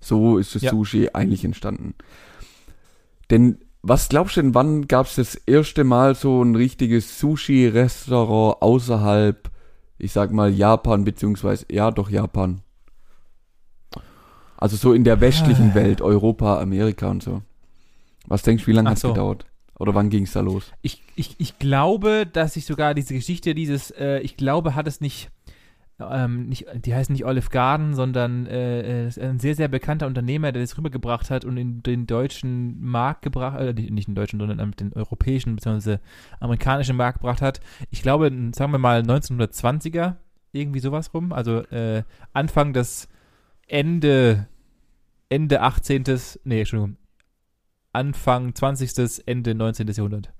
So 0.00 0.38
ist 0.38 0.54
das 0.54 0.62
Ja. 0.62 0.70
Sushi 0.70 1.10
eigentlich 1.12 1.44
entstanden. 1.44 1.94
Denn 3.30 3.58
was 3.82 4.08
glaubst 4.08 4.36
du 4.36 4.42
denn, 4.42 4.54
wann 4.54 4.88
gab 4.88 5.06
es 5.06 5.16
das 5.16 5.34
erste 5.34 5.84
Mal 5.84 6.14
so 6.14 6.42
ein 6.42 6.54
richtiges 6.56 7.18
Sushi-Restaurant 7.18 8.62
außerhalb, 8.62 9.50
ich 9.98 10.12
sag 10.12 10.32
mal, 10.32 10.50
Japan, 10.50 11.04
beziehungsweise, 11.04 11.66
ja, 11.70 11.90
doch 11.90 12.10
Japan? 12.10 12.60
Also 14.58 14.76
so 14.76 14.92
in 14.92 15.04
der 15.04 15.20
westlichen 15.20 15.70
Ah. 15.70 15.74
Welt, 15.74 16.02
Europa, 16.02 16.60
Amerika 16.60 17.08
und 17.08 17.22
so. 17.22 17.42
Was 18.26 18.42
denkst 18.42 18.64
du, 18.64 18.70
wie 18.70 18.74
lange 18.74 18.88
Ach 18.88 18.92
hat's 18.92 19.00
so. 19.02 19.08
gedauert? 19.08 19.46
Oder 19.78 19.94
wann 19.94 20.10
ging's 20.10 20.32
da 20.32 20.40
los? 20.40 20.72
Ich, 20.82 21.02
ich, 21.14 21.36
ich 21.38 21.58
glaube, 21.60 22.26
dass 22.26 22.56
ich 22.56 22.66
sogar 22.66 22.92
diese 22.94 23.14
Geschichte, 23.14 23.54
dieses, 23.54 23.92
äh, 23.92 24.18
ich 24.18 24.36
glaube, 24.36 24.74
hat 24.74 24.88
es 24.88 25.00
nicht, 25.00 25.30
ähm, 26.00 26.48
nicht, 26.48 26.66
die 26.84 26.92
heißen 26.92 27.12
nicht 27.12 27.24
Olive 27.24 27.48
Garden, 27.50 27.94
sondern 27.94 28.46
äh, 28.46 29.06
ist 29.06 29.20
ein 29.20 29.38
sehr, 29.38 29.54
sehr 29.54 29.68
bekannter 29.68 30.08
Unternehmer, 30.08 30.50
der 30.50 30.62
das 30.62 30.76
rübergebracht 30.76 31.30
hat 31.30 31.44
und 31.44 31.56
in 31.56 31.82
den 31.84 32.08
deutschen 32.08 32.80
Markt 32.84 33.22
gebracht, 33.22 33.60
äh, 33.60 33.72
nicht 33.72 33.90
nicht 33.92 34.08
den 34.08 34.16
deutschen, 34.16 34.40
sondern 34.40 34.58
ähm, 34.58 34.74
den 34.74 34.92
europäischen 34.94 35.54
bzw. 35.54 35.98
amerikanischen 36.40 36.96
Markt 36.96 37.20
gebracht 37.20 37.40
hat. 37.40 37.60
Ich 37.90 38.02
glaube, 38.02 38.30
sagen 38.56 38.72
wir 38.72 38.78
mal 38.78 39.02
1920er, 39.02 40.16
irgendwie 40.50 40.80
sowas 40.80 41.14
rum, 41.14 41.32
also 41.32 41.58
äh, 41.66 42.02
Anfang 42.32 42.72
des 42.72 43.08
Ende, 43.68 44.48
Ende 45.28 45.60
18. 45.60 46.04
Nee, 46.44 46.60
Entschuldigung, 46.60 46.96
Anfang 47.92 48.54
20. 48.54 49.22
Ende 49.26 49.54
19. 49.54 49.88
Jahrhundert. 49.88 50.32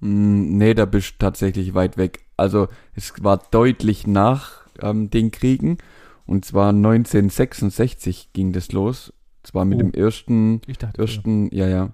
Hm, 0.00 0.56
nee, 0.56 0.74
da 0.74 0.84
bist 0.84 1.14
du 1.14 1.18
tatsächlich 1.18 1.74
weit 1.74 1.96
weg. 1.96 2.20
Also 2.36 2.68
es 2.94 3.12
war 3.22 3.38
deutlich 3.50 4.06
nach 4.06 4.66
ähm, 4.80 5.10
den 5.10 5.30
Kriegen. 5.30 5.78
Und 6.26 6.44
zwar 6.44 6.70
1966 6.70 8.32
ging 8.32 8.52
das 8.52 8.72
los. 8.72 9.12
Zwar 9.42 9.64
mit 9.66 9.76
Oh. 9.76 9.82
dem 9.82 9.92
ersten, 9.92 10.62
Ich 10.66 10.78
dachte, 10.78 11.00
ersten, 11.00 11.54
ja, 11.54 11.68
ja, 11.68 11.92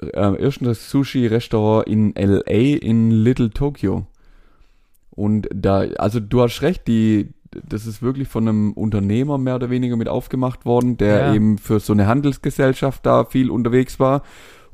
äh, 0.00 0.36
ersten 0.42 0.72
Sushi-Restaurant 0.72 1.88
in 1.88 2.12
LA 2.14 2.76
in 2.76 3.10
Little 3.10 3.50
Tokyo. 3.50 4.06
Und 5.10 5.48
da, 5.52 5.80
also 5.98 6.20
du 6.20 6.42
hast 6.42 6.60
recht, 6.62 6.86
die, 6.86 7.30
das 7.50 7.86
ist 7.86 8.02
wirklich 8.02 8.28
von 8.28 8.48
einem 8.48 8.72
Unternehmer 8.72 9.38
mehr 9.38 9.56
oder 9.56 9.70
weniger 9.70 9.96
mit 9.96 10.08
aufgemacht 10.08 10.64
worden, 10.64 10.96
der 10.96 11.18
Ja. 11.28 11.34
eben 11.34 11.58
für 11.58 11.80
so 11.80 11.92
eine 11.92 12.06
Handelsgesellschaft 12.06 13.04
da 13.06 13.24
viel 13.24 13.50
unterwegs 13.50 13.98
war 13.98 14.22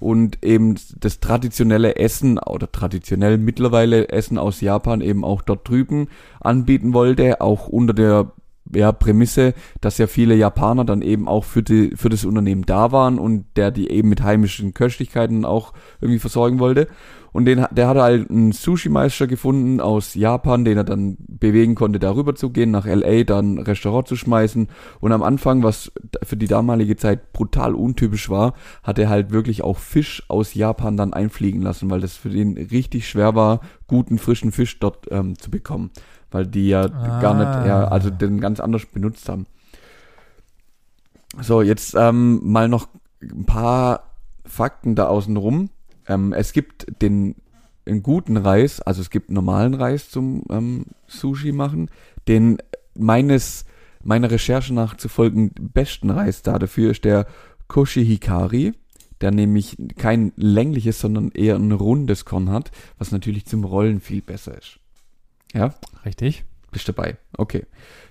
und 0.01 0.45
eben 0.45 0.75
das 0.99 1.21
traditionelle 1.21 1.97
Essen 1.97 2.39
oder 2.39 2.71
traditionell 2.71 3.39
mittlerweile 3.39 4.09
Essen 4.09 4.39
aus 4.39 4.61
Japan 4.61 5.01
eben 5.01 5.25
auch 5.25 5.43
dort 5.43 5.69
drüben 5.69 6.09
anbieten 6.41 6.93
wollte, 6.93 7.41
auch 7.41 7.69
unter 7.69 7.95
der 7.95 8.33
ja, 8.75 8.93
Prämisse, 8.93 9.55
dass 9.81 9.99
ja 9.99 10.07
viele 10.07 10.35
Japaner 10.35 10.85
dann 10.85 11.03
eben 11.03 11.29
auch 11.29 11.45
für, 11.45 11.63
die, 11.63 11.93
für 11.97 12.09
das 12.09 12.25
Unternehmen 12.25 12.65
da 12.65 12.93
waren 12.93 13.19
und 13.19 13.45
der 13.57 13.71
die 13.71 13.91
eben 13.91 14.09
mit 14.09 14.23
heimischen 14.23 14.75
Köstlichkeiten 14.75 15.45
auch 15.45 15.75
irgendwie 16.01 16.19
versorgen 16.19 16.59
wollte. 16.59 16.89
Und 17.35 17.47
den, 17.47 17.61
hat- 17.61 17.77
der 17.77 17.89
hatte 17.89 18.01
halt 18.03 18.31
einen 18.31 18.53
Sushi-Meister 18.53 19.27
gefunden 19.27 19.81
aus 19.81 20.15
Japan, 20.15 20.65
den 20.65 20.77
er 20.79 20.85
dann 20.85 21.17
bewegen 21.19 21.75
konnte, 21.75 21.99
darüber 21.99 22.35
zu 22.37 22.49
gehen, 22.51 22.71
nach 22.71 22.87
LA, 22.87 23.25
dann 23.25 23.57
ein 23.57 23.59
Restaurant 23.59 24.07
zu 24.07 24.15
schmeißen. 24.17 24.69
Und 25.01 25.13
am 25.13 25.23
Anfang, 25.25 25.65
was 25.65 25.91
für 26.23 26.37
die 26.37 26.47
damalige 26.47 26.97
Zeit 26.97 27.33
brutal 27.33 27.75
untypisch 27.75 28.31
war, 28.31 28.55
hat 28.85 29.01
er 29.01 29.09
halt 29.11 29.33
wirklich 29.33 29.63
auch 29.65 29.79
Fisch 29.79 30.23
aus 30.29 30.55
Japan 30.55 30.97
dann 30.97 31.13
einfliegen 31.13 31.61
lassen, 31.61 31.91
weil 31.91 32.01
das 32.01 32.17
für 32.17 32.31
den 32.31 32.57
richtig 32.57 33.09
schwer 33.09 33.35
war, 33.35 33.61
guten 33.89 34.19
frischen 34.19 34.53
Fisch 34.53 34.79
dort 34.79 35.09
ähm, 35.11 35.37
zu 35.37 35.51
bekommen. 35.51 35.91
Weil 36.31 36.47
die 36.47 36.69
ja 36.69 36.87
gar 36.87 37.35
nicht, 37.35 37.67
ja, 37.69 37.85
Ah. 37.85 37.89
also 37.89 38.11
den 38.11 38.41
ganz 38.41 38.61
anders 38.61 38.87
benutzt 38.87 39.29
haben. 39.29 39.47
So, 41.41 41.63
jetzt 41.63 41.95
ähm, 41.99 42.41
mal 42.45 42.69
noch 42.69 42.89
ein 43.23 43.45
paar 43.45 44.05
Fakten 44.47 44.95
da 44.95 45.07
außen 45.09 45.37
rum. 45.37 45.71
Ähm, 46.09 46.33
es 46.33 46.53
gibt 46.53 46.87
den 47.03 47.37
einen 47.87 48.03
guten 48.03 48.37
Reis, 48.37 48.81
also 48.81 49.01
es 49.01 49.11
gibt 49.11 49.31
normalen 49.31 49.75
Reis 49.75 50.09
zum 50.11 50.45
ähm, 50.51 50.87
Sushi 51.07 51.53
machen. 51.53 51.91
Den 52.29 52.59
meines 52.95 53.67
meiner 54.03 54.31
Recherche 54.31 54.75
nach 54.75 54.97
zu 54.97 55.09
folgen 55.09 55.51
besten 55.73 56.11
Reis 56.11 56.43
da 56.43 56.59
dafür 56.59 56.91
ist 56.91 57.05
der 57.05 57.27
Koshihikari, 57.69 58.75
der 59.21 59.31
nämlich 59.31 59.77
kein 59.97 60.33
längliches, 60.37 61.01
sondern 61.01 61.31
eher 61.31 61.57
ein 61.57 61.73
rundes 61.73 62.25
Korn 62.25 62.51
hat, 62.51 62.71
was 62.99 63.11
natürlich 63.11 63.47
zum 63.47 63.65
Rollen 63.65 64.01
viel 64.01 64.21
besser 64.21 64.57
ist. 64.57 64.79
Ja, 65.55 65.75
Richtig. 66.05 66.45
bist 66.71 66.89
dabei. 66.89 67.17
Okay. 67.37 67.65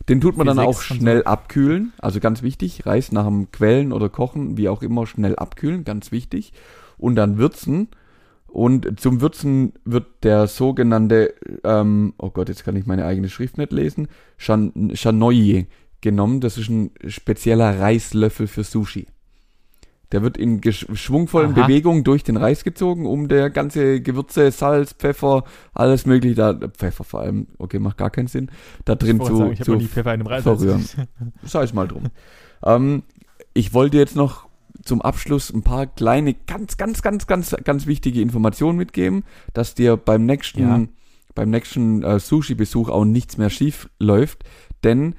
Den 0.10 0.22
tut 0.22 0.38
man 0.38 0.48
dann 0.48 0.60
auch 0.60 0.82
schnell 0.82 1.24
abkühlen. 1.24 1.94
Also 2.00 2.20
ganz 2.20 2.42
wichtig. 2.42 2.86
Reis 2.86 3.12
nach 3.12 3.26
dem 3.26 3.52
Quellen 3.52 3.92
oder 3.94 4.10
Kochen, 4.10 4.58
wie 4.58 4.70
auch 4.70 4.82
immer, 4.82 5.06
schnell 5.06 5.36
abkühlen. 5.36 5.84
Ganz 5.84 6.12
wichtig. 6.12 6.54
Und 6.98 7.16
dann 7.16 7.38
würzen. 7.38 7.90
Und 8.48 9.00
zum 9.00 9.20
Würzen 9.22 9.74
wird 9.84 10.24
der 10.24 10.48
sogenannte, 10.48 11.34
ähm, 11.64 12.14
oh 12.20 12.30
Gott, 12.30 12.50
jetzt 12.50 12.64
kann 12.64 12.76
ich 12.76 12.86
meine 12.86 13.06
eigene 13.06 13.30
Schrift 13.30 13.58
nicht 13.58 13.72
lesen, 13.72 14.08
Shan 14.38 14.92
Shanoye 14.94 15.66
genommen. 16.02 16.40
Das 16.40 16.60
ist 16.60 16.70
ein 16.70 16.92
spezieller 17.08 17.80
Reislöffel 17.80 18.46
für 18.46 18.64
Sushi. 18.64 19.08
Der 20.12 20.22
wird 20.22 20.38
in 20.38 20.62
schwungvollen 20.72 21.54
Aha. 21.54 21.66
Bewegungen 21.66 22.04
durch 22.04 22.24
den 22.24 22.38
Reis 22.38 22.64
gezogen, 22.64 23.08
um 23.08 23.28
der 23.28 23.50
ganze 23.50 24.00
Gewürze, 24.00 24.52
Salz, 24.52 24.94
Pfeffer, 24.94 25.44
alles 25.74 26.06
mögliche, 26.06 26.36
da, 26.36 26.54
Pfeffer 26.54 27.04
vor 27.04 27.22
allem, 27.22 27.48
okay, 27.58 27.80
macht 27.80 27.98
gar 27.98 28.12
keinen 28.12 28.28
Sinn, 28.28 28.52
da 28.86 28.94
drin 28.94 29.20
zu, 29.20 29.36
sagen, 29.36 29.54
ich 29.54 29.62
habe 29.62 29.80
zu 29.80 29.88
Pfeffer 29.88 30.14
in 30.14 30.22
einem 30.22 30.28
Reis. 30.28 30.44
verrühren. 30.44 30.88
sei 31.44 31.64
es 31.64 31.74
mal 31.74 31.88
drum. 31.88 32.04
ähm, 32.64 33.02
ich 33.56 33.74
wollte 33.74 33.98
jetzt 33.98 34.16
noch 34.16 34.48
zum 34.84 35.02
Abschluss 35.02 35.50
ein 35.54 35.64
paar 35.64 35.88
kleine, 35.88 36.34
ganz, 36.34 36.78
ganz, 36.78 37.02
ganz, 37.02 37.28
ganz, 37.28 37.56
ganz 37.64 37.86
wichtige 37.86 38.22
Informationen 38.22 38.78
mitgeben, 38.78 39.24
dass 39.54 39.76
dir 39.76 39.98
beim 39.98 40.26
nächsten, 40.26 40.60
Ja. 40.62 40.88
beim 41.36 41.50
nächsten 41.50 42.04
äh, 42.04 42.20
Sushi-Besuch 42.20 42.90
auch 42.90 43.06
nichts 43.06 43.38
mehr 43.38 43.50
schief 43.50 43.90
läuft, 44.00 44.44
denn 44.84 45.16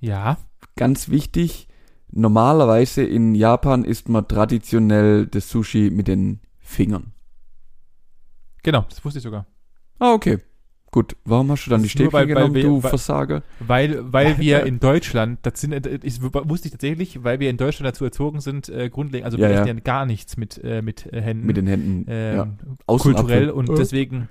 Ja. 0.00 0.38
ganz 0.76 1.08
wichtig, 1.08 1.68
normalerweise 2.10 3.02
in 3.02 3.34
Japan 3.34 3.84
isst 3.84 4.08
man 4.08 4.26
traditionell 4.28 5.26
das 5.26 5.48
Sushi 5.48 5.90
mit 5.90 6.08
den 6.08 6.40
Fingern. 6.60 7.12
Genau, 8.62 8.84
das 8.88 9.04
wusste 9.04 9.18
ich 9.18 9.22
sogar. 9.24 9.46
Ah, 9.98 10.12
okay. 10.12 10.38
Gut, 10.94 11.16
warum 11.24 11.50
hast 11.50 11.66
du 11.66 11.70
dann 11.70 11.80
die 11.80 11.86
Das 11.86 11.90
Stäbchen 11.90 12.12
weil- 12.12 12.28
weil 12.28 12.34
genommen, 12.36 12.54
wir- 12.54 12.62
du 12.62 12.80
weil- 12.84 12.88
Versager? 12.90 13.42
Weil, 13.58 14.12
weil 14.12 14.38
wir 14.38 14.64
in 14.64 14.78
Deutschland, 14.78 15.40
das 15.42 15.60
sind, 15.60 15.72
äh, 15.72 15.98
ich 16.04 16.22
wusste 16.22 16.68
ich 16.68 16.70
tatsächlich, 16.72 17.24
weil 17.24 17.40
wir 17.40 17.50
in 17.50 17.56
Deutschland 17.56 17.88
dazu 17.88 18.04
erzogen 18.04 18.38
sind, 18.40 18.68
äh, 18.68 18.88
grundlegend, 18.90 19.24
also 19.26 19.36
wir 19.38 19.50
Ja, 19.50 19.66
ja. 19.66 19.66
ja 19.66 19.74
gar 19.74 20.06
nichts 20.06 20.36
mit, 20.36 20.62
äh, 20.62 20.82
mit 20.82 21.12
äh, 21.12 21.20
Händen. 21.20 21.46
Mit 21.48 21.56
den 21.56 21.66
Händen. 21.66 22.04
ähm, 22.08 22.36
ja. 22.36 22.46
Außen 22.86 23.12
kulturell 23.12 23.50
und 23.50 23.68
Äh. 23.70 23.74
deswegen 23.76 24.28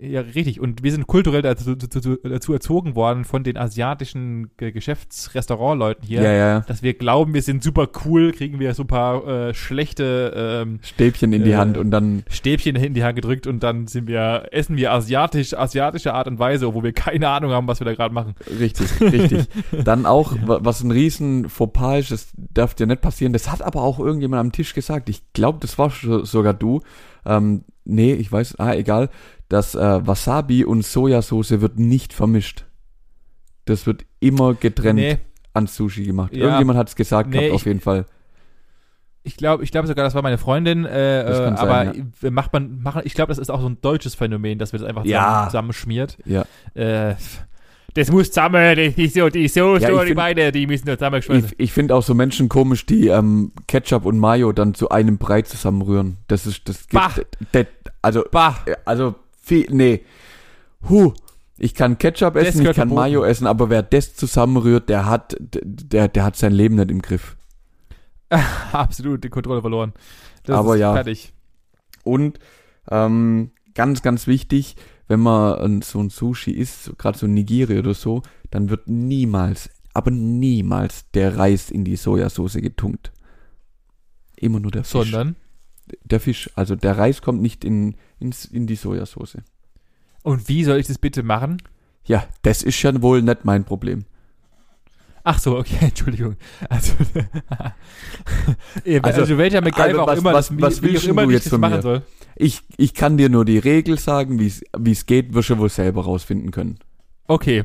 ja 0.00 0.20
richtig 0.20 0.60
und 0.60 0.82
wir 0.82 0.92
sind 0.92 1.06
kulturell 1.06 1.42
dazu, 1.42 1.74
dazu, 1.74 2.52
erzogen 2.52 2.94
worden 2.94 3.24
von 3.24 3.42
den 3.42 3.56
asiatischen 3.56 4.50
Ge- 4.56 4.70
Geschäftsrestaurantleuten 4.70 6.04
hier, 6.06 6.22
Ja, 6.22 6.32
ja, 6.32 6.48
ja. 6.48 6.60
dass 6.60 6.82
wir 6.82 6.94
glauben, 6.94 7.34
wir 7.34 7.42
sind 7.42 7.62
super 7.62 7.88
cool, 8.04 8.32
kriegen 8.32 8.60
wir 8.60 8.74
so 8.74 8.84
ein 8.84 8.86
paar 8.86 9.26
äh, 9.26 9.54
schlechte 9.54 10.32
ähm, 10.64 10.78
Stäbchen 10.82 11.32
in 11.32 11.44
die 11.44 11.50
Äh, 11.52 11.56
Hand 11.56 11.76
und 11.78 11.90
dann 11.90 12.22
Stäbchen 12.30 12.76
in 12.76 12.94
die 12.94 13.02
Hand 13.04 13.16
gedrückt 13.16 13.46
und 13.46 13.62
dann 13.62 13.86
sind 13.88 14.06
wir 14.06 14.48
essen 14.52 14.76
wir 14.76 14.92
asiatisch 14.92 15.54
asiatische 15.54 16.14
Art 16.14 16.28
und 16.28 16.38
Weise, 16.38 16.68
obwohl 16.68 16.84
wir 16.84 16.92
keine 16.92 17.28
Ahnung 17.28 17.50
haben, 17.52 17.66
was 17.66 17.80
wir 17.80 17.84
da 17.84 17.94
gerade 17.94 18.14
machen. 18.14 18.34
Richtig, 18.60 19.00
richtig. 19.00 19.46
Dann 19.84 20.06
auch, 20.06 20.34
wa- 20.46 20.60
was 20.62 20.82
ein 20.82 20.90
riesen 20.90 21.48
Fauxpas 21.48 21.98
ist, 21.98 22.10
das 22.10 22.32
darf 22.36 22.74
dir 22.74 22.86
nicht 22.86 23.00
passieren. 23.00 23.32
Das 23.32 23.50
hat 23.50 23.62
aber 23.62 23.82
auch 23.82 23.98
irgendjemand 23.98 24.40
am 24.40 24.52
Tisch 24.52 24.74
gesagt. 24.74 25.08
Ich 25.08 25.22
glaube, 25.32 25.58
das 25.60 25.78
war 25.78 25.90
so- 25.90 26.24
sogar 26.24 26.54
du. 26.54 26.80
Ähm, 27.26 27.64
nee, 27.84 28.12
ich 28.14 28.30
weiß, 28.30 28.58
ah, 28.58 28.74
egal. 28.74 29.10
Das 29.48 29.74
äh, 29.74 30.06
Wasabi 30.06 30.64
und 30.64 30.84
Sojasauce 30.84 31.60
wird 31.60 31.78
nicht 31.78 32.12
vermischt. 32.12 32.64
Das 33.64 33.86
wird 33.86 34.04
immer 34.20 34.54
getrennt 34.54 34.98
Nee, 34.98 35.18
an 35.54 35.66
Sushi 35.66 36.04
gemacht. 36.04 36.34
Ja. 36.34 36.44
Irgendjemand 36.44 36.78
hat 36.78 36.88
es 36.88 36.96
gesagt 36.96 37.30
Nee, 37.30 37.38
gehabt, 37.38 37.54
auf 37.54 37.66
jeden 37.66 37.80
Fall. 37.80 38.06
Ich 39.24 39.36
glaube, 39.36 39.62
ich 39.62 39.70
glaube 39.70 39.88
sogar, 39.88 40.04
das 40.04 40.14
war 40.14 40.22
meine 40.22 40.38
Freundin, 40.38 40.86
äh, 40.86 41.22
äh, 41.22 41.34
sein, 41.34 41.56
aber 41.56 41.94
ja. 41.94 42.30
macht 42.30 42.52
man, 42.52 42.80
machen, 42.82 43.02
ich 43.04 43.14
glaube, 43.14 43.28
das 43.28 43.38
ist 43.38 43.50
auch 43.50 43.60
so 43.60 43.68
ein 43.68 43.78
deutsches 43.80 44.14
Phänomen, 44.14 44.58
dass 44.58 44.72
wir 44.72 44.78
das 44.78 44.88
einfach 44.88 45.04
Ja. 45.04 45.20
zusammen, 45.20 45.50
zusammenschmiert. 45.50 46.18
Ja. 46.24 46.44
Äh, 46.74 47.14
das 47.94 48.10
muss 48.12 48.28
zusammen, 48.30 48.76
die, 48.76 48.90
die, 48.92 49.08
so, 49.08 49.28
die 49.28 49.48
so, 49.48 49.76
Ja, 49.76 50.04
die 50.04 50.14
beide, 50.14 50.52
die 50.52 50.66
müssen 50.66 50.86
da 50.86 50.96
zusammengeschmolzen. 50.96 51.50
Ich, 51.52 51.60
ich 51.60 51.72
finde 51.72 51.94
auch 51.94 52.02
so 52.02 52.14
Menschen 52.14 52.48
komisch, 52.48 52.86
die 52.86 53.08
ähm, 53.08 53.52
Ketchup 53.66 54.04
und 54.04 54.18
Mayo 54.18 54.52
dann 54.52 54.74
zu 54.74 54.90
einem 54.90 55.18
Brei 55.18 55.42
zusammenrühren. 55.42 56.18
Das 56.28 56.46
ist, 56.46 56.68
das 56.68 56.86
Bah. 56.90 57.10
das, 57.14 57.26
das, 57.52 57.66
also, 58.00 58.24
Bah. 58.30 58.56
also, 58.84 59.14
viel, 59.48 59.66
nee. 59.70 60.04
Huh. 60.88 61.12
Ich 61.58 61.74
kann 61.74 61.98
Ketchup 61.98 62.34
Das 62.34 62.48
essen, 62.48 62.60
ich 62.60 62.66
kann 62.66 62.74
verboten. 62.74 62.94
Mayo 62.94 63.24
essen, 63.24 63.46
aber 63.46 63.68
wer 63.68 63.82
das 63.82 64.14
zusammenrührt, 64.14 64.88
der 64.88 65.06
hat, 65.06 65.36
der, 65.40 66.06
der 66.06 66.24
hat 66.24 66.36
sein 66.36 66.52
Leben 66.52 66.76
nicht 66.76 66.90
im 66.90 67.02
Griff. 67.02 67.36
Absolut 68.72 69.24
die 69.24 69.28
Kontrolle 69.28 69.60
verloren. 69.60 69.92
Das 70.44 70.56
Aber 70.56 70.74
ist 70.74 70.80
ja. 70.80 70.94
fertig. 70.94 71.32
Und 72.04 72.38
ähm, 72.90 73.50
ganz, 73.74 74.02
ganz 74.02 74.26
wichtig, 74.26 74.76
wenn 75.08 75.20
man 75.20 75.82
so 75.82 76.00
ein 76.00 76.10
Sushi 76.10 76.52
isst, 76.52 76.96
gerade 76.98 77.18
so 77.18 77.26
ein 77.26 77.34
Nigiri 77.34 77.78
oder 77.78 77.94
so, 77.94 78.22
dann 78.50 78.70
wird 78.70 78.88
niemals, 78.88 79.70
aber 79.94 80.10
niemals 80.10 81.10
der 81.12 81.36
Reis 81.38 81.70
in 81.70 81.84
die 81.84 81.96
Sojasauce 81.96 82.54
getunkt. 82.54 83.12
Immer 84.36 84.60
nur 84.60 84.70
der 84.70 84.84
Fisch. 84.84 85.10
Sondern. 85.10 85.36
Der 86.04 86.20
Fisch, 86.20 86.50
also 86.54 86.76
der 86.76 86.98
Reis 86.98 87.22
kommt 87.22 87.40
nicht 87.40 87.64
in, 87.64 87.96
ins, 88.20 88.44
in 88.44 88.66
die 88.66 88.76
Sojasauce. 88.76 89.38
Und 90.22 90.48
wie 90.48 90.64
soll 90.64 90.78
ich 90.78 90.86
das 90.86 90.98
bitte 90.98 91.22
machen? 91.22 91.62
Ja, 92.04 92.24
das 92.42 92.62
ist 92.62 92.80
ja 92.82 93.00
wohl 93.02 93.22
nicht 93.22 93.44
mein 93.44 93.64
Problem. 93.64 94.04
Ach 95.24 95.38
so, 95.38 95.58
okay, 95.58 95.76
Entschuldigung. 95.80 96.36
Also, 96.68 96.92
Also- 99.02 99.20
also, 99.22 99.38
welcher 99.38 99.60
MacGyver 99.60 99.84
also 99.84 100.00
auch 100.02 100.16
immer, 100.16 100.32
was- 100.32 100.48
das, 100.48 100.60
was 100.60 100.82
willst 100.82 101.04
auch 101.04 101.08
immer 101.10 101.24
du 101.24 101.30
ich 101.30 101.34
jetzt 101.36 101.48
von 101.48 101.60
machen 101.60 101.76
mir? 101.76 101.82
soll. 101.82 102.02
Ich, 102.36 102.62
ich 102.76 102.94
kann 102.94 103.16
dir 103.16 103.28
nur 103.28 103.44
die 103.44 103.58
Regel 103.58 103.98
sagen, 103.98 104.38
wie 104.38 104.46
es 104.46 104.62
wie 104.78 104.92
es 104.92 105.06
geht, 105.06 105.34
wirst 105.34 105.50
du 105.50 105.58
wohl 105.58 105.68
selber 105.68 106.04
rausfinden 106.04 106.50
können. 106.50 106.78
Okay. 107.26 107.64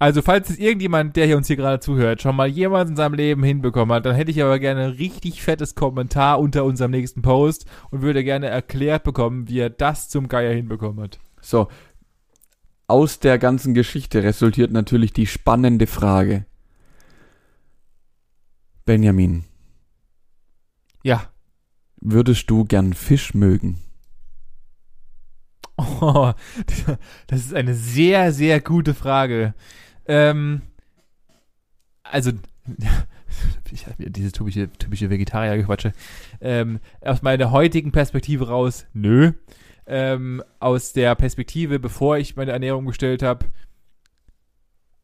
Also, 0.00 0.22
falls 0.22 0.48
es 0.48 0.58
irgendjemand, 0.58 1.14
der 1.14 1.26
hier 1.26 1.36
uns 1.36 1.46
hier 1.46 1.56
gerade 1.56 1.78
zuhört, 1.78 2.22
schon 2.22 2.34
mal 2.34 2.48
jemals 2.48 2.88
in 2.88 2.96
seinem 2.96 3.12
Leben 3.12 3.44
hinbekommen 3.44 3.94
hat, 3.94 4.06
dann 4.06 4.14
hätte 4.16 4.30
ich 4.30 4.42
aber 4.42 4.58
gerne 4.58 4.84
ein 4.84 4.90
richtig 4.92 5.42
fettes 5.42 5.74
Kommentar 5.74 6.40
unter 6.40 6.64
unserem 6.64 6.90
nächsten 6.90 7.20
Post 7.20 7.66
und 7.90 8.00
würde 8.00 8.24
gerne 8.24 8.46
erklärt 8.46 9.04
bekommen, 9.04 9.46
wie 9.48 9.58
er 9.58 9.68
das 9.68 10.08
zum 10.08 10.28
Geier 10.28 10.54
hinbekommen 10.54 11.04
hat. 11.04 11.20
So, 11.42 11.68
aus 12.86 13.18
der 13.18 13.38
ganzen 13.38 13.74
Geschichte 13.74 14.22
resultiert 14.22 14.72
natürlich 14.72 15.12
die 15.12 15.26
spannende 15.26 15.86
Frage. 15.86 16.46
Benjamin, 18.86 19.44
Ja. 21.04 21.24
würdest 22.00 22.48
du 22.48 22.64
gern 22.64 22.94
Fisch 22.94 23.34
mögen? 23.34 23.78
Oh, 25.76 26.32
das 27.26 27.40
ist 27.40 27.54
eine 27.54 27.74
sehr, 27.74 28.32
sehr 28.32 28.60
gute 28.62 28.94
Frage. 28.94 29.54
Ähm, 30.10 30.62
also, 32.02 32.32
ich 33.72 33.86
habe 33.86 33.94
mir 34.02 34.10
diese 34.10 34.32
typische, 34.32 34.68
typische 34.72 35.08
Vegetarier-Gequatsche. 35.08 35.92
Ähm, 36.40 36.80
aus 37.00 37.22
meiner 37.22 37.52
heutigen 37.52 37.92
Perspektive 37.92 38.48
raus, 38.48 38.86
nö. 38.92 39.32
Ähm, 39.86 40.42
aus 40.58 40.92
der 40.92 41.14
Perspektive, 41.14 41.78
bevor 41.78 42.18
ich 42.18 42.36
meine 42.36 42.52
Ernährung 42.52 42.86
gestellt 42.86 43.22
habe, 43.22 43.46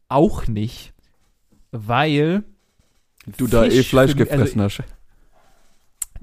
auch 0.08 0.46
nicht. 0.46 0.92
Weil, 1.72 2.44
Du 3.38 3.46
da 3.46 3.64
eh 3.64 3.70
Fisch 3.70 3.88
Fleisch 3.90 4.12
für 4.12 4.18
mich- 4.18 4.30
also 4.32 4.44
gefressen 4.44 4.62
hast. 4.62 4.82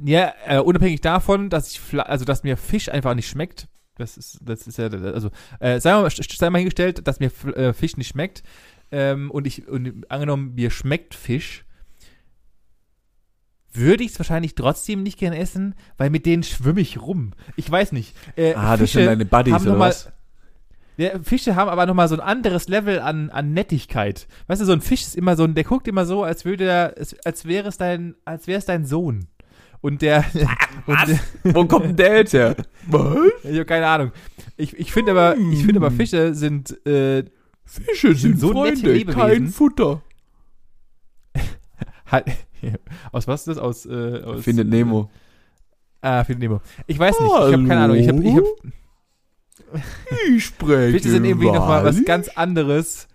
ja, 0.03 0.33
äh, 0.45 0.59
unabhängig 0.59 1.01
davon, 1.01 1.49
dass 1.49 1.71
ich, 1.71 1.81
also 1.99 2.25
dass 2.25 2.43
mir 2.43 2.57
Fisch 2.57 2.89
einfach 2.89 3.13
nicht 3.15 3.27
schmeckt. 3.29 3.67
Das 3.95 4.17
ist, 4.17 4.39
das 4.41 4.65
ist 4.65 4.77
ja, 4.77 4.87
also, 4.87 5.29
äh, 5.59 5.79
sei 5.79 5.91
mal, 5.93 6.09
sei 6.09 6.49
mal 6.49 6.57
hingestellt, 6.57 7.07
dass 7.07 7.19
mir 7.19 7.31
äh, 7.55 7.73
Fisch 7.73 7.95
nicht 7.97 8.07
schmeckt. 8.07 8.41
Ähm, 8.95 9.31
und 9.31 9.47
ich, 9.47 9.67
und 9.67 10.09
angenommen, 10.11 10.53
mir 10.53 10.69
schmeckt 10.69 11.15
Fisch, 11.15 11.65
würde 13.73 14.03
ich 14.03 14.11
es 14.11 14.19
wahrscheinlich 14.19 14.53
trotzdem 14.53 15.01
nicht 15.01 15.17
gerne 15.17 15.39
essen, 15.39 15.73
weil 15.97 16.11
mit 16.11 16.27
denen 16.27 16.43
schwimme 16.43 16.79
ich 16.81 17.01
rum. 17.01 17.31
Ich 17.55 17.69
weiß 17.69 17.91
nicht. 17.91 18.15
Äh, 18.35 18.53
Ah, 18.53 18.71
das 18.77 18.81
Fische 18.91 18.99
sind 18.99 19.07
deine 19.07 19.25
Buddies 19.25 19.61
oder 19.63 19.71
mal- 19.75 19.89
was? 19.89 20.11
Ja, 20.95 21.19
Fische 21.23 21.55
haben 21.55 21.69
aber 21.69 21.87
nochmal 21.87 22.07
so 22.07 22.13
ein 22.13 22.21
anderes 22.21 22.67
Level 22.67 22.99
an, 22.99 23.31
an 23.31 23.51
Nettigkeit. 23.53 24.27
Weißt 24.45 24.61
du, 24.61 24.65
so 24.65 24.73
ein 24.73 24.81
Fisch 24.81 25.01
ist 25.01 25.15
immer 25.15 25.35
so 25.35 25.43
ein, 25.43 25.55
der 25.55 25.63
guckt 25.63 25.87
immer 25.87 26.05
so, 26.05 26.21
als 26.23 26.45
würde 26.45 26.65
er, 26.65 26.93
als, 27.25 27.45
wäre 27.45 27.69
es 27.69 27.77
dein, 27.77 28.13
als 28.25 28.45
wäre 28.45 28.59
es 28.59 28.65
dein 28.65 28.85
Sohn. 28.85 29.25
Und 29.81 30.03
der, 30.03 30.23
und 30.85 30.97
der 31.07 31.55
Wo 31.55 31.65
kommt 31.65 31.85
denn 31.85 31.95
der 31.95 32.17
jetzt 32.17 32.33
her? 32.33 32.55
Was? 32.87 33.17
ich 33.43 33.49
habe 33.55 33.65
keine 33.65 33.87
Ahnung. 33.87 34.11
Ich, 34.55 34.77
ich 34.77 34.91
finde 34.91 35.11
aber, 35.13 35.35
ich 35.35 35.65
finde 35.65 35.77
aber 35.77 35.89
Fische 35.89 36.35
sind, 36.35 36.85
äh, 36.85 37.25
Fische 37.65 38.15
sind 38.15 38.39
so 38.39 38.53
nette 38.53 38.91
Lebewesen. 38.91 39.47
Futter. 39.49 40.01
aus 43.11 43.27
was 43.27 43.41
ist 43.41 43.47
das? 43.47 43.57
Aus, 43.57 43.85
äh, 43.85 44.21
aus 44.23 44.43
Findet 44.43 44.67
Nemo. 44.69 45.09
Ah, 46.01 46.23
Findet 46.23 46.49
Nemo. 46.49 46.61
Ich 46.87 46.99
weiß 46.99 47.19
nicht, 47.19 47.29
ich 47.29 47.35
habe 47.35 47.67
keine 47.67 47.81
Ahnung. 47.81 47.97
Ich 47.97 48.07
habe, 48.07 48.23
ich 48.23 48.35
hab, 48.35 48.43
Ich 50.29 50.45
spreche. 50.45 50.91
Fische 50.97 51.09
sind 51.09 51.25
irgendwie 51.25 51.51
nochmal 51.51 51.83
was 51.83 52.03
ganz 52.05 52.29
anderes 52.29 53.07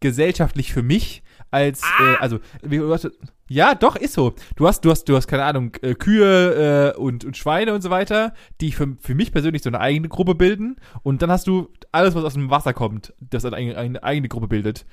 gesellschaftlich 0.00 0.72
für 0.72 0.82
mich 0.82 1.22
als 1.50 1.82
äh, 1.82 2.16
also 2.18 2.40
wie, 2.62 2.80
hast, 2.80 3.10
ja 3.52 3.74
doch 3.74 3.96
ist 3.96 4.14
so. 4.14 4.34
Du 4.56 4.66
hast 4.66 4.84
du 4.84 4.90
hast 4.90 5.04
du 5.08 5.16
hast 5.16 5.26
keine 5.26 5.44
Ahnung 5.44 5.72
äh, 5.82 5.94
Kühe 5.94 6.92
äh, 6.94 6.98
und, 6.98 7.24
und 7.24 7.36
Schweine 7.36 7.74
und 7.74 7.82
so 7.82 7.90
weiter 7.90 8.32
die 8.60 8.72
für, 8.72 8.96
für 9.00 9.14
mich 9.14 9.32
persönlich 9.32 9.62
so 9.62 9.70
eine 9.70 9.80
eigene 9.80 10.08
Gruppe 10.08 10.34
bilden. 10.34 10.76
Und 11.02 11.22
dann 11.22 11.30
hast 11.30 11.46
du 11.46 11.68
alles 11.92 12.14
was 12.14 12.24
aus 12.24 12.34
dem 12.34 12.50
Wasser 12.50 12.72
kommt 12.72 13.14
das 13.20 13.44
eine, 13.44 13.56
eigene- 13.56 13.76
eine 13.78 14.02
eigene 14.02 14.28
Gruppe 14.28 14.48
bildet. 14.48 14.86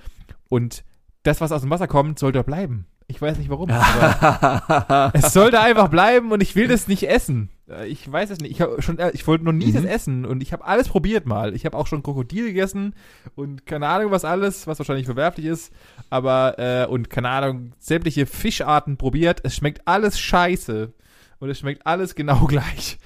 Und 0.49 0.83
das 1.23 1.41
was 1.41 1.51
aus 1.51 1.61
dem 1.61 1.69
Wasser 1.69 1.87
kommt 1.87 2.19
soll 2.19 2.31
da 2.31 2.41
bleiben. 2.43 2.85
Ich 3.07 3.21
weiß 3.21 3.37
nicht 3.39 3.49
warum 3.49 3.69
aber 3.71 5.11
es 5.15 5.33
sollte 5.33 5.59
einfach 5.59 5.87
bleiben 5.89 6.31
und 6.31 6.43
ich 6.43 6.55
will 6.55 6.67
das 6.67 6.87
nicht 6.87 7.09
essen. 7.09 7.49
Äh, 7.69 7.87
Ich 7.87 8.11
weiß 8.11 8.29
es 8.31 8.39
nicht. 8.39 8.51
Ich, 8.51 8.61
hab 8.61 8.81
schon, 8.83 8.97
äh, 8.99 9.11
ich 9.13 9.25
wollte 9.27 9.45
noch 9.45 9.51
nie 9.51 9.67
Mhm. 9.67 9.73
das 9.73 9.83
essen 9.85 10.25
und 10.25 10.41
ich 10.41 10.53
habe 10.53 10.65
alles 10.65 10.87
probiert 10.89 11.25
mal. 11.25 11.53
Ich 11.55 11.65
habe 11.65 11.77
auch 11.77 11.87
schon 11.87 12.03
Krokodil 12.03 12.47
gegessen 12.47 12.93
und 13.35 13.65
keine 13.65 13.87
Ahnung 13.87 14.11
was 14.11 14.25
alles, 14.25 14.67
was 14.67 14.79
wahrscheinlich 14.79 15.05
verwerflich 15.05 15.45
ist. 15.45 15.71
Aber, 16.09 16.57
äh, 16.59 16.85
und 16.87 17.09
keine 17.09 17.29
Ahnung, 17.29 17.71
sämtliche 17.79 18.25
Fischarten 18.25 18.97
probiert. 18.97 19.41
Es 19.43 19.55
schmeckt 19.55 19.87
alles 19.87 20.19
scheiße. 20.19 20.93
Und 21.39 21.49
es 21.49 21.59
schmeckt 21.59 21.85
alles 21.87 22.15
genau 22.15 22.45
gleich. 22.47 22.97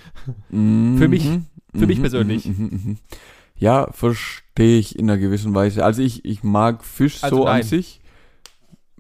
Für 0.50 1.08
mich- 1.08 1.30
für 1.76 1.88
mich 1.88 2.00
persönlich. 2.02 2.46
mhm, 2.46 2.70
mhm. 2.72 2.98
Ja, 3.56 3.92
verstehe 3.92 4.80
ich 4.80 4.98
in 4.98 5.10
einer 5.10 5.20
gewissen 5.20 5.54
Weise. 5.54 5.86
Also 5.86 6.02
ich, 6.02 6.26
ich 6.26 6.44
mag 6.44 6.84
Fisch 6.84 7.24
Also 7.24 7.36
so 7.38 7.46
an 7.46 7.58
nein. 7.60 7.64
sich. 7.64 8.02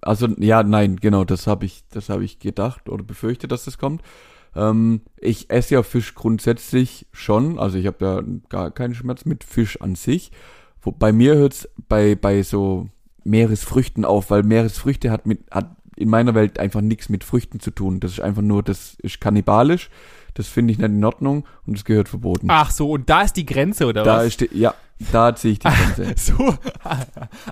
Also 0.01 0.27
ja, 0.37 0.63
nein, 0.63 0.97
genau, 0.97 1.23
das 1.23 1.47
habe 1.47 1.65
ich, 1.65 1.83
das 1.89 2.09
habe 2.09 2.23
ich 2.25 2.39
gedacht 2.39 2.89
oder 2.89 3.03
befürchtet, 3.03 3.51
dass 3.51 3.65
das 3.65 3.77
kommt. 3.77 4.01
Ähm, 4.55 5.01
ich 5.19 5.49
esse 5.49 5.75
ja 5.75 5.83
Fisch 5.83 6.15
grundsätzlich 6.15 7.07
schon, 7.11 7.59
also 7.59 7.77
ich 7.77 7.87
habe 7.87 7.97
da 7.99 8.23
gar 8.49 8.71
keinen 8.71 8.95
Schmerz 8.95 9.25
mit 9.25 9.43
Fisch 9.43 9.81
an 9.81 9.95
sich. 9.95 10.31
Wo, 10.81 10.91
bei 10.91 11.11
mir 11.11 11.35
hört's 11.35 11.67
bei 11.87 12.15
bei 12.15 12.43
so 12.43 12.89
Meeresfrüchten 13.23 14.05
auf, 14.05 14.31
weil 14.31 14.43
Meeresfrüchte 14.43 15.11
hat 15.11 15.25
mit 15.25 15.39
hat 15.49 15.75
in 15.95 16.09
meiner 16.09 16.33
Welt 16.33 16.59
einfach 16.59 16.81
nichts 16.81 17.09
mit 17.09 17.23
Früchten 17.23 17.59
zu 17.59 17.71
tun. 17.71 17.99
Das 17.99 18.13
ist 18.13 18.19
einfach 18.19 18.41
nur, 18.41 18.63
das 18.63 18.95
ist 19.01 19.21
kannibalisch. 19.21 19.89
Das 20.33 20.47
finde 20.47 20.71
ich 20.71 20.79
nicht 20.79 20.89
in 20.89 21.03
Ordnung 21.03 21.45
und 21.67 21.77
das 21.77 21.85
gehört 21.85 22.09
verboten. 22.09 22.47
Ach 22.49 22.71
so, 22.71 22.91
und 22.91 23.09
da 23.09 23.21
ist 23.21 23.33
die 23.33 23.45
Grenze, 23.45 23.85
oder 23.85 24.03
da 24.03 24.17
was? 24.17 24.27
ist 24.27 24.41
die, 24.41 24.49
ja, 24.51 24.73
da 25.11 25.35
ziehe 25.35 25.53
ich 25.53 25.59
die 25.59 25.67
Grenze. 25.67 26.13
So. 26.23 26.57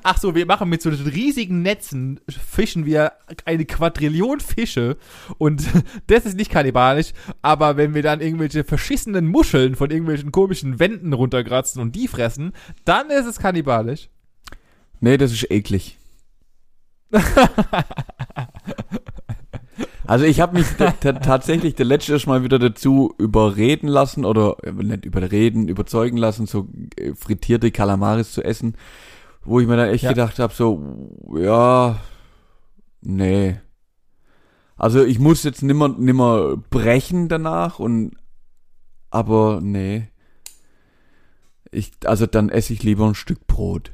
Ach 0.03 0.17
so, 0.17 0.35
wir 0.35 0.45
machen 0.45 0.69
mit 0.69 0.81
so 0.81 0.89
riesigen 0.89 1.61
Netzen, 1.61 2.19
fischen 2.29 2.85
wir 2.85 3.13
eine 3.45 3.65
Quadrillion 3.65 4.39
Fische 4.39 4.97
und 5.37 5.63
das 6.07 6.25
ist 6.25 6.37
nicht 6.37 6.51
kannibalisch, 6.51 7.13
aber 7.41 7.77
wenn 7.77 7.93
wir 7.93 8.01
dann 8.03 8.21
irgendwelche 8.21 8.63
verschissenen 8.63 9.27
Muscheln 9.27 9.75
von 9.75 9.91
irgendwelchen 9.91 10.31
komischen 10.31 10.79
Wänden 10.79 11.13
runterkratzen 11.13 11.81
und 11.81 11.95
die 11.95 12.07
fressen, 12.07 12.53
dann 12.85 13.09
ist 13.09 13.25
es 13.25 13.39
kannibalisch. 13.39 14.09
Nee, 14.99 15.17
das 15.17 15.31
ist 15.31 15.49
eklig. 15.49 15.97
Also 20.11 20.25
ich 20.25 20.41
habe 20.41 20.57
mich 20.57 20.67
ta- 20.77 20.91
ta- 20.91 21.13
tatsächlich 21.13 21.75
der 21.75 21.85
letzte 21.85 22.19
Mal 22.27 22.43
wieder 22.43 22.59
dazu 22.59 23.13
überreden 23.17 23.87
lassen 23.87 24.25
oder 24.25 24.57
äh, 24.61 24.73
nicht 24.73 25.05
überreden, 25.05 25.69
überzeugen 25.69 26.17
lassen, 26.17 26.47
so 26.47 26.67
äh, 26.97 27.13
frittierte 27.15 27.71
Kalamaris 27.71 28.33
zu 28.33 28.43
essen, 28.43 28.75
wo 29.45 29.61
ich 29.61 29.67
mir 29.67 29.77
dann 29.77 29.87
echt 29.87 30.03
Ja. 30.03 30.09
gedacht 30.09 30.37
habe, 30.39 30.53
so 30.53 31.07
ja, 31.37 31.97
nee. 32.99 33.61
Also 34.75 35.01
ich 35.01 35.17
muss 35.17 35.43
jetzt 35.43 35.63
nimmer 35.63 35.87
nimmer 35.87 36.57
brechen 36.57 37.29
danach 37.29 37.79
und 37.79 38.11
aber 39.11 39.61
nee. 39.63 40.09
Ich 41.71 41.93
also 42.03 42.25
dann 42.25 42.49
esse 42.49 42.73
ich 42.73 42.83
lieber 42.83 43.05
ein 43.07 43.15
Stück 43.15 43.47
Brot. 43.47 43.93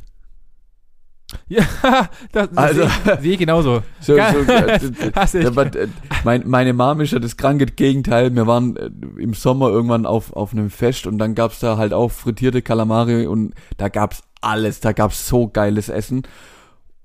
Ja, 1.49 1.63
das, 2.31 2.49
das 2.49 2.57
Also- 2.57 2.87
sehe 3.03 3.21
sehe 3.21 3.33
ich 3.33 3.39
genauso. 3.39 3.83
So, 3.99 4.15
so, 4.15 5.61
äh, 5.61 5.87
mein, 6.23 6.47
meine 6.47 6.73
Mom 6.73 7.01
ist 7.01 7.11
ja 7.11 7.19
das 7.19 7.35
kranke 7.37 7.65
Gegenteil. 7.65 8.33
Wir 8.33 8.47
waren 8.47 8.75
äh, 8.77 8.89
im 9.21 9.33
Sommer 9.33 9.69
irgendwann 9.69 10.05
auf, 10.05 10.33
auf 10.33 10.53
einem 10.53 10.69
Fest 10.69 11.07
und 11.07 11.17
dann 11.17 11.35
gab's 11.35 11.59
da 11.59 11.77
halt 11.77 11.93
auch 11.93 12.11
frittierte 12.11 12.61
Kalamari 12.61 13.27
und 13.27 13.53
da 13.77 13.89
gab's 13.89 14.23
alles. 14.41 14.79
Da 14.79 14.93
gab's 14.93 15.27
so 15.27 15.47
geiles 15.47 15.89
Essen. 15.89 16.23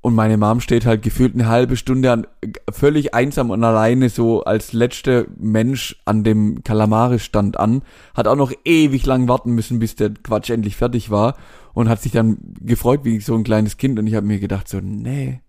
Und 0.03 0.16
meine 0.16 0.36
Mom 0.36 0.61
steht 0.61 0.84
halt 0.84 1.03
gefühlt 1.03 1.34
eine 1.34 1.46
halbe 1.46 1.76
Stunde 1.76 2.11
an, 2.11 2.26
völlig 2.70 3.14
einsam 3.14 3.50
und 3.50 3.62
alleine 3.62 4.09
so 4.09 4.42
als 4.42 4.72
letzter 4.72 5.26
Mensch 5.38 5.96
an 6.05 6.24
dem 6.24 6.64
Kalamari-Stand 6.64 7.59
an. 7.59 7.82
Hat 8.12 8.26
auch 8.26 8.34
noch 8.34 8.53
ewig 8.64 9.07
lang 9.07 9.28
warten 9.28 9.53
müssen, 9.53 9.78
bis 9.78 9.94
der 9.94 10.11
Quatsch 10.11 10.50
endlich 10.50 10.74
fertig 10.74 11.11
war. 11.11 11.36
Und 11.72 11.88
hat 11.88 12.03
sich 12.03 12.11
dann 12.11 12.38
gefreut 12.61 13.05
wie 13.05 13.20
so 13.20 13.34
ein 13.36 13.44
kleines 13.44 13.76
Kind. 13.76 13.98
Und 14.00 14.09
ich 14.09 14.14
habe 14.16 14.26
mir 14.26 14.40
gedacht 14.40 14.68
so, 14.68 14.80
nee, 14.80 15.40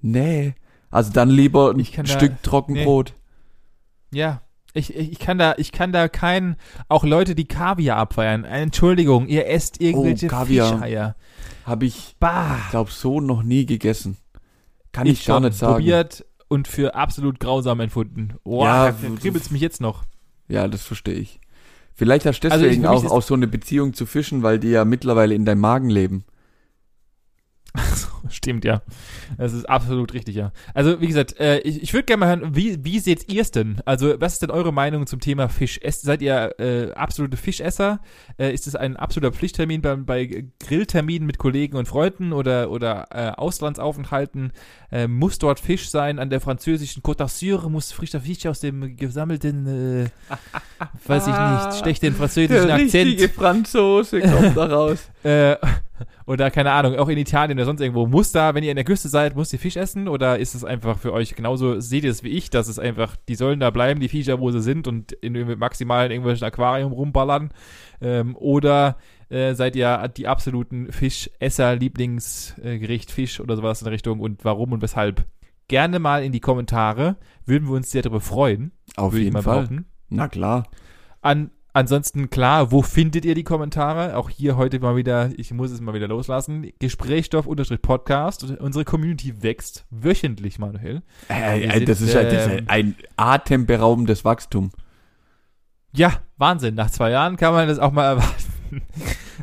nee. 0.00 0.54
Also 0.90 1.10
dann 1.12 1.28
lieber 1.28 1.72
ein 1.72 1.84
kann 1.84 2.06
da- 2.06 2.12
Stück 2.12 2.40
Trockenbrot. 2.44 3.12
Ja. 4.12 4.40
Ich, 4.74 4.94
ich 4.94 5.12
ich 5.12 5.18
kann 5.20 5.38
da, 5.38 5.54
ich 5.56 5.70
kann 5.72 5.92
da 5.92 6.08
keinen, 6.08 6.56
auch 6.88 7.04
Leute, 7.04 7.34
die 7.34 7.46
Kaviar 7.46 7.96
abfeiern. 7.96 8.44
Entschuldigung, 8.44 9.28
ihr 9.28 9.46
esst 9.48 9.80
irgendwelche 9.80 10.26
Oh, 10.26 10.30
Kaviar. 10.30 10.72
Fischeier. 10.74 11.16
Habe 11.64 11.86
ich, 11.86 12.16
Bah. 12.20 12.58
glaub 12.70 12.90
so 12.90 13.20
noch 13.20 13.42
nie 13.42 13.64
gegessen. 13.66 14.16
Kann 14.92 15.06
ich, 15.06 15.24
gar 15.24 15.36
schon 15.36 15.44
nicht 15.44 15.56
sagen. 15.58 15.74
probiert 15.74 16.24
und 16.48 16.68
für 16.68 16.94
absolut 16.94 17.40
grausam 17.40 17.80
empfunden. 17.80 18.34
Wow, 18.44 18.64
Ja, 18.64 18.94
kribbelt's 19.20 19.50
mich 19.50 19.62
jetzt 19.62 19.80
noch. 19.80 20.04
Ja, 20.48 20.68
das 20.68 20.82
verstehe 20.82 21.14
ich. 21.14 21.40
Vielleicht 21.94 22.26
hast 22.26 22.40
du 22.40 22.50
Also 22.50 22.64
ich- 22.66 22.72
deswegen 22.72 22.84
für 22.88 23.00
mich 23.00 23.10
auch, 23.10 23.16
auch 23.18 23.22
so 23.22 23.34
eine 23.34 23.46
Beziehung 23.46 23.94
zu 23.94 24.04
Fischen, 24.06 24.42
weil 24.42 24.58
die 24.58 24.68
ja 24.70 24.84
mittlerweile 24.84 25.34
in 25.34 25.44
deinem 25.44 25.60
Magen 25.60 25.88
leben. 25.88 26.24
Stimmt, 28.30 28.64
ja. 28.64 28.82
Das 29.36 29.52
ist 29.52 29.68
absolut 29.68 30.14
richtig, 30.14 30.36
ja. 30.36 30.52
Also, 30.74 31.00
wie 31.00 31.08
gesagt, 31.08 31.38
äh, 31.40 31.58
ich, 31.60 31.82
ich 31.82 31.92
würde 31.92 32.04
gerne 32.04 32.20
mal 32.20 32.28
hören, 32.28 32.54
wie, 32.54 32.84
wie 32.84 32.98
seht 33.00 33.32
ihr 33.32 33.42
es 33.42 33.50
denn? 33.50 33.78
Also, 33.84 34.14
was 34.20 34.34
ist 34.34 34.42
denn 34.42 34.50
eure 34.50 34.72
Meinung 34.72 35.06
zum 35.06 35.20
Thema 35.20 35.48
Fisch? 35.48 35.80
Seid 35.84 36.22
ihr 36.22 36.54
äh, 36.58 36.92
absolute 36.92 37.36
Fischesser? 37.36 38.00
Äh, 38.38 38.52
ist 38.52 38.66
es 38.66 38.76
ein 38.76 38.96
absoluter 38.96 39.32
Pflichttermin 39.32 39.82
bei, 39.82 39.96
bei 39.96 40.44
Grillterminen 40.60 41.26
mit 41.26 41.38
Kollegen 41.38 41.76
und 41.76 41.88
Freunden 41.88 42.32
oder, 42.32 42.70
oder 42.70 43.06
äh, 43.10 43.30
Auslandsaufenthalten? 43.30 44.52
Äh, 44.92 45.08
muss 45.08 45.38
dort 45.38 45.58
Fisch 45.58 45.90
sein? 45.90 46.20
An 46.20 46.30
der 46.30 46.40
französischen 46.40 47.02
Côte 47.02 47.24
d'Azur 47.24 47.68
muss 47.68 47.90
frischer 47.90 48.20
Fisch 48.20 48.46
aus 48.46 48.60
dem 48.60 48.96
gesammelten, 48.96 49.66
äh, 49.66 50.06
weiß 51.06 51.26
ich 51.26 51.34
nicht, 51.36 51.80
schlechten 51.80 52.14
französischen 52.14 52.70
Akzent. 52.70 53.20
Franzose 53.32 54.20
kommt 54.20 54.56
da 54.56 54.66
raus. 54.66 55.10
Äh, 55.24 55.56
oder 56.26 56.50
keine 56.50 56.72
Ahnung, 56.72 56.96
auch 56.96 57.08
in 57.08 57.18
Italien 57.18 57.58
oder 57.58 57.66
sonst 57.66 57.80
irgendwo. 57.80 58.06
Muss 58.06 58.32
da, 58.32 58.54
wenn 58.54 58.64
ihr 58.64 58.70
in 58.70 58.76
der 58.76 58.84
Küste 58.84 59.08
seid, 59.08 59.36
muss 59.36 59.52
ihr 59.52 59.58
Fisch 59.58 59.76
essen? 59.76 60.08
Oder 60.08 60.38
ist 60.38 60.54
es 60.54 60.64
einfach 60.64 60.98
für 60.98 61.12
euch 61.12 61.34
genauso, 61.34 61.80
seht 61.80 62.04
ihr 62.04 62.10
es 62.10 62.22
wie 62.22 62.28
ich, 62.28 62.50
dass 62.50 62.68
es 62.68 62.78
einfach, 62.78 63.16
die 63.28 63.34
sollen 63.34 63.60
da 63.60 63.70
bleiben, 63.70 64.00
die 64.00 64.08
Viecher, 64.08 64.40
wo 64.40 64.50
sie 64.50 64.62
sind 64.62 64.86
und 64.86 65.12
in, 65.12 65.58
maximal 65.58 66.06
in 66.06 66.12
irgendwelchen 66.12 66.46
Aquarium 66.46 66.92
rumballern? 66.92 67.50
Ähm, 68.00 68.36
oder 68.36 68.96
äh, 69.28 69.54
seid 69.54 69.76
ihr 69.76 70.08
die 70.08 70.28
absoluten 70.28 70.92
Fischesser, 70.92 71.76
Lieblingsgericht 71.76 73.10
Fisch 73.10 73.40
oder 73.40 73.56
sowas 73.56 73.80
in 73.80 73.86
der 73.86 73.92
Richtung 73.92 74.20
und 74.20 74.44
warum 74.44 74.72
und 74.72 74.82
weshalb? 74.82 75.26
Gerne 75.66 75.98
mal 75.98 76.22
in 76.22 76.32
die 76.32 76.40
Kommentare, 76.40 77.16
würden 77.46 77.68
wir 77.68 77.74
uns 77.74 77.90
sehr 77.90 78.02
darüber 78.02 78.20
freuen. 78.20 78.72
Auf 78.96 79.14
jeden 79.14 79.32
Fall. 79.32 79.42
behaupten. 79.42 79.86
Na 80.10 80.28
klar. 80.28 80.68
An, 81.22 81.50
ansonsten 81.74 82.30
klar, 82.30 82.72
wo 82.72 82.80
findet 82.80 83.26
ihr 83.26 83.34
die 83.34 83.44
Kommentare? 83.44 84.16
Auch 84.16 84.30
hier 84.30 84.56
heute 84.56 84.80
mal 84.80 84.96
wieder, 84.96 85.30
ich 85.36 85.52
muss 85.52 85.70
es 85.70 85.80
mal 85.82 85.92
wieder 85.92 86.08
loslassen. 86.08 86.72
Gesprächsstoff-Podcast. 86.78 88.44
Unsere 88.58 88.84
Community 88.84 89.42
wächst 89.42 89.84
wöchentlich, 89.90 90.58
Manuel. 90.58 91.02
Äh, 91.28 91.64
äh, 91.64 91.72
sind, 91.74 91.88
das, 91.88 92.00
ist 92.00 92.14
ja, 92.14 92.22
das 92.22 92.46
ist 92.46 92.52
ja 92.52 92.58
ähm, 92.58 92.64
ein 92.68 92.96
atemberaubendes 93.16 94.24
Wachstum. 94.24 94.70
Ja, 95.92 96.22
Wahnsinn. 96.38 96.74
Nach 96.74 96.90
zwei 96.90 97.10
Jahren 97.10 97.36
kann 97.36 97.52
man 97.52 97.68
das 97.68 97.78
auch 97.78 97.92
mal 97.92 98.04
erwarten. 98.16 98.82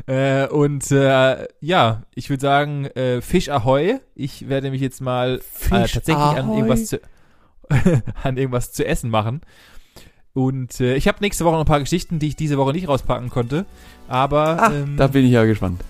äh, 0.06 0.48
und 0.48 0.90
äh, 0.90 1.46
ja, 1.60 2.02
ich 2.14 2.28
würde 2.28 2.40
sagen, 2.40 2.86
äh, 2.86 3.20
Fisch 3.20 3.48
Ahoi. 3.50 4.00
Ich 4.14 4.48
werde 4.48 4.70
mich 4.70 4.80
jetzt 4.80 5.00
mal 5.00 5.40
äh, 5.66 5.68
tatsächlich 5.70 6.16
an 6.16 6.50
irgendwas 6.52 6.86
zu 6.86 7.00
an 8.22 8.36
irgendwas 8.36 8.72
zu 8.72 8.86
essen 8.86 9.10
machen. 9.10 9.40
Und 10.34 10.80
äh, 10.80 10.94
ich 10.96 11.08
habe 11.08 11.18
nächste 11.20 11.44
Woche 11.44 11.54
noch 11.54 11.60
ein 11.60 11.66
paar 11.66 11.80
Geschichten, 11.80 12.18
die 12.18 12.28
ich 12.28 12.36
diese 12.36 12.56
Woche 12.56 12.72
nicht 12.72 12.88
rauspacken 12.88 13.28
konnte. 13.30 13.66
Aber 14.08 14.62
Ah, 14.62 14.72
ähm, 14.72 14.96
da 14.96 15.06
bin 15.08 15.24
ich 15.26 15.32
ja 15.32 15.44
gespannt. 15.44 15.82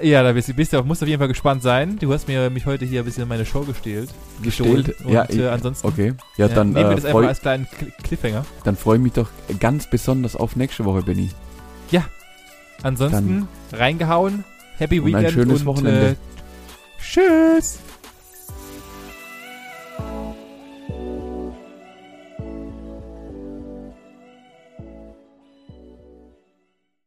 Ja, 0.00 0.24
da 0.24 0.32
bist 0.32 0.48
du, 0.48 0.54
bist 0.54 0.72
du, 0.72 0.82
musst 0.82 1.00
auf 1.02 1.08
jeden 1.08 1.20
Fall 1.20 1.28
gespannt 1.28 1.62
sein. 1.62 1.96
Du 2.00 2.12
hast 2.12 2.26
mir 2.26 2.50
mich 2.50 2.66
heute 2.66 2.84
hier 2.84 3.02
ein 3.02 3.04
bisschen 3.04 3.28
meine 3.28 3.46
Show. 3.46 3.60
Gestellt. 3.60 4.08
gestohlen. 4.42 4.92
Und 5.04 5.12
Ja, 5.12 5.28
äh, 5.30 5.46
ansonsten 5.48 5.86
Okay. 5.86 6.14
Ja, 6.36 6.48
dann 6.48 6.70
nehmen 6.72 6.86
wir 6.86 6.90
äh, 6.92 6.94
das 6.96 7.04
einfach 7.04 7.10
freue 7.20 7.28
als 7.28 7.40
kleinen 7.40 7.66
Cl- 7.66 7.92
Cliffhanger. 8.02 8.44
dann 8.64 8.76
freu 8.76 8.96
ich 8.96 9.00
mich 9.00 9.12
doch 9.12 9.28
ganz 9.60 9.88
besonders 9.88 10.34
auf 10.34 10.56
nächste 10.56 10.84
Woche, 10.84 11.02
Benny. 11.02 11.30
Ansonsten 12.82 13.46
reingehauen. 13.72 14.42
Happy 14.78 14.98
Und 14.98 15.14
ein 15.14 15.22
Weekend 15.22 15.32
schönes 15.34 15.60
und 15.60 15.66
Wochenende. 15.66 16.08
Äh, 16.08 16.14
tschüss. 17.00 17.78